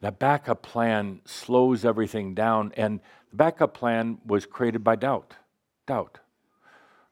[0.00, 3.00] That backup plan slows everything down, and
[3.30, 5.34] the backup plan was created by doubt.
[5.86, 6.18] Doubt.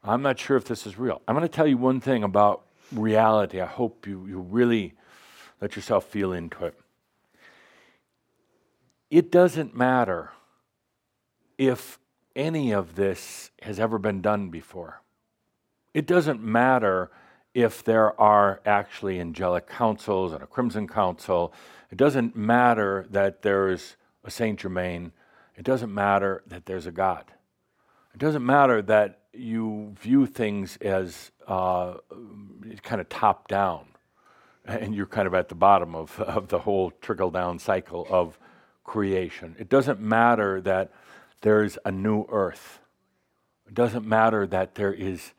[0.05, 1.21] I'm not sure if this is real.
[1.27, 3.61] I'm going to tell you one thing about reality.
[3.61, 4.95] I hope you, you really
[5.61, 6.79] let yourself feel into it.
[9.11, 10.31] It doesn't matter
[11.59, 11.99] if
[12.37, 15.03] any of this has ever been done before.
[15.95, 17.11] It doesn't matter
[17.57, 21.55] if there are actually angelic councils and a crimson council.
[21.91, 25.13] It doesn't matter that there's a Saint Germain.
[25.57, 27.25] It doesn't matter that there's a God.
[28.13, 31.95] It doesn't matter that you view things as uh,
[32.83, 33.87] kind of top down
[34.67, 38.39] and you're kind of at the bottom of, of the whole trickle down cycle of
[38.85, 39.57] creation.
[39.59, 40.93] It doesn't matter that
[41.41, 42.81] there's a new earth.
[43.67, 45.33] It doesn't matter that there is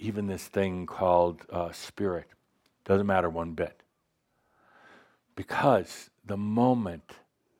[0.00, 2.26] even this thing called uh, spirit.
[2.84, 3.82] Doesn't matter one bit.
[5.36, 7.12] Because the moment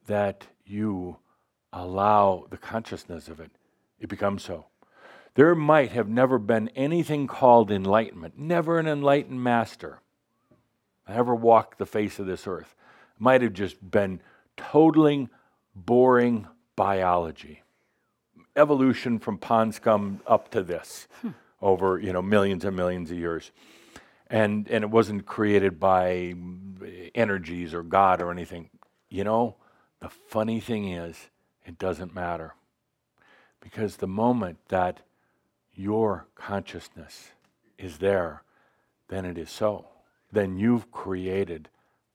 [0.07, 1.19] that you
[1.73, 3.51] allow the consciousness of it,
[4.01, 4.67] it becomes so.
[5.35, 10.01] There might have never been anything called enlightenment, never an enlightened master
[11.07, 12.75] ever walked the face of this earth.
[13.17, 14.21] It might have just been
[14.57, 15.29] totally
[15.75, 16.47] boring
[16.77, 17.63] biology.
[18.57, 21.31] Evolution from pond scum up to this hmm.
[21.61, 23.51] Over you know millions and millions of years.
[24.33, 26.35] And, and it wasn't created by
[27.17, 28.71] energies or God or anything.
[29.09, 29.57] You know,
[29.99, 31.31] the funny thing is,
[31.67, 32.55] it doesn't matter.
[33.61, 35.01] Because the moment that
[35.75, 37.31] your consciousness
[37.77, 38.45] is there,
[39.09, 39.87] then it is so.
[40.31, 41.69] Then you've created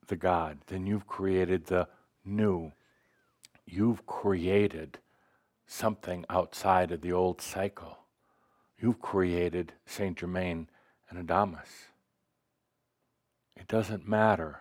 [0.08, 0.60] the God.
[0.68, 1.90] Then you've created the
[2.24, 2.72] new.
[3.66, 5.00] You've created
[5.68, 7.98] something outside of the old cycle.
[8.86, 10.70] You've created Saint Germain
[11.10, 11.90] and Adamus.
[13.56, 14.60] It doesn't matter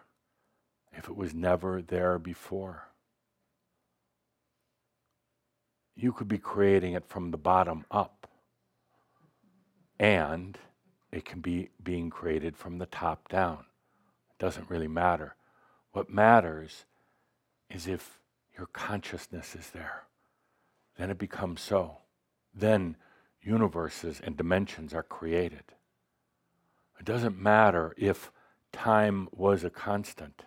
[0.95, 2.89] if it was never there before.
[5.95, 8.27] You could be creating it from the bottom up.
[10.01, 10.57] And
[11.13, 13.67] it can be being created from the top down.
[14.31, 15.35] It doesn't really matter.
[15.93, 16.87] What matters
[17.69, 18.19] is if
[18.57, 20.05] your consciousness is there.
[20.97, 21.99] Then it becomes so.
[22.55, 22.97] Then
[23.45, 25.65] universes and dimensions are created.
[26.99, 28.31] It doesn't matter if
[28.73, 30.45] time was a constant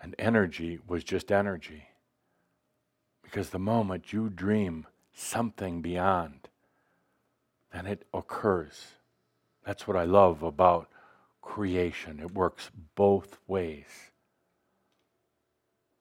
[0.00, 1.84] and energy was just energy.
[3.22, 6.48] Because the moment you dream something beyond,
[7.72, 8.86] then it occurs.
[9.64, 10.88] That's what I love about
[11.40, 12.18] creation.
[12.20, 14.10] It works both ways.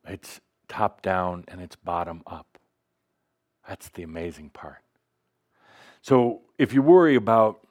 [0.05, 2.57] It's top down and it's bottom up.
[3.67, 4.81] That's the amazing part.
[6.01, 7.65] So if you worry about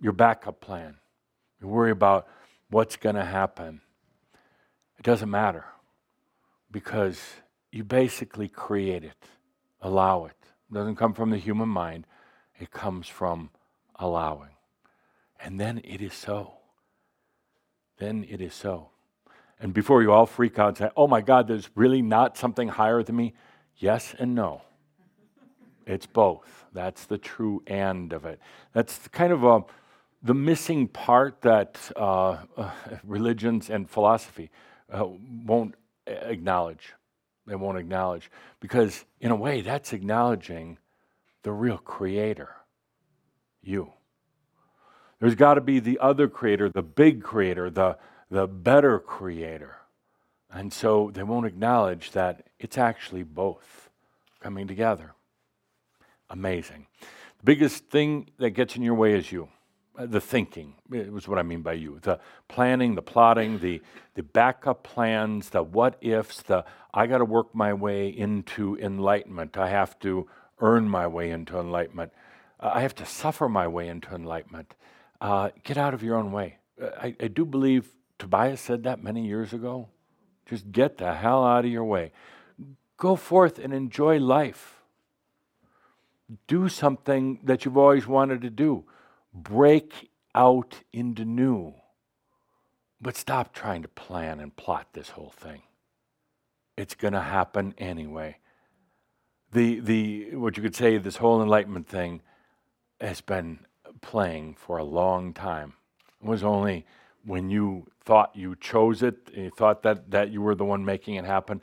[0.00, 0.96] your backup plan,
[1.60, 2.26] you worry about
[2.70, 3.80] what's going to happen,
[4.98, 5.64] it doesn't matter
[6.70, 7.20] because
[7.70, 9.16] you basically create it,
[9.80, 10.36] allow it.
[10.70, 12.06] It doesn't come from the human mind,
[12.58, 13.50] it comes from
[13.96, 14.50] allowing.
[15.40, 16.54] And then it is so.
[17.98, 18.90] Then it is so.
[19.60, 22.68] And before you all freak out and say, oh my God, there's really not something
[22.68, 23.34] higher than me,
[23.76, 24.62] yes and no.
[25.86, 26.64] It's both.
[26.72, 28.40] That's the true and of it.
[28.72, 29.64] That's kind of a,
[30.22, 32.70] the missing part that uh, uh,
[33.04, 34.50] religions and philosophy
[34.92, 35.06] uh,
[35.44, 35.74] won't
[36.06, 36.94] acknowledge.
[37.46, 38.30] They won't acknowledge.
[38.60, 40.78] Because, in a way, that's acknowledging
[41.42, 42.50] the real creator,
[43.62, 43.92] you.
[45.18, 47.98] There's got to be the other creator, the big creator, the,
[48.30, 49.76] the better creator.
[50.50, 53.90] And so they won't acknowledge that it's actually both
[54.40, 55.14] coming together.
[56.32, 56.86] Amazing.
[57.38, 59.48] The biggest thing that gets in your way is you.
[59.96, 62.00] Uh, the thinking it was what I mean by you.
[62.02, 62.18] The
[62.48, 63.80] planning, the plotting, the,
[64.14, 69.56] the backup plans, the what ifs, the I got to work my way into enlightenment.
[69.56, 70.28] I have to
[70.58, 72.12] earn my way into enlightenment.
[72.58, 74.74] Uh, I have to suffer my way into enlightenment
[75.22, 76.58] uh, get out of your own way.
[76.82, 77.88] Uh, I, I do believe
[78.18, 79.88] Tobias said that many years ago.
[80.46, 82.10] Just get the hell out of your way.
[82.96, 84.81] Go forth and enjoy life.
[86.46, 88.84] Do something that you've always wanted to do.
[89.34, 91.74] Break out into new.
[93.00, 95.62] But stop trying to plan and plot this whole thing.
[96.76, 98.38] It's going to happen anyway.
[99.52, 102.22] the, the, what you could say, this whole enlightenment thing
[103.00, 103.60] has been
[104.00, 105.74] playing for a long time.
[106.22, 106.86] It was only
[107.24, 111.16] when you thought you chose it, you thought that, that you were the one making
[111.16, 111.60] it happen.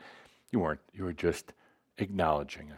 [0.52, 0.80] You weren't.
[0.94, 1.54] You were just
[1.98, 2.78] acknowledging it.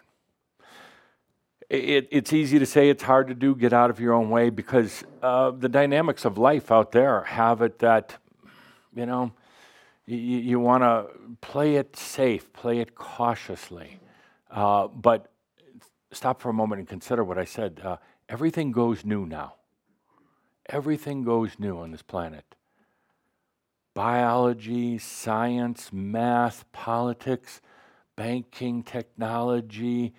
[1.72, 4.50] It it's easy to say, it's hard to do, get out of your own way,
[4.50, 8.18] because uh, the dynamics of life out there have it that,
[8.94, 9.32] you know,
[10.06, 11.08] you, you want to
[11.40, 14.00] play it safe, play it cautiously.
[14.50, 15.32] Uh, but
[16.12, 17.80] stop for a moment and consider what I said.
[17.84, 19.56] Uh, everything goes new now.
[20.68, 22.44] Everything goes new on this planet.
[23.94, 27.62] Biology, science, math, politics,
[28.18, 30.14] banking, technology,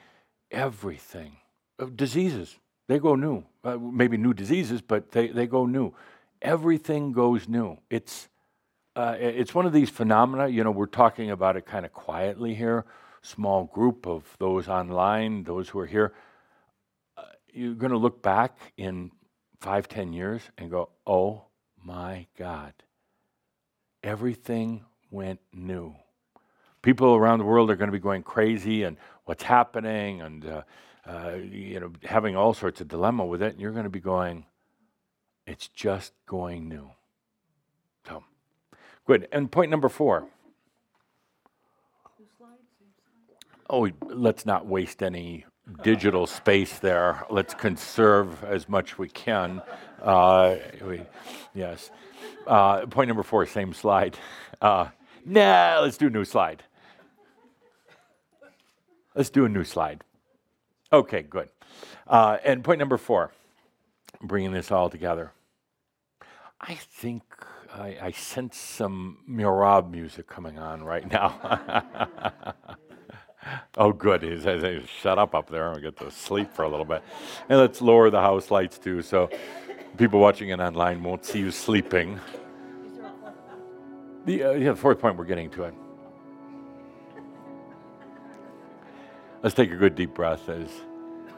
[0.51, 1.37] everything.
[1.83, 2.57] Uh, diseases,
[2.89, 3.45] they go new.
[3.65, 5.93] Uh, maybe new diseases, but they, they go new.
[6.41, 7.79] Everything goes new.
[7.91, 8.29] It's,
[8.95, 12.55] uh, it's one of these phenomena, you know, we're talking about it kind of quietly
[12.55, 12.85] here
[13.23, 16.13] small group of those online, those who are here,
[17.17, 17.23] uh,
[17.53, 19.11] you're going to look back in
[19.61, 21.45] five, ten years and go, oh
[21.83, 22.73] my God,
[24.03, 25.95] everything went new.
[26.83, 30.65] People around the world are going to be going crazy and what's happening and
[31.07, 34.01] uh, you know having all sorts of dilemma with it, and you're going to be
[34.01, 34.47] going,
[35.47, 36.91] it's just going new.
[38.07, 38.24] So,
[39.07, 39.29] good.
[39.33, 40.29] And point number four.
[43.73, 45.47] oh, let's not waste any
[45.83, 47.24] digital space there.
[47.31, 49.62] Let's conserve as much we can.
[50.01, 51.01] Uh, we,
[51.55, 51.91] yes.
[52.47, 54.16] Uh, point number four, same slide.
[54.61, 54.89] Uh,
[55.24, 56.62] nah, let's do a new slide.
[59.15, 60.05] Let's do a new slide.
[60.93, 61.48] Okay, good.
[62.06, 63.32] Uh, and point number four,
[64.20, 65.32] bringing this all together.
[66.60, 67.23] I think
[67.74, 72.55] I, I sense some Merabh music coming on right now.
[73.77, 74.23] Oh, good.
[74.23, 77.02] He says, shut up up there and get to sleep for a little bit.
[77.48, 79.31] And let's lower the house lights too so
[79.97, 82.20] people watching it online won't see you sleeping.
[84.27, 85.74] The, uh, yeah, the fourth point, we're getting to it.
[89.43, 90.69] Let's take a good deep breath as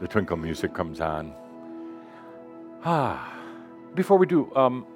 [0.00, 1.32] the twinkle music comes on.
[2.84, 3.34] Ah,
[3.94, 4.86] before we do, um,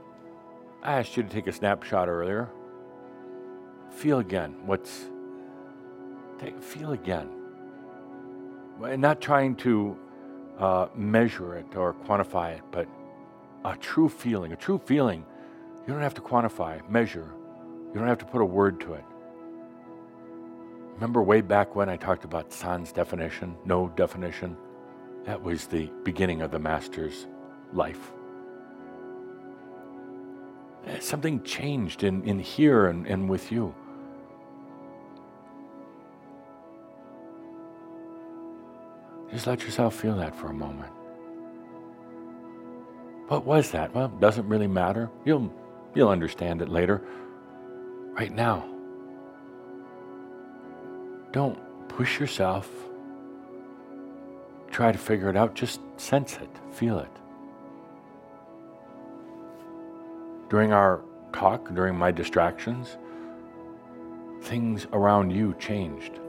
[0.83, 2.49] I asked you to take a snapshot earlier.
[3.91, 5.07] Feel again what's
[6.39, 7.29] Take, feel again.
[8.85, 9.99] And not trying to
[10.59, 12.87] uh, measure it or quantify it, but
[13.65, 14.53] a true feeling.
[14.53, 15.25] A true feeling,
[15.87, 17.33] you don't have to quantify, measure.
[17.89, 19.05] You don't have to put a word to it.
[20.99, 24.57] Remember way back when I talked about sans definition, no definition?
[25.27, 27.29] That was the beginning of the Master's
[27.73, 28.11] life.
[30.89, 33.73] Eh, something changed in, in here and, and with you.
[39.31, 40.93] Just let yourself feel that for a moment.
[43.29, 43.95] What was that?
[43.95, 45.09] Well, it doesn't really matter.
[45.25, 45.53] You'll,
[45.95, 47.05] you'll understand it later.
[48.15, 48.69] Right now,
[51.33, 52.71] don't push yourself.
[54.71, 55.55] Try to figure it out.
[55.55, 57.11] Just sense it, feel it.
[60.49, 61.03] During our
[61.33, 62.97] talk, during my distractions,
[64.43, 66.21] things around you changed.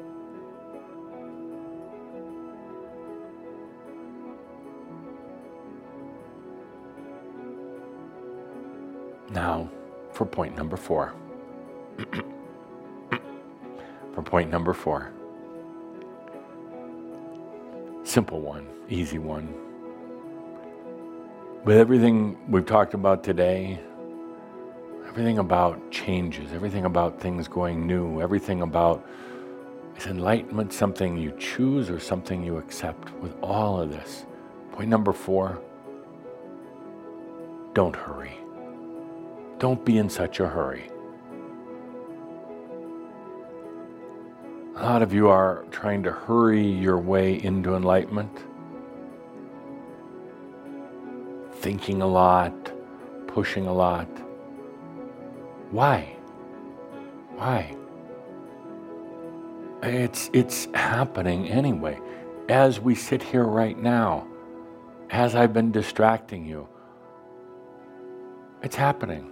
[9.32, 9.70] Now,
[10.12, 11.14] for point number four.
[14.14, 15.12] for point number four.
[18.04, 19.54] Simple one, easy one.
[21.64, 23.80] With everything we've talked about today,
[25.08, 29.06] everything about changes, everything about things going new, everything about
[29.98, 34.26] is enlightenment something you choose or something you accept with all of this?
[34.72, 35.62] Point number four
[37.74, 38.38] don't hurry.
[39.60, 40.90] Don't be in such a hurry.
[44.80, 48.32] A lot of you are trying to hurry your way into enlightenment,
[51.56, 52.54] thinking a lot,
[53.28, 54.08] pushing a lot.
[55.72, 56.16] Why?
[57.36, 57.76] Why?
[59.84, 62.00] It's, it's happening anyway.
[62.48, 64.26] As we sit here right now,
[65.10, 66.70] as I've been distracting you,
[68.64, 69.30] it's happening.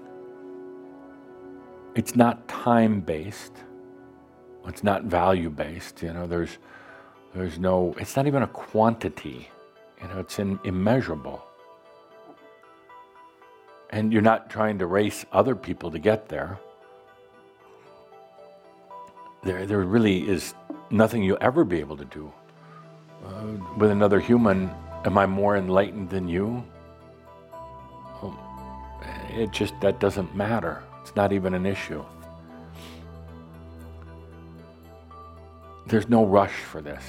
[1.95, 3.53] It's not time based.
[4.67, 6.01] It's not value based.
[6.01, 6.57] You know, there's
[7.33, 7.95] there's no.
[7.99, 9.49] It's not even a quantity.
[10.01, 11.43] You know, it's in, immeasurable.
[13.89, 16.59] And you're not trying to race other people to get there.
[19.43, 20.53] There, there really is
[20.89, 22.31] nothing you'll ever be able to do
[23.25, 23.45] uh,
[23.77, 24.69] with another human,
[25.05, 26.63] am I more enlightened than you?
[28.21, 28.37] Well,
[29.31, 30.83] it just, that doesn't matter.
[31.01, 32.03] It's not even an issue.
[35.87, 37.03] There's no rush for this.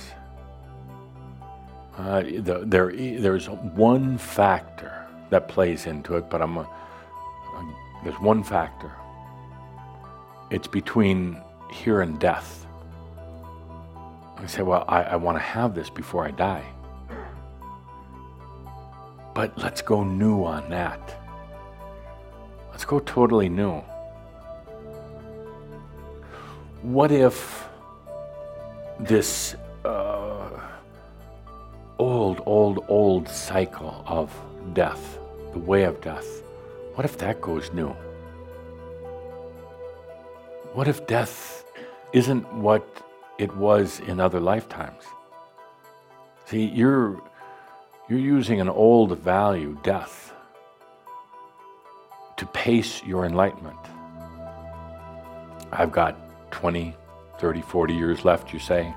[1.97, 6.69] Uh, the, there, there's one factor that plays into it, but I'm a,
[8.05, 8.93] there's one factor.
[10.51, 11.43] It's between
[11.73, 12.67] here and death.
[14.37, 16.65] I say, well, I, I want to have this before I die.
[19.35, 21.21] But let's go new on that.
[22.71, 23.83] Let's go totally new.
[26.83, 27.68] What if
[28.99, 29.55] this
[29.85, 30.51] uh,
[31.99, 34.35] old, old, old cycle of
[34.75, 35.19] death,
[35.53, 36.43] the way of death,
[36.95, 37.91] what if that goes new?
[40.75, 41.65] What if death
[42.12, 42.85] isn't what
[43.39, 45.05] it was in other lifetimes?
[46.47, 47.23] See, you're,
[48.09, 50.33] you're using an old value, death,
[52.37, 53.79] to pace your enlightenment.
[55.73, 56.16] I've got
[56.53, 56.95] 20,
[57.39, 58.94] 30, 40 years left, you say.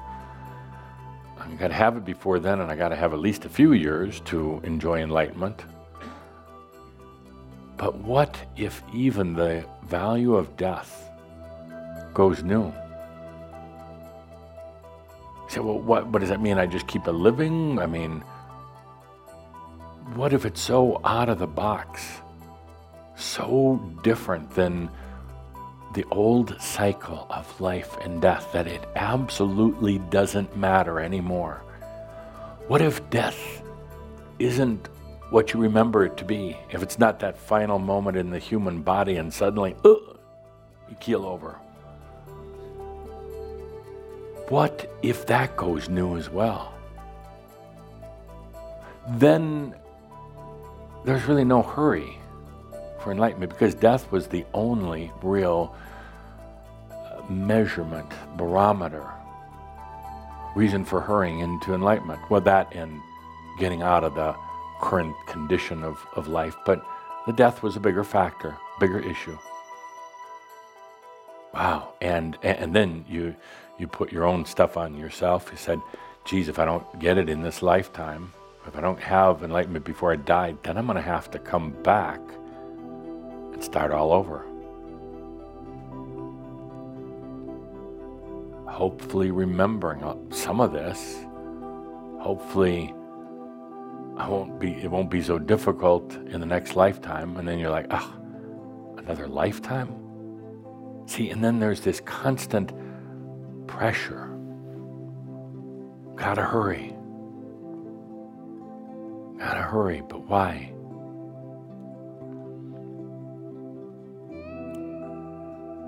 [1.40, 3.50] I've got to have it before then, and I got to have at least a
[3.50, 5.66] few years to enjoy enlightenment.
[7.78, 11.10] But what if even the value of death
[12.14, 12.66] goes new?
[12.66, 12.74] You
[15.50, 16.60] say, well, what, what does that mean?
[16.60, 17.80] I just keep a living?
[17.80, 18.24] I mean,
[20.14, 22.06] what if it's so out of the box,
[23.16, 24.90] so different than
[25.94, 31.64] the old cycle of life and death that it absolutely doesn't matter anymore?
[32.68, 33.62] What if death
[34.40, 34.88] isn't
[35.32, 36.58] what you remember it to be?
[36.70, 41.58] If it's not that final moment in the human body and suddenly, you keel over.
[44.48, 46.74] What if that goes new as well?
[49.10, 49.76] Then
[51.04, 52.21] there's really no hurry
[53.02, 55.76] for enlightenment because death was the only real
[56.92, 59.10] uh, measurement, barometer,
[60.56, 62.20] reason for hurrying into enlightenment.
[62.30, 63.00] Well, that and
[63.60, 64.36] getting out of the
[64.82, 66.56] current condition of, of life.
[66.66, 66.84] But
[67.28, 69.38] the death was a bigger factor, bigger issue.
[71.54, 71.94] Wow.
[72.02, 73.36] And, and then you,
[73.78, 75.50] you put your own stuff on yourself.
[75.52, 75.80] You said,
[76.26, 78.34] geez, if I don't get it in this lifetime,
[78.68, 81.72] if I don't have enlightenment before I die, then I'm going to have to come
[81.84, 82.20] back
[83.62, 84.46] start all over.
[88.68, 90.02] Hopefully, remembering
[90.32, 91.26] some of this,
[92.20, 92.94] hopefully,
[94.18, 97.38] I won't be, it won't be so difficult in the next lifetime.
[97.38, 98.16] And then you're like, ah,
[98.98, 99.96] another lifetime?
[101.06, 102.72] See, and then there's this constant
[103.68, 104.28] pressure.
[106.16, 106.96] Gotta hurry.
[109.38, 110.74] Gotta hurry, but why?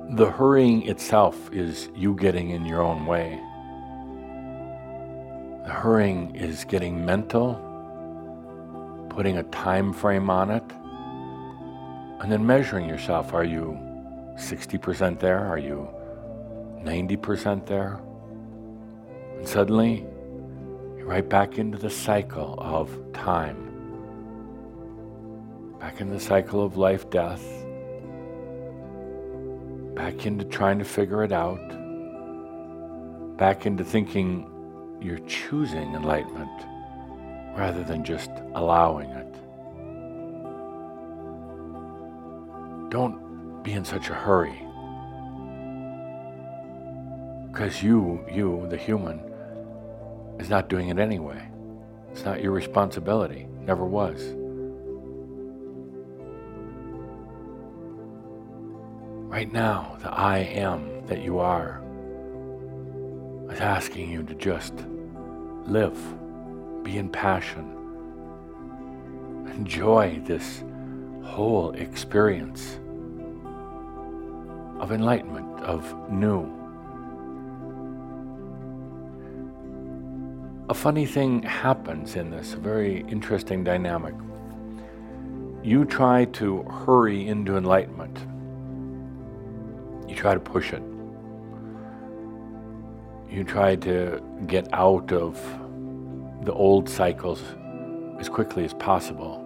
[0.09, 3.39] The hurrying itself is you getting in your own way.
[5.65, 7.55] The hurrying is getting mental,
[9.09, 10.63] putting a time frame on it,
[12.21, 13.33] and then measuring yourself.
[13.33, 13.79] Are you
[14.35, 15.39] 60% there?
[15.39, 15.87] Are you
[16.83, 17.99] 90% there?
[19.37, 20.05] And suddenly,
[20.97, 23.57] you're right back into the cycle of time,
[25.79, 27.41] back in the cycle of life, death,
[29.95, 31.61] back into trying to figure it out,
[33.37, 34.49] back into thinking
[35.01, 36.49] you're choosing enlightenment
[37.57, 39.33] rather than just allowing it.
[42.89, 44.59] Don't be in such a hurry.
[47.51, 49.19] Because you, you, the human,
[50.39, 51.41] is not doing it anyway.
[52.11, 53.47] It's not your responsibility.
[53.61, 54.33] Never was.
[59.33, 61.81] Right now, the I am that you are
[63.51, 64.75] is asking you to just
[65.65, 65.97] live,
[66.83, 67.65] be in passion,
[69.47, 70.63] enjoy this
[71.23, 72.79] whole experience
[74.79, 76.43] of enlightenment, of new.
[80.69, 84.13] A funny thing happens in this, very interesting dynamic.
[85.63, 88.27] You try to hurry into enlightenment.
[90.23, 90.81] Try to push it.
[93.29, 95.35] You try to get out of
[96.45, 97.43] the old cycles
[98.21, 99.41] as quickly as possible.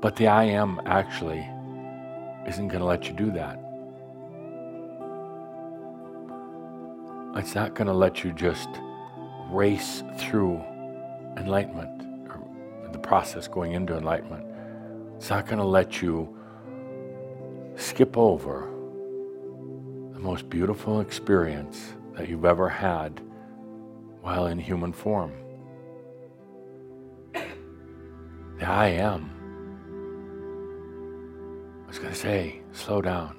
[0.00, 1.44] But the I am actually
[2.46, 3.58] isn't going to let you do that.
[7.34, 8.68] It's not going to let you just
[9.50, 10.62] race through
[11.36, 14.46] enlightenment or the process going into enlightenment.
[15.16, 16.37] It's not going to let you
[17.78, 18.68] skip over
[20.12, 23.20] the most beautiful experience that you've ever had
[24.20, 25.32] while in human form.
[27.32, 29.30] The I am.
[31.84, 33.38] I was going to say, slow down.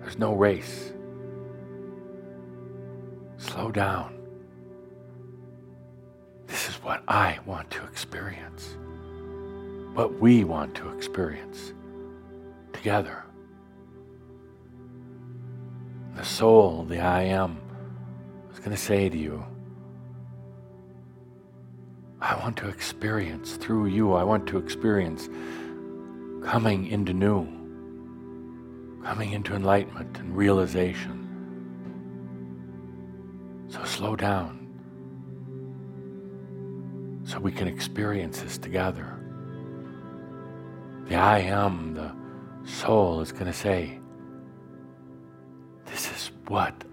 [0.00, 0.92] There's no race.
[3.38, 4.18] Slow down.
[6.46, 8.76] This is what I want to experience.
[9.94, 11.72] What we want to experience
[12.72, 13.24] together.
[16.16, 17.60] The soul, the I am,
[18.52, 19.44] is going to say to you,
[22.20, 25.28] I want to experience through you, I want to experience
[26.44, 27.46] coming into new,
[29.04, 31.26] coming into enlightenment and realization.
[33.68, 34.58] So slow down
[37.24, 39.14] so we can experience this together.
[41.06, 42.12] The I am, the
[42.68, 43.98] soul, is going to say,
[45.86, 46.84] This is what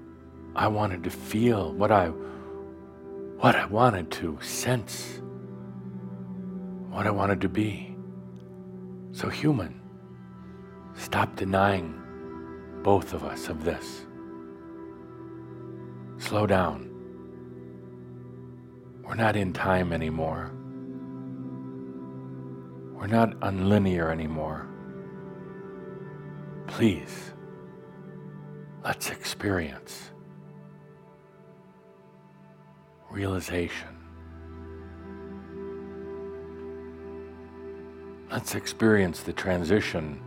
[0.55, 2.07] I wanted to feel, what I
[3.37, 5.21] what I wanted to sense,
[6.89, 7.95] what I wanted to be.
[9.11, 9.81] So, human,
[10.93, 12.01] stop denying
[12.81, 14.05] both of us of this.
[16.17, 16.89] Slow down.
[19.03, 20.51] We're not in time anymore.
[22.93, 24.67] We're not unlinear anymore.
[26.67, 27.31] Please,
[28.83, 30.11] let's experience
[33.09, 33.87] realization.
[38.29, 40.21] Let's experience the transition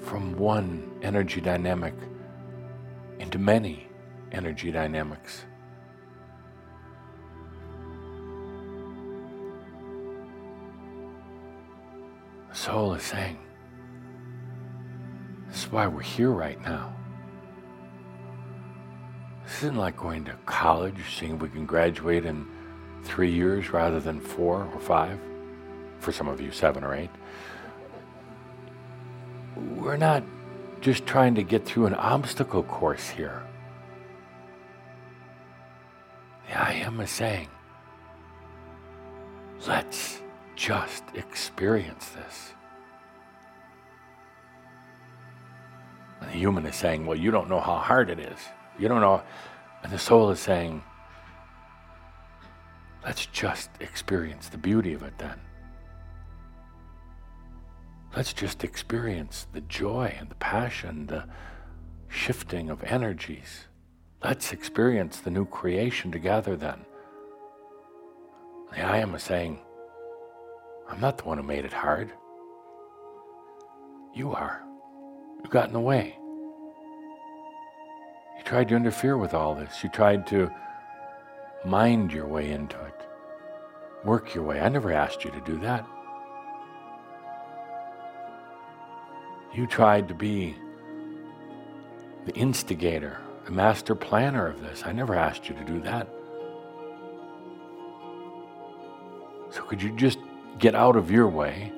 [0.00, 1.94] from one energy dynamic
[3.18, 3.88] into many
[4.32, 5.44] energy dynamics.
[12.50, 13.38] The soul is saying,
[15.50, 16.94] This is why we're here right now.
[19.44, 22.46] This isn't like going to college, seeing if we can graduate in
[23.02, 25.18] three years rather than four or five.
[25.98, 27.10] For some of you, seven or eight.
[29.76, 30.22] We're not
[30.80, 33.42] just trying to get through an obstacle course here.
[36.48, 37.48] The I am is saying,
[39.66, 40.22] let's
[40.56, 42.52] just experience this.
[46.30, 48.38] The human is saying, well, you don't know how hard it is.
[48.78, 49.22] You don't know.
[49.82, 50.82] And the soul is saying,
[53.04, 55.40] let's just experience the beauty of it then.
[58.14, 61.24] Let's just experience the joy and the passion, the
[62.08, 63.66] shifting of energies.
[64.22, 66.84] Let's experience the new creation together then.
[68.70, 69.58] The I am is saying,
[70.88, 72.12] I'm not the one who made it hard.
[74.14, 74.62] You are.
[75.42, 76.19] You got in the way.
[78.40, 79.84] You tried to interfere with all this.
[79.84, 80.50] You tried to
[81.62, 82.94] mind your way into it,
[84.02, 84.58] work your way.
[84.60, 85.86] I never asked you to do that.
[89.54, 90.56] You tried to be
[92.24, 94.84] the instigator, the master planner of this.
[94.86, 96.08] I never asked you to do that.
[99.50, 100.18] So could you just
[100.58, 101.74] get out of your way,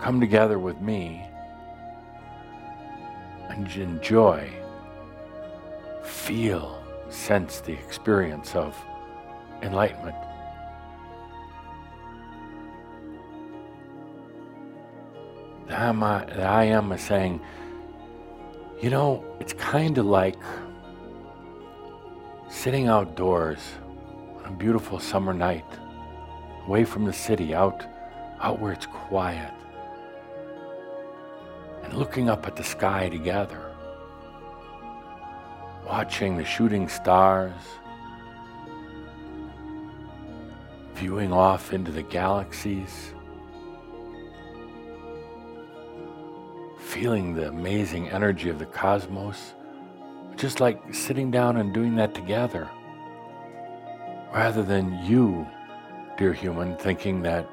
[0.00, 1.27] come together with me,
[3.48, 4.50] and enjoy,
[6.02, 8.76] feel, sense the experience of
[9.62, 10.16] enlightenment?
[15.66, 15.74] The
[16.46, 17.40] I am, is saying,
[18.80, 20.38] you know, it's kind of like
[22.48, 23.58] sitting outdoors
[24.38, 25.66] on a beautiful summer night,
[26.66, 27.84] away from the city, out,
[28.40, 29.52] out where it's quiet,
[31.88, 33.72] and looking up at the sky together,
[35.86, 37.54] watching the shooting stars,
[40.94, 43.14] viewing off into the galaxies.
[46.88, 49.52] feeling the amazing energy of the cosmos,
[50.36, 52.66] just like sitting down and doing that together,
[54.32, 55.46] rather than you,
[56.16, 57.46] dear human, thinking that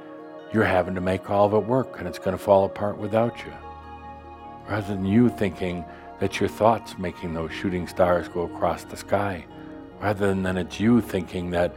[0.53, 3.37] you're having to make all of it work and it's going to fall apart without
[3.45, 3.51] you,
[4.69, 5.85] rather than you thinking
[6.19, 9.45] that your thoughts making those shooting stars go across the sky,
[9.99, 11.75] rather than it's you thinking that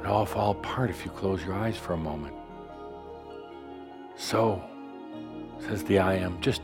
[0.00, 2.34] it all fall apart if you close your eyes for a moment.
[4.16, 4.62] So,
[5.60, 6.60] says the I am, just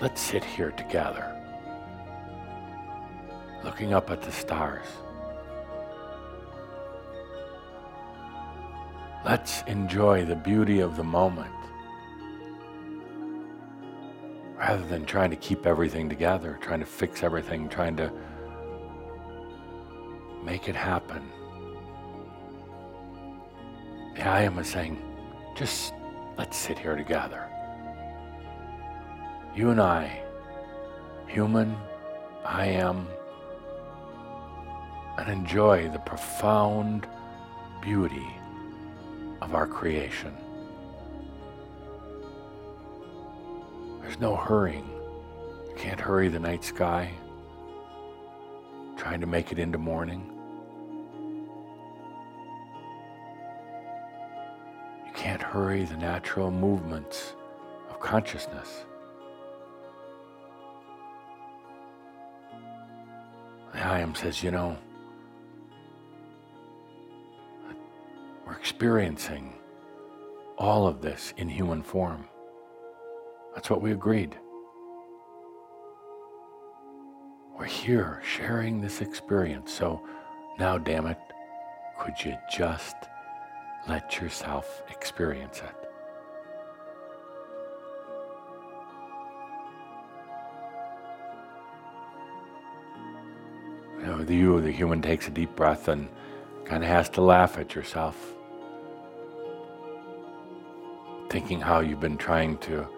[0.00, 1.28] let's sit here together.
[3.64, 4.86] looking up at the stars.
[9.24, 11.54] Let's enjoy the beauty of the moment
[14.62, 18.12] rather than trying to keep everything together, trying to fix everything, trying to
[20.44, 21.20] make it happen.
[24.14, 25.02] The I am is saying,
[25.56, 25.92] just
[26.38, 27.48] let's sit here together.
[29.56, 30.22] You and I,
[31.26, 31.76] human,
[32.44, 33.08] I am,
[35.18, 37.08] and enjoy the profound
[37.80, 38.28] beauty
[39.40, 40.36] of our creation.
[44.02, 44.88] There's no hurrying.
[45.68, 47.10] You can't hurry the night sky,
[48.96, 50.28] trying to make it into morning.
[55.06, 57.34] You can't hurry the natural movements
[57.88, 58.84] of consciousness.
[63.72, 64.76] The I am says, you know,
[68.44, 69.54] we're experiencing
[70.58, 72.28] all of this in human form.
[73.54, 74.36] That's what we agreed.
[77.58, 79.72] We're here sharing this experience.
[79.72, 80.02] So
[80.58, 81.18] now, damn it,
[81.98, 82.96] could you just
[83.88, 85.74] let yourself experience it?
[94.00, 96.08] You know, the you, the human, takes a deep breath and
[96.64, 98.34] kind of has to laugh at yourself,
[101.30, 102.88] thinking how you've been trying to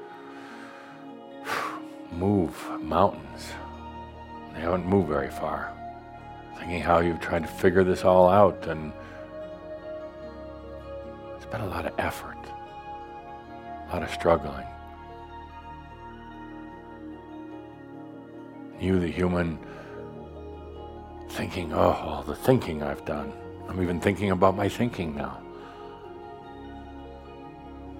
[2.19, 3.53] move mountains.
[4.55, 5.73] They haven't moved very far.
[6.59, 8.93] Thinking how you've tried to figure this all out, and
[11.37, 12.39] it's been a lot of effort,
[13.89, 14.67] a lot of struggling.
[18.81, 19.59] You, the human,
[21.31, 23.33] thinking, oh, all the thinking I've done.
[23.69, 25.41] I'm even thinking about my thinking now.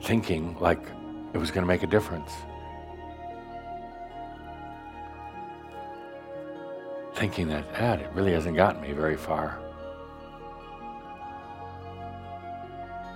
[0.03, 0.81] Thinking like
[1.33, 2.33] it was going to make a difference.
[7.15, 9.61] Thinking that, ah, it really hasn't gotten me very far.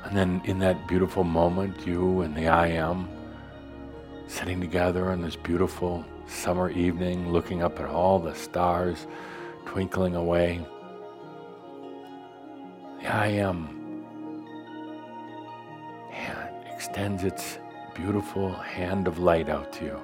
[0.04, 3.08] And then in that beautiful moment, you and the I am
[4.26, 9.06] sitting together on this beautiful summer evening, looking up at all the stars
[9.66, 10.64] twinkling away.
[13.00, 14.04] The I am
[16.10, 17.58] hand extends its
[17.94, 19.98] beautiful hand of light out to you.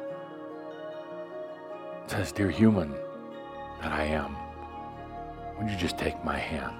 [2.04, 2.94] It says, Dear human,
[3.84, 4.34] that I am,
[5.58, 6.74] would you just take my hand?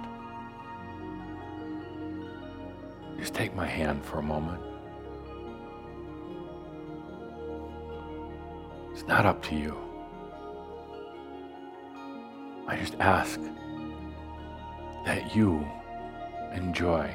[3.18, 4.62] Just take my hand for a moment.
[8.93, 9.76] It's not up to you.
[12.66, 13.39] I just ask
[15.05, 15.62] that you
[16.55, 17.14] enjoy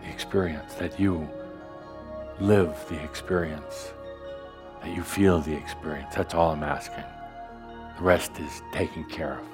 [0.00, 1.28] the experience, that you
[2.40, 3.92] live the experience,
[4.82, 6.14] that you feel the experience.
[6.14, 7.04] That's all I'm asking.
[8.00, 9.44] The rest is taken care of.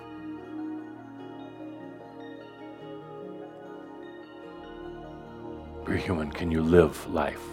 [5.88, 6.30] You're human.
[6.30, 7.44] Can you live life?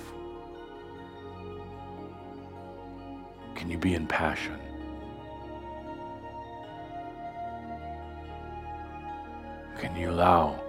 [3.55, 4.59] Can you be in passion?
[9.79, 10.61] Can you allow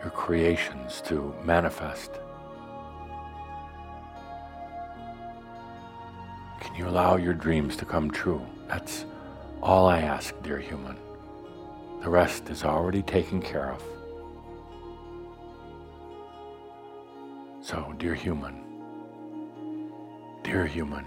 [0.00, 2.12] your creations to manifest?
[6.58, 8.40] Can you allow your dreams to come true?
[8.66, 9.04] That's
[9.62, 10.96] all I ask, dear human.
[12.02, 13.82] The rest is already taken care of.
[17.60, 18.64] So, dear human,
[20.42, 21.06] dear human,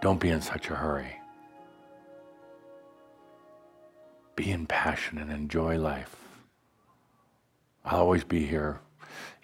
[0.00, 1.16] don't be in such a hurry.
[4.36, 6.14] Be in passion and enjoy life.
[7.84, 8.78] I'll always be here.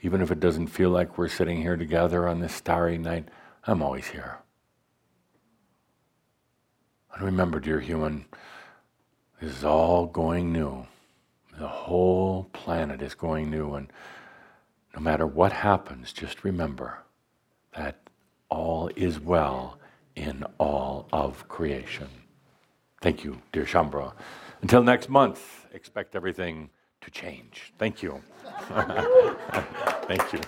[0.03, 3.29] Even if it doesn't feel like we're sitting here together on this starry night,
[3.67, 4.39] I'm always here.
[7.15, 8.25] And remember, dear human,
[9.41, 10.87] this is all going new.
[11.59, 13.75] The whole planet is going new.
[13.75, 13.93] And
[14.95, 16.99] no matter what happens, just remember
[17.77, 17.99] that
[18.49, 19.79] all is well
[20.17, 22.09] in all of creation.
[23.01, 24.13] Thank you, dear Shaumbra.
[24.63, 26.71] Until next month, expect everything
[27.01, 27.73] to change.
[27.79, 28.23] Thank you.
[30.09, 30.41] Thank you.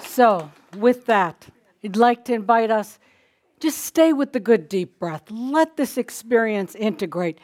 [0.00, 1.48] So, with that,
[1.86, 2.98] I'd like to invite us
[3.60, 5.30] just stay with the good deep breath.
[5.30, 7.38] Let this experience integrate.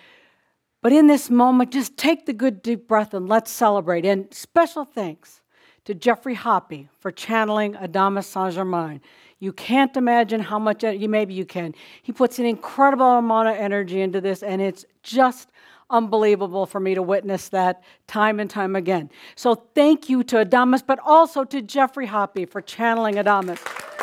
[0.83, 4.05] But in this moment, just take the good deep breath and let's celebrate.
[4.05, 5.43] And special thanks
[5.85, 9.01] to Geoffrey Hoppe for channeling Adamus Saint Germain.
[9.39, 11.73] You can't imagine how much, maybe you can.
[12.03, 15.51] He puts an incredible amount of energy into this, and it's just
[15.89, 19.09] unbelievable for me to witness that time and time again.
[19.37, 24.02] So thank you to Adamus, but also to Geoffrey Hoppe for channeling Adamus.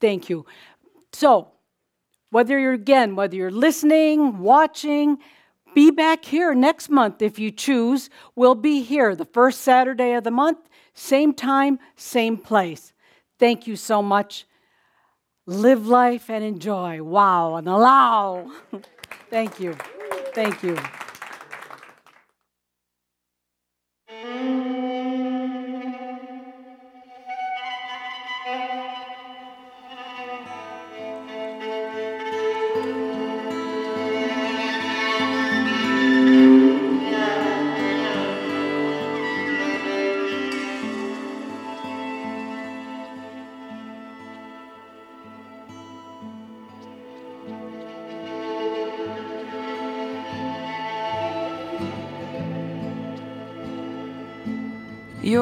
[0.00, 0.46] Thank you.
[1.12, 1.48] So,
[2.30, 5.18] whether you're again, whether you're listening, watching,
[5.74, 8.10] be back here next month if you choose.
[8.34, 10.58] We'll be here the first Saturday of the month,
[10.94, 12.92] same time, same place.
[13.38, 14.46] Thank you so much.
[15.46, 17.02] Live life and enjoy.
[17.02, 18.50] Wow, and allow.
[19.30, 19.76] Thank you.
[20.34, 20.76] Thank you.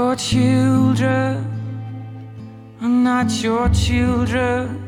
[0.08, 1.44] Your children
[2.80, 4.80] are not your children.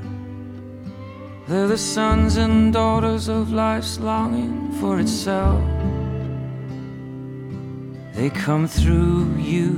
[1.46, 5.62] They're the sons and daughters of life's longing for itself.
[8.14, 9.72] They come through you,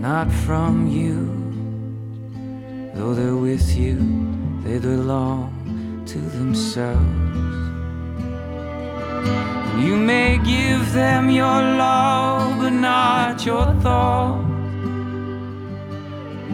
[0.00, 1.28] not from you.
[2.94, 3.98] Though they're with you,
[4.64, 7.26] they belong to themselves.
[9.78, 14.44] You may give them your love, but not your thought.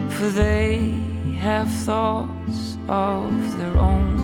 [0.09, 0.91] For they
[1.39, 4.19] have thoughts of their own.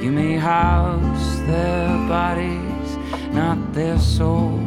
[0.00, 2.96] You may house their bodies,
[3.32, 4.60] not their soul.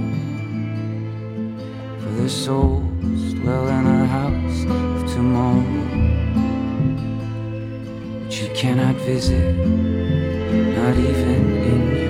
[2.02, 5.64] For their souls dwell in a house of tomorrow,
[8.26, 9.56] which you cannot visit,
[10.76, 12.01] not even in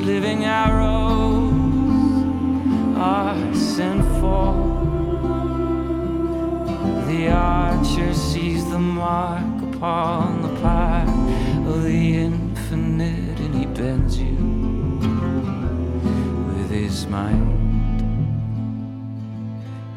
[0.00, 1.52] living arrows
[2.96, 4.68] are sent forth.
[7.08, 11.08] The archer sees the mark upon the path
[11.66, 14.29] of the infinite and he bends you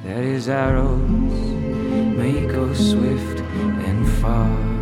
[0.03, 1.02] that his arrows
[2.15, 4.73] may go swift and far.